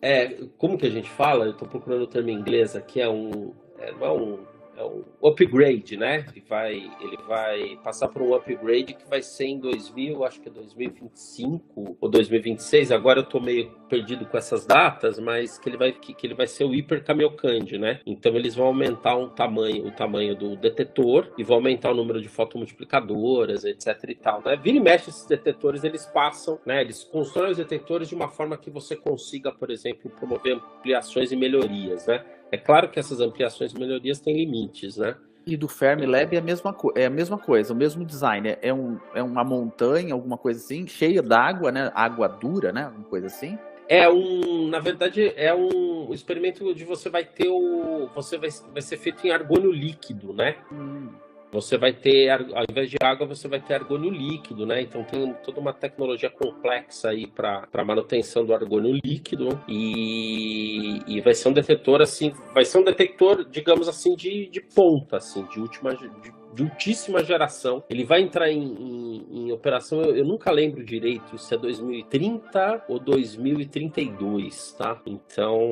é, 0.00 0.28
como 0.56 0.78
que 0.78 0.86
a 0.86 0.90
gente 0.90 1.08
fala? 1.10 1.46
Eu 1.46 1.52
estou 1.52 1.68
procurando 1.68 2.02
o 2.02 2.06
termo 2.06 2.30
em 2.30 2.34
inglês 2.34 2.76
aqui, 2.76 3.00
é 3.00 3.08
um. 3.08 3.52
É, 3.78 3.92
não 3.92 4.06
é 4.06 4.12
um 4.12 4.38
é 4.78 4.84
um 4.84 5.04
upgrade, 5.28 5.96
né? 5.96 6.24
Ele 6.30 6.44
vai, 6.48 6.74
ele 7.00 7.18
vai 7.26 7.78
passar 7.82 8.08
por 8.08 8.22
um 8.22 8.32
upgrade 8.34 8.94
que 8.94 9.08
vai 9.08 9.20
ser 9.20 9.46
em 9.46 9.58
2000, 9.58 10.24
acho 10.24 10.40
que 10.40 10.48
é 10.48 10.52
2025 10.52 11.96
ou 12.00 12.08
2026. 12.08 12.92
Agora 12.92 13.18
eu 13.20 13.24
tô 13.24 13.40
meio 13.40 13.70
perdido 13.88 14.24
com 14.24 14.38
essas 14.38 14.64
datas, 14.64 15.18
mas 15.18 15.58
que 15.58 15.68
ele 15.68 15.76
vai, 15.76 15.92
que, 15.92 16.14
que 16.14 16.26
ele 16.26 16.34
vai 16.34 16.46
ser 16.46 16.64
o 16.64 16.68
Hyper 16.68 17.04
Kamiokande, 17.04 17.76
né? 17.76 18.00
Então 18.06 18.34
eles 18.36 18.54
vão 18.54 18.66
aumentar 18.66 19.16
um 19.16 19.28
tamanho, 19.28 19.86
o 19.86 19.90
tamanho 19.90 20.36
do 20.36 20.56
detetor 20.56 21.32
e 21.36 21.42
vão 21.42 21.56
aumentar 21.56 21.90
o 21.90 21.94
número 21.94 22.20
de 22.22 22.28
fotomultiplicadoras, 22.28 23.64
etc 23.64 23.98
e 24.08 24.14
tal, 24.14 24.42
né? 24.44 24.56
Vira 24.56 24.76
e 24.76 24.80
mexe 24.80 25.10
esses 25.10 25.26
detetores, 25.26 25.82
eles 25.82 26.06
passam, 26.06 26.60
né? 26.64 26.80
Eles 26.82 27.02
constroem 27.02 27.50
os 27.50 27.56
detetores 27.56 28.08
de 28.08 28.14
uma 28.14 28.28
forma 28.28 28.56
que 28.56 28.70
você 28.70 28.94
consiga, 28.94 29.50
por 29.50 29.70
exemplo, 29.70 30.08
promover 30.10 30.54
ampliações 30.54 31.32
e 31.32 31.36
melhorias, 31.36 32.06
né? 32.06 32.24
É 32.50 32.56
claro 32.56 32.88
que 32.88 32.98
essas 32.98 33.20
ampliações 33.20 33.72
e 33.72 33.78
melhorias 33.78 34.20
têm 34.20 34.36
limites, 34.36 34.96
né? 34.96 35.16
E 35.46 35.56
do 35.56 35.66
Fermilab 35.66 36.34
é 36.34 36.38
a 36.38 36.42
mesma, 36.42 36.76
é 36.94 37.06
a 37.06 37.10
mesma 37.10 37.38
coisa, 37.38 37.72
o 37.72 37.76
mesmo 37.76 38.04
design. 38.04 38.56
É, 38.60 38.72
um, 38.72 38.98
é 39.14 39.22
uma 39.22 39.42
montanha, 39.42 40.12
alguma 40.12 40.36
coisa 40.36 40.60
assim, 40.60 40.86
cheia 40.86 41.22
d'água, 41.22 41.72
né? 41.72 41.90
Água 41.94 42.28
dura, 42.28 42.72
né? 42.72 42.84
Alguma 42.84 43.04
coisa 43.04 43.26
assim. 43.28 43.58
É 43.88 44.06
um, 44.10 44.68
na 44.68 44.78
verdade, 44.78 45.32
é 45.34 45.54
um 45.54 46.12
experimento 46.12 46.74
de 46.74 46.84
você 46.84 47.08
vai 47.08 47.24
ter 47.24 47.48
o, 47.48 48.08
você 48.14 48.36
vai, 48.36 48.50
vai 48.72 48.82
ser 48.82 48.98
feito 48.98 49.26
em 49.26 49.30
argônio 49.30 49.72
líquido, 49.72 50.34
né? 50.34 50.56
Hum. 50.70 51.08
Você 51.50 51.78
vai 51.78 51.92
ter, 51.92 52.28
ao 52.30 52.64
invés 52.68 52.90
de 52.90 52.96
água, 53.02 53.26
você 53.26 53.48
vai 53.48 53.60
ter 53.60 53.74
argônio 53.74 54.10
líquido, 54.10 54.66
né? 54.66 54.82
Então 54.82 55.02
tem 55.02 55.32
toda 55.42 55.58
uma 55.60 55.72
tecnologia 55.72 56.28
complexa 56.28 57.08
aí 57.08 57.26
para 57.26 57.84
manutenção 57.84 58.44
do 58.44 58.52
argônio 58.52 58.98
líquido 59.02 59.58
e, 59.66 61.00
e 61.06 61.20
vai 61.22 61.34
ser 61.34 61.48
um 61.48 61.52
detector 61.52 62.02
assim, 62.02 62.32
vai 62.52 62.64
ser 62.64 62.78
um 62.78 62.84
detector, 62.84 63.44
digamos 63.48 63.88
assim, 63.88 64.14
de, 64.14 64.46
de 64.48 64.60
ponta, 64.60 65.16
assim, 65.16 65.44
de 65.46 65.58
última, 65.58 65.96
de 65.96 66.37
de 66.54 66.62
ultíssima 66.62 67.22
geração. 67.22 67.82
Ele 67.88 68.04
vai 68.04 68.22
entrar 68.22 68.50
em, 68.50 68.62
em, 68.62 69.26
em 69.30 69.52
operação, 69.52 70.00
eu, 70.00 70.16
eu, 70.16 70.24
nunca 70.24 70.50
lembro 70.50 70.84
direito 70.84 71.36
se 71.38 71.54
é 71.54 71.58
2030 71.58 72.84
ou 72.88 72.98
2032, 72.98 74.72
tá? 74.72 75.00
Então, 75.06 75.70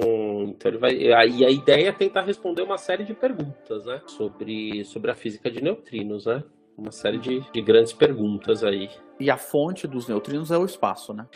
então 0.49 0.70
ele 0.70 0.79
vai. 0.79 0.95
E 0.97 1.45
a 1.45 1.51
ideia 1.51 1.89
é 1.89 1.93
tentar 1.93 2.22
responder 2.22 2.62
uma 2.62 2.79
série 2.79 3.05
de 3.05 3.14
perguntas, 3.14 3.85
né? 3.85 4.01
Sobre, 4.07 4.85
sobre 4.85 5.11
a 5.11 5.14
física 5.14 5.51
de 5.51 5.62
neutrinos, 5.62 6.27
né? 6.27 6.43
Uma 6.77 6.93
série 6.93 7.18
de, 7.18 7.41
de 7.53 7.62
grandes 7.62 7.93
perguntas 7.93 8.62
aí. 8.62 8.91
E 9.18 9.31
a 9.31 9.37
fonte 9.37 9.87
dos 9.87 10.09
neutrinos 10.09 10.51
é 10.51 10.59
o 10.59 10.64
espaço, 10.64 11.14
né? 11.14 11.27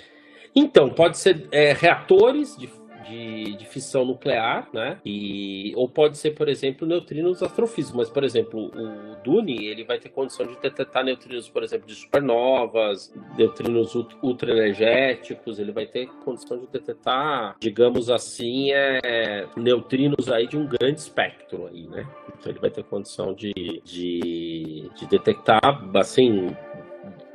Então, 0.55 0.91
pode 0.91 1.16
ser 1.16 1.49
é, 1.53 1.72
reatores 1.72 2.57
de 2.57 2.66
de, 3.07 3.57
de 3.57 3.66
fissão 3.66 4.05
nuclear, 4.05 4.68
né? 4.72 4.98
E, 5.05 5.72
ou 5.76 5.88
pode 5.88 6.18
ser, 6.18 6.32
por 6.32 6.48
exemplo, 6.48 6.86
neutrinos 6.86 7.42
astrofísicos. 7.42 7.96
Mas, 7.96 8.11
por 8.11 8.24
exemplo, 8.24 8.66
o 8.66 9.16
Dune, 9.22 9.66
ele 9.66 9.84
vai 9.84 9.98
ter 9.98 10.09
condição 10.09 10.46
de 10.46 10.55
detectar 10.61 11.05
neutrinos, 11.05 11.48
por 11.48 11.62
exemplo, 11.62 11.86
de 11.86 11.94
supernovas, 11.94 13.12
neutrinos 13.36 13.94
ultra 14.22 14.53
energéticos, 14.53 15.59
ele 15.59 15.72
vai 15.72 15.86
ter 15.86 16.07
condição 16.24 16.59
de 16.59 16.66
detectar, 16.66 17.57
digamos 17.61 18.11
assim, 18.11 18.72
é, 18.72 19.46
neutrinos 19.57 20.30
aí 20.30 20.46
de 20.46 20.57
um 20.57 20.66
grande 20.66 21.01
espectro 21.01 21.66
aí, 21.66 21.86
né? 21.86 22.07
Então 22.38 22.53
ele 22.53 22.61
vai 22.61 22.70
ter 22.70 22.82
condição 22.84 23.34
de, 23.34 23.53
de, 23.84 24.90
de 24.94 25.07
detectar, 25.09 25.61
assim, 25.94 26.55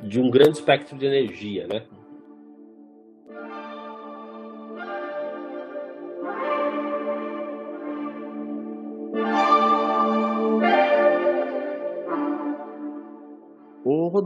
de 0.00 0.20
um 0.20 0.30
grande 0.30 0.58
espectro 0.58 0.96
de 0.96 1.06
energia, 1.06 1.66
né? 1.66 1.82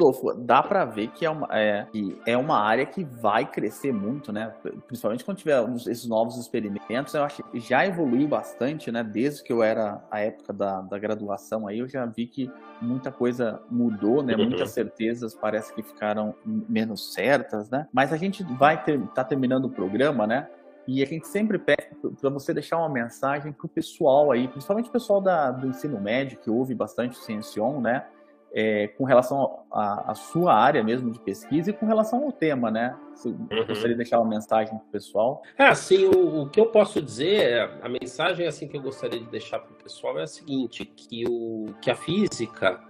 Rodolfo, 0.01 0.33
dá 0.35 0.63
para 0.63 0.85
ver 0.85 1.09
que 1.09 1.27
é, 1.27 1.31
uma, 1.31 1.49
é, 1.51 1.87
que 1.93 2.19
é 2.25 2.37
uma 2.37 2.59
área 2.59 2.87
que 2.87 3.05
vai 3.05 3.45
crescer 3.45 3.93
muito, 3.93 4.33
né? 4.33 4.53
Principalmente 4.87 5.25
quando 5.25 5.37
tiver 5.37 5.63
esses 5.87 6.07
novos 6.07 6.39
experimentos, 6.39 7.13
eu 7.13 7.23
acho 7.23 7.43
que 7.43 7.61
já 7.61 7.87
evoluiu 7.87 8.27
bastante, 8.27 8.91
né? 8.91 9.05
Desde 9.05 9.43
que 9.43 9.53
eu 9.53 9.63
era 9.63 10.03
a 10.11 10.21
época 10.21 10.53
da, 10.53 10.81
da 10.81 10.99
graduação 10.99 11.69
aí, 11.69 11.79
eu 11.79 11.89
já 11.89 12.07
vi 12.07 12.27
que 12.27 12.51
muita 12.81 13.13
coisa 13.13 13.61
mudou, 13.71 14.23
né? 14.23 14.35
Uhum. 14.35 14.47
Muitas 14.47 14.71
certezas 14.71 15.35
parece 15.35 15.75
que 15.75 15.83
ficaram 15.83 16.35
menos 16.45 17.13
certas, 17.13 17.69
né? 17.69 17.87
Mas 17.93 18.13
a 18.13 18.17
gente 18.17 18.43
vai 18.43 18.83
ter, 18.83 18.99
tá 19.09 19.23
terminando 19.23 19.67
o 19.67 19.71
programa, 19.71 20.27
né? 20.27 20.49
e 20.89 21.05
a 21.05 21.07
gente 21.07 21.29
sempre 21.29 21.57
pede 21.57 21.89
para 22.21 22.31
você 22.31 22.53
deixar 22.53 22.79
uma 22.79 22.89
mensagem 22.89 23.53
para 23.53 23.67
o 23.67 23.69
pessoal 23.69 24.33
aí, 24.33 24.49
principalmente 24.49 24.89
o 24.89 24.93
pessoal 24.93 25.21
da, 25.21 25.53
do 25.53 25.69
ensino 25.69 26.01
médio, 26.01 26.39
que 26.39 26.51
ouve 26.51 26.75
bastante 26.75 27.17
o 27.17 27.23
Ciencion, 27.23 27.81
né? 27.81 28.07
É, 28.53 28.89
com 28.89 29.05
relação 29.05 29.61
à 29.71 30.13
sua 30.13 30.53
área 30.53 30.83
mesmo 30.83 31.13
de 31.13 31.21
pesquisa 31.21 31.71
e 31.71 31.73
com 31.73 31.87
relação 31.87 32.25
ao 32.25 32.33
tema, 32.33 32.69
né? 32.69 32.97
Se 33.15 33.29
uhum. 33.29 33.47
gostaria 33.49 33.91
de 33.91 33.99
deixar 33.99 34.19
uma 34.19 34.29
mensagem 34.29 34.77
para 34.77 34.85
o 34.89 34.91
pessoal. 34.91 35.43
É, 35.57 35.67
assim, 35.67 36.07
o, 36.07 36.43
o, 36.43 36.51
que 36.51 36.59
eu 36.59 36.67
posso 36.67 37.01
dizer, 37.01 37.41
é, 37.43 37.79
a 37.81 37.89
mensagem 37.89 38.49
assim 38.49 38.67
que 38.67 38.77
eu 38.77 38.83
gostaria 38.83 39.21
de 39.21 39.27
deixar 39.27 39.61
para 39.61 39.71
o 39.71 39.77
pessoal 39.77 40.19
é 40.19 40.25
a 40.25 40.27
seguinte, 40.27 40.85
que, 40.85 41.25
o, 41.29 41.67
que 41.81 41.93
a 41.93 41.95
física 41.95 42.81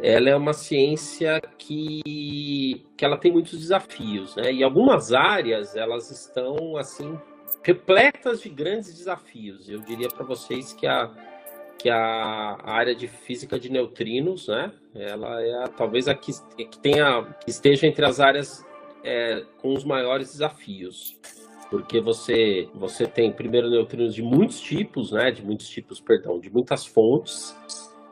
ela 0.00 0.28
é 0.28 0.36
uma 0.36 0.52
ciência 0.52 1.40
que, 1.58 2.84
que 2.96 3.04
ela 3.04 3.16
tem 3.16 3.32
muitos 3.32 3.58
desafios, 3.58 4.36
né? 4.36 4.52
E 4.52 4.62
algumas 4.62 5.12
áreas 5.12 5.74
elas 5.74 6.10
estão 6.10 6.76
assim 6.76 7.18
repletas 7.62 8.42
de 8.42 8.48
grandes 8.48 8.94
desafios. 8.94 9.68
Eu 9.68 9.80
diria 9.80 10.08
para 10.08 10.24
vocês 10.24 10.72
que 10.72 10.86
a 10.86 11.10
que 11.78 11.90
a 11.90 12.58
área 12.64 12.94
de 12.94 13.06
física 13.06 13.58
de 13.58 13.70
neutrinos, 13.70 14.48
né? 14.48 14.72
Ela 14.94 15.42
é 15.42 15.64
a, 15.64 15.68
talvez 15.68 16.08
a 16.08 16.14
que, 16.14 16.32
que 16.56 16.78
tenha 16.78 17.22
que 17.44 17.50
esteja 17.50 17.86
entre 17.86 18.04
as 18.04 18.20
áreas 18.20 18.64
é, 19.04 19.44
com 19.58 19.72
os 19.74 19.84
maiores 19.84 20.32
desafios 20.32 21.18
porque 21.70 22.00
você 22.00 22.68
você 22.74 23.06
tem 23.06 23.32
primeiro 23.32 23.68
neutrinos 23.68 24.14
de 24.14 24.22
muitos 24.22 24.60
tipos, 24.60 25.12
né? 25.12 25.30
De 25.30 25.42
muitos 25.44 25.68
tipos, 25.68 26.00
perdão, 26.00 26.38
de 26.38 26.50
muitas 26.50 26.86
fontes 26.86 27.56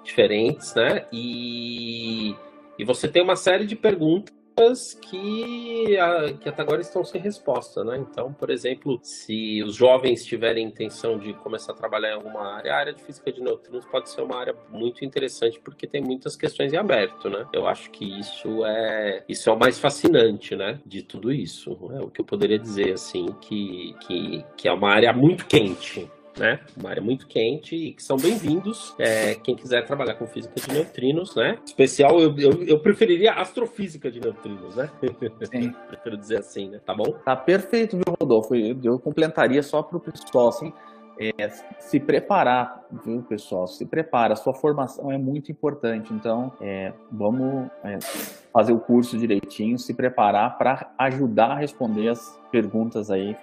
diferentes, 0.02 0.74
né? 0.74 1.06
E, 1.12 2.34
e 2.78 2.84
você 2.84 3.08
tem 3.08 3.22
uma 3.22 3.36
série 3.36 3.66
de 3.66 3.76
perguntas 3.76 4.33
que, 5.00 5.98
a, 5.98 6.32
que 6.32 6.48
até 6.48 6.62
agora 6.62 6.80
estão 6.80 7.04
sem 7.04 7.20
resposta, 7.20 7.82
né? 7.84 7.98
Então, 7.98 8.32
por 8.32 8.50
exemplo, 8.50 8.98
se 9.02 9.62
os 9.62 9.74
jovens 9.74 10.24
tiverem 10.24 10.66
intenção 10.66 11.18
de 11.18 11.34
começar 11.34 11.72
a 11.72 11.74
trabalhar 11.74 12.10
em 12.10 12.14
alguma 12.14 12.54
área, 12.56 12.72
a 12.72 12.76
área 12.76 12.92
de 12.92 13.02
física 13.02 13.32
de 13.32 13.40
neutrinos 13.40 13.84
pode 13.86 14.08
ser 14.10 14.22
uma 14.22 14.36
área 14.36 14.54
muito 14.70 15.04
interessante 15.04 15.60
porque 15.60 15.86
tem 15.86 16.00
muitas 16.00 16.36
questões 16.36 16.72
em 16.72 16.76
aberto, 16.76 17.28
né? 17.28 17.46
Eu 17.52 17.66
acho 17.66 17.90
que 17.90 18.18
isso 18.18 18.64
é 18.64 19.24
isso 19.28 19.50
é 19.50 19.52
o 19.52 19.58
mais 19.58 19.78
fascinante, 19.78 20.54
né? 20.54 20.80
De 20.86 21.02
tudo 21.02 21.32
isso, 21.32 21.76
é 21.92 22.00
o 22.00 22.08
que 22.08 22.20
eu 22.20 22.24
poderia 22.24 22.58
dizer 22.58 22.92
assim 22.92 23.26
que 23.40 23.94
que, 24.06 24.44
que 24.56 24.68
é 24.68 24.72
uma 24.72 24.90
área 24.90 25.12
muito 25.12 25.46
quente, 25.46 26.10
né? 26.36 26.60
Uma 26.76 26.90
área 26.90 27.02
muito 27.02 27.26
quente 27.26 27.74
e 27.74 27.92
que 27.92 28.02
são 28.02 28.16
bem-vindos. 28.16 28.94
É, 28.98 29.34
quem 29.34 29.54
quiser 29.54 29.84
trabalhar 29.86 30.14
com 30.14 30.26
física 30.26 30.54
de 30.60 30.72
neutrinos, 30.72 31.34
né? 31.34 31.58
Especial, 31.64 32.20
eu, 32.20 32.36
eu, 32.38 32.64
eu 32.64 32.78
preferiria 32.80 33.32
astrofísica 33.32 34.10
de 34.10 34.20
neutrinos, 34.20 34.76
né? 34.76 34.90
Sim. 35.50 35.74
Prefiro 35.88 36.16
dizer 36.16 36.38
assim, 36.38 36.68
né? 36.70 36.80
Tá 36.84 36.94
bom? 36.94 37.12
Tá 37.24 37.36
perfeito, 37.36 37.96
viu, 37.96 38.14
Rodolfo? 38.20 38.54
Eu, 38.54 38.76
eu 38.82 38.98
complementaria 38.98 39.62
só 39.62 39.82
para 39.82 39.96
o 39.96 40.00
pessoal, 40.00 40.48
assim, 40.48 40.72
é, 41.18 41.48
se 41.78 42.00
preparar, 42.00 42.84
viu, 43.04 43.22
pessoal? 43.22 43.66
Se 43.66 43.86
prepara, 43.86 44.36
sua 44.36 44.54
formação 44.54 45.10
é 45.10 45.18
muito 45.18 45.50
importante. 45.52 46.12
Então, 46.12 46.52
é, 46.60 46.92
vamos 47.10 47.70
é, 47.84 47.98
fazer 48.52 48.72
o 48.72 48.80
curso 48.80 49.16
direitinho, 49.18 49.78
se 49.78 49.94
preparar 49.94 50.58
para 50.58 50.92
ajudar 50.98 51.52
a 51.52 51.56
responder 51.56 52.08
as 52.08 52.38
perguntas 52.50 53.10
aí 53.10 53.36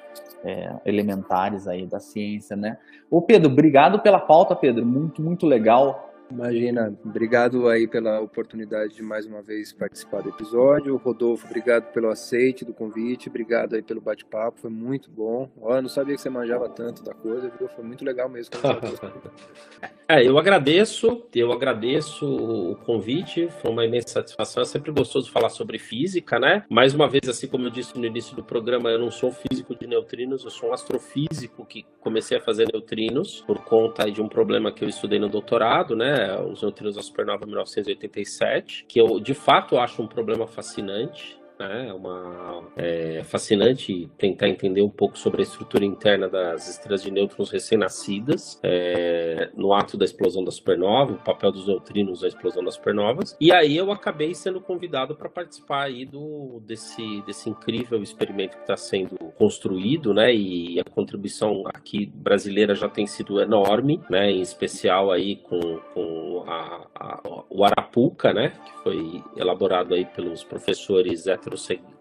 é, 0.44 0.74
elementares 0.86 1.68
aí 1.68 1.86
da 1.86 2.00
ciência, 2.00 2.56
né? 2.56 2.78
Ô 3.10 3.22
Pedro, 3.22 3.52
obrigado 3.52 4.00
pela 4.00 4.20
pauta, 4.20 4.56
Pedro, 4.56 4.86
muito, 4.86 5.22
muito 5.22 5.46
legal. 5.46 6.11
Imagina, 6.32 6.98
obrigado 7.04 7.68
aí 7.68 7.86
pela 7.86 8.22
oportunidade 8.22 8.96
de 8.96 9.04
mais 9.04 9.26
uma 9.26 9.42
vez 9.42 9.74
participar 9.74 10.22
do 10.22 10.30
episódio. 10.30 10.96
Rodolfo, 10.96 11.46
obrigado 11.46 11.92
pelo 11.92 12.10
aceite 12.10 12.64
do 12.64 12.74
convite, 12.74 13.28
obrigado 13.28 13.76
aí 13.76 13.82
pelo 13.82 14.00
bate-papo, 14.00 14.60
foi 14.62 14.70
muito 14.70 15.10
bom. 15.10 15.50
Ó, 15.62 15.76
eu 15.76 15.82
não 15.82 15.90
sabia 15.90 16.16
que 16.16 16.22
você 16.22 16.30
manjava 16.30 16.70
tanto 16.70 17.04
da 17.04 17.14
coisa, 17.14 17.52
viu? 17.60 17.68
Foi 17.68 17.84
muito 17.84 18.06
legal 18.06 18.30
mesmo. 18.30 18.54
é, 20.08 20.26
eu 20.26 20.38
agradeço, 20.38 21.24
eu 21.36 21.52
agradeço 21.52 22.26
o 22.26 22.76
convite, 22.78 23.50
foi 23.62 23.70
uma 23.70 23.86
imensa 23.86 24.08
satisfação. 24.08 24.64
É 24.64 24.66
sempre 24.66 24.92
gostoso 24.92 25.30
falar 25.30 25.50
sobre 25.50 25.78
física, 25.78 26.40
né? 26.40 26.64
Mais 26.70 26.94
uma 26.94 27.10
vez, 27.10 27.28
assim 27.28 27.48
como 27.48 27.66
eu 27.66 27.72
disse 27.72 27.98
no 27.98 28.06
início 28.06 28.36
do 28.36 28.44
programa, 28.44 28.90
eu 28.90 29.00
não 29.00 29.12
sou 29.12 29.34
físico 29.34 29.76
de 29.76 29.86
neutrinos, 29.86 30.46
eu 30.46 30.50
sou 30.50 30.70
um 30.70 30.74
astrofísico 30.74 31.66
que 31.66 31.86
comecei 32.00 32.38
a 32.38 32.42
fazer 32.42 32.70
neutrinos 32.72 33.42
por 33.46 33.60
conta 33.66 34.10
de 34.10 34.22
um 34.22 34.30
problema 34.30 34.72
que 34.72 34.84
eu 34.84 34.90
estudei 34.90 35.20
no 35.20 35.28
doutorado, 35.28 35.94
né? 35.94 36.21
Os 36.42 36.62
neutrinos 36.62 36.96
da 36.96 37.02
supernova 37.02 37.46
1987, 37.46 38.86
que 38.88 39.00
eu 39.00 39.20
de 39.20 39.34
fato 39.34 39.78
acho 39.78 40.02
um 40.02 40.08
problema 40.08 40.48
fascinante 40.48 41.41
né? 41.68 41.88
É 41.90 41.94
uma 41.94 42.64
é 42.76 43.24
fascinante 43.24 44.10
tentar 44.18 44.48
entender 44.48 44.82
um 44.82 44.90
pouco 44.90 45.18
sobre 45.18 45.42
a 45.42 45.44
estrutura 45.44 45.86
interna 45.86 46.28
das 46.28 46.68
estrelas 46.68 47.04
de 47.04 47.12
nêutrons 47.12 47.50
recém-nascidas 47.50 48.60
é, 48.64 49.50
no 49.56 49.74
ato 49.74 49.98
da 49.98 50.06
explosão 50.06 50.44
da 50.44 50.52
supernova, 50.52 51.14
o 51.14 51.18
papel 51.18 51.52
dos 51.52 51.68
neutrinos 51.68 52.22
na 52.22 52.28
explosão 52.28 52.64
das 52.64 52.76
supernovas. 52.76 53.36
E 53.40 53.52
aí 53.52 53.78
eu 53.78 53.92
acabei 53.92 54.34
sendo 54.34 54.60
convidado 54.60 55.16
para 55.16 55.30
participar 55.30 55.84
aí 55.84 56.06
do 56.06 56.62
desse 56.66 57.22
desse 57.26 57.50
incrível 57.50 58.02
experimento 58.02 58.58
que 58.58 58.64
está 58.64 58.78
sendo 58.78 59.18
construído, 59.38 60.14
né? 60.14 60.34
E 60.34 60.80
a 60.80 60.84
contribuição 60.84 61.64
aqui 61.74 62.06
brasileira 62.06 62.74
já 62.74 62.90
tem 62.90 63.06
sido 63.06 63.40
enorme, 63.40 64.02
né? 64.10 64.32
Em 64.32 64.42
especial 64.42 65.12
aí 65.12 65.36
com, 65.36 65.80
com 65.94 66.44
a, 66.48 66.88
a, 66.96 67.44
o 67.50 67.64
Arapuca, 67.64 68.34
né? 68.34 68.54
Que 68.66 68.84
foi 68.84 69.24
elaborado 69.36 69.94
aí 69.94 70.06
pelos 70.06 70.44
professores 70.44 71.28
Hétero 71.28 71.51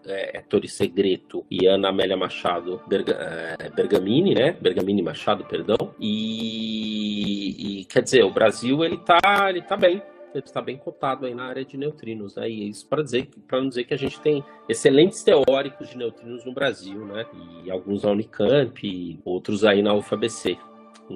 é, 0.05 0.37
Ettore 0.37 0.67
Segreto 0.67 1.45
e 1.49 1.65
Ana 1.67 1.89
Amélia 1.89 2.17
Machado 2.17 2.81
Berga, 2.87 3.57
é, 3.59 3.69
Bergamini, 3.69 4.33
né? 4.33 4.51
Bergamini 4.53 5.01
Machado, 5.01 5.45
perdão. 5.45 5.93
E, 5.99 7.81
e, 7.81 7.85
quer 7.85 8.03
dizer, 8.03 8.23
o 8.23 8.31
Brasil 8.31 8.83
ele 8.83 8.97
tá, 8.97 9.49
ele 9.49 9.61
tá 9.61 9.77
bem. 9.77 10.01
Ele 10.33 10.45
está 10.45 10.61
bem 10.61 10.77
cotado 10.77 11.25
aí 11.25 11.35
na 11.35 11.43
área 11.43 11.65
de 11.65 11.75
neutrinos, 11.75 12.37
né? 12.37 12.49
E 12.49 12.69
isso 12.69 12.87
para 12.87 13.03
dizer, 13.03 13.27
para 13.47 13.59
não 13.59 13.67
dizer 13.67 13.83
que 13.83 13.93
a 13.93 13.97
gente 13.97 14.17
tem 14.21 14.41
excelentes 14.69 15.23
teóricos 15.23 15.89
de 15.89 15.97
neutrinos 15.97 16.45
no 16.45 16.53
Brasil, 16.53 17.05
né? 17.05 17.25
E 17.65 17.69
alguns 17.69 18.03
na 18.03 18.11
Unicamp, 18.11 19.19
outros 19.25 19.65
aí 19.65 19.81
na 19.81 19.93
UFABC. 19.93 20.57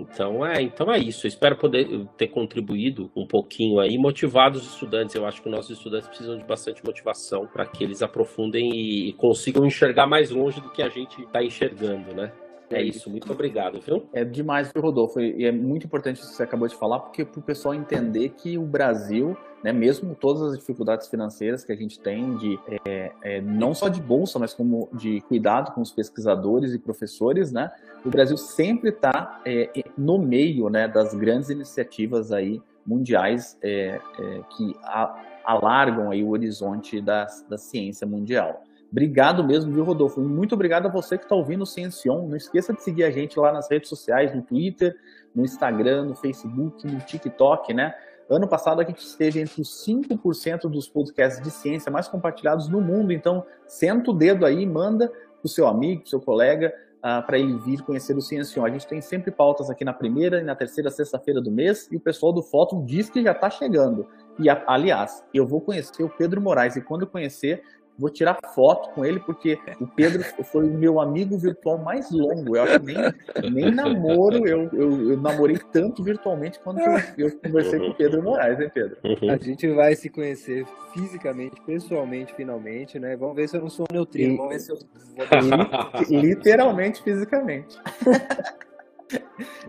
Então 0.02 0.46
é, 0.46 0.62
então 0.62 0.92
é 0.92 0.98
isso. 0.98 1.26
Eu 1.26 1.30
espero 1.30 1.56
poder 1.56 2.08
ter 2.18 2.28
contribuído 2.28 3.12
um 3.16 3.26
pouquinho 3.26 3.80
aí, 3.80 3.98
motivado 3.98 4.58
os 4.58 4.66
estudantes. 4.66 5.16
Eu 5.16 5.26
acho 5.26 5.42
que 5.42 5.50
nossos 5.50 5.78
estudantes 5.78 6.08
precisam 6.08 6.38
de 6.38 6.44
bastante 6.44 6.84
motivação 6.86 7.48
para 7.48 7.66
que 7.66 7.84
eles 7.84 8.02
aprofundem 8.02 8.70
e 8.76 9.14
consigam 9.14 9.66
enxergar 9.66 10.08
mais 10.08 10.30
longe 10.30 10.60
do 10.62 10.70
que 10.70 10.82
a 10.82 10.90
gente 10.90 11.22
está 11.22 11.44
enxergando, 11.44 12.14
né? 12.14 12.32
É 12.70 12.82
isso, 12.82 13.10
muito 13.10 13.32
obrigado, 13.32 13.80
viu? 13.80 14.08
É 14.12 14.24
demais, 14.24 14.72
Rodolfo. 14.76 15.20
E 15.20 15.46
é 15.46 15.52
muito 15.52 15.86
importante 15.86 16.20
isso 16.20 16.32
que 16.32 16.36
você 16.36 16.44
acabou 16.44 16.68
de 16.68 16.76
falar, 16.76 17.00
porque 17.00 17.24
para 17.24 17.40
o 17.40 17.44
pessoal 17.44 17.74
entender 17.74 18.30
que 18.30 18.58
o 18.58 18.64
Brasil, 18.64 19.38
né, 19.64 19.72
mesmo 19.72 20.16
todas 20.16 20.42
as 20.42 20.58
dificuldades 20.58 21.08
financeiras 21.08 21.64
que 21.64 21.72
a 21.72 21.76
gente 21.76 22.00
tem, 22.00 22.36
de 22.38 22.60
é, 22.86 23.12
é, 23.22 23.42
não 23.42 23.74
só 23.74 23.88
de 23.88 24.02
bolsa, 24.02 24.40
mas 24.40 24.54
como 24.54 24.90
de 24.94 25.22
cuidado 25.22 25.74
com 25.74 25.82
os 25.82 25.92
pesquisadores 25.92 26.74
e 26.74 26.80
professores, 26.80 27.52
né, 27.52 27.72
o 28.04 28.10
Brasil 28.10 28.38
sempre 28.38 28.90
está 28.90 29.42
é, 29.46 29.70
no 29.98 30.18
meio 30.18 30.70
né, 30.70 30.88
das 30.88 31.14
grandes 31.14 31.50
iniciativas 31.50 32.32
aí 32.32 32.62
mundiais 32.86 33.58
é, 33.62 34.00
é, 34.20 34.42
que 34.56 34.76
a, 34.84 35.22
alargam 35.44 36.12
aí 36.12 36.24
o 36.24 36.30
horizonte 36.30 37.02
da, 37.02 37.28
da 37.50 37.58
ciência 37.58 38.06
mundial. 38.06 38.64
Obrigado 38.92 39.44
mesmo, 39.44 39.74
viu, 39.74 39.84
Rodolfo? 39.84 40.22
Muito 40.22 40.54
obrigado 40.54 40.86
a 40.86 40.92
você 40.92 41.18
que 41.18 41.26
está 41.26 41.36
ouvindo 41.36 41.64
o 41.64 41.66
Ciencion. 41.66 42.28
Não 42.28 42.38
esqueça 42.38 42.74
de 42.74 42.82
seguir 42.82 43.04
a 43.04 43.12
gente 43.12 43.40
lá 43.40 43.52
nas 43.52 43.70
redes 43.70 43.90
sociais, 43.90 44.34
no 44.34 44.42
Twitter, 44.42 44.96
no 45.34 45.44
Instagram, 45.44 46.06
no 46.06 46.16
Facebook, 46.16 46.86
no 46.88 47.00
TikTok, 47.00 47.74
né? 47.74 47.94
Ano 48.30 48.48
passado 48.48 48.82
a 48.82 48.84
gente 48.84 49.00
esteve 49.00 49.40
entre 49.40 49.62
os 49.62 49.86
5% 49.86 50.62
dos 50.70 50.88
podcasts 50.88 51.44
de 51.44 51.52
ciência 51.52 51.92
mais 51.92 52.08
compartilhados 52.08 52.68
no 52.68 52.82
mundo, 52.82 53.12
então 53.12 53.46
senta 53.68 54.10
o 54.10 54.14
dedo 54.14 54.46
aí, 54.46 54.66
manda 54.66 55.10
para 55.10 55.46
o 55.46 55.48
seu 55.48 55.68
amigo, 55.68 56.02
para 56.02 56.08
o 56.08 56.10
seu 56.10 56.22
colega, 56.22 56.74
uh, 57.06 57.24
para 57.24 57.38
ele 57.38 57.56
vir 57.60 57.84
conhecer 57.84 58.18
o 58.18 58.22
Ciencion. 58.22 58.66
A 58.66 58.70
gente 58.70 58.88
tem 58.88 59.00
sempre 59.00 59.30
pautas 59.30 59.70
aqui 59.70 59.86
na 59.86 59.94
primeira 59.94 60.42
e 60.42 60.44
na 60.44 60.56
terceira 60.56 60.90
sexta-feira 60.90 61.40
do 61.40 61.52
mês, 61.52 61.88
e 61.92 61.98
o 61.98 62.00
pessoal 62.00 62.34
do 62.34 62.42
Fóton 62.42 62.84
diz 62.84 63.10
que 63.10 63.22
já 63.22 63.32
está 63.32 63.50
chegando. 63.50 64.08
E, 64.40 64.50
aliás, 64.50 65.24
eu 65.32 65.46
vou 65.46 65.62
conhecer 65.62 66.04
o 66.04 66.10
Pedro 66.10 66.42
Moraes, 66.42 66.76
e 66.76 66.82
quando 66.82 67.04
eu 67.04 67.08
conhecer, 67.08 67.62
vou 67.98 68.10
tirar 68.10 68.38
foto 68.54 68.90
com 68.90 69.06
ele, 69.06 69.20
porque 69.20 69.58
o 69.80 69.88
Pedro 69.88 70.24
foi 70.46 70.68
o 70.68 70.74
meu 70.74 71.00
amigo 71.00 71.38
virtual 71.38 71.78
mais 71.78 72.12
longo. 72.12 72.56
Eu 72.56 72.64
acho 72.64 72.80
que 72.80 72.86
nem, 72.86 73.52
nem 73.52 73.72
namoro, 73.72 74.48
eu, 74.48 74.70
eu, 74.74 75.12
eu 75.12 75.18
namorei 75.18 75.58
tanto 75.72 76.04
virtualmente 76.04 76.60
quanto 76.60 76.80
eu, 76.80 77.00
eu 77.18 77.40
conversei 77.40 77.80
com 77.80 77.88
o 77.88 77.96
Pedro 77.96 78.24
Moraes, 78.24 78.60
né, 78.60 78.70
Pedro? 78.74 78.98
A 79.30 79.38
gente 79.38 79.68
vai 79.70 79.96
se 79.96 80.10
conhecer 80.10 80.66
fisicamente, 80.94 81.60
pessoalmente, 81.62 82.34
finalmente, 82.36 83.00
né? 83.00 83.16
Vamos 83.16 83.36
ver 83.36 83.48
se 83.48 83.58
eu 83.58 83.62
não 83.62 83.70
sou 83.70 83.86
neutrino, 83.92 84.34
e... 84.34 84.38
vamos 84.38 84.54
ver 84.54 84.60
se 84.60 84.72
eu 84.72 84.78
vou... 84.78 86.22
Literalmente, 86.22 87.02
fisicamente. 87.02 87.78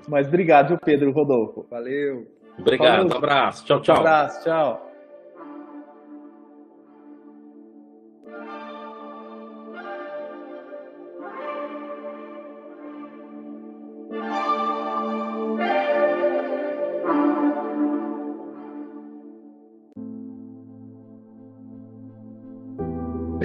Mas 0.08 0.26
obrigado, 0.26 0.78
Pedro 0.78 1.12
Rodolfo. 1.12 1.66
Valeu. 1.70 2.26
Obrigado, 2.58 3.08
Falou. 3.08 3.16
abraço. 3.16 3.64
Tchau, 3.64 3.80
tchau. 3.82 3.96
Um 3.96 4.00
abraço, 4.00 4.44
tchau. 4.44 4.85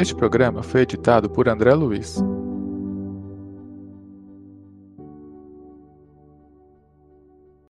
Este 0.01 0.15
programa 0.15 0.63
foi 0.63 0.81
editado 0.81 1.29
por 1.29 1.47
André 1.47 1.75
Luiz. 1.75 2.23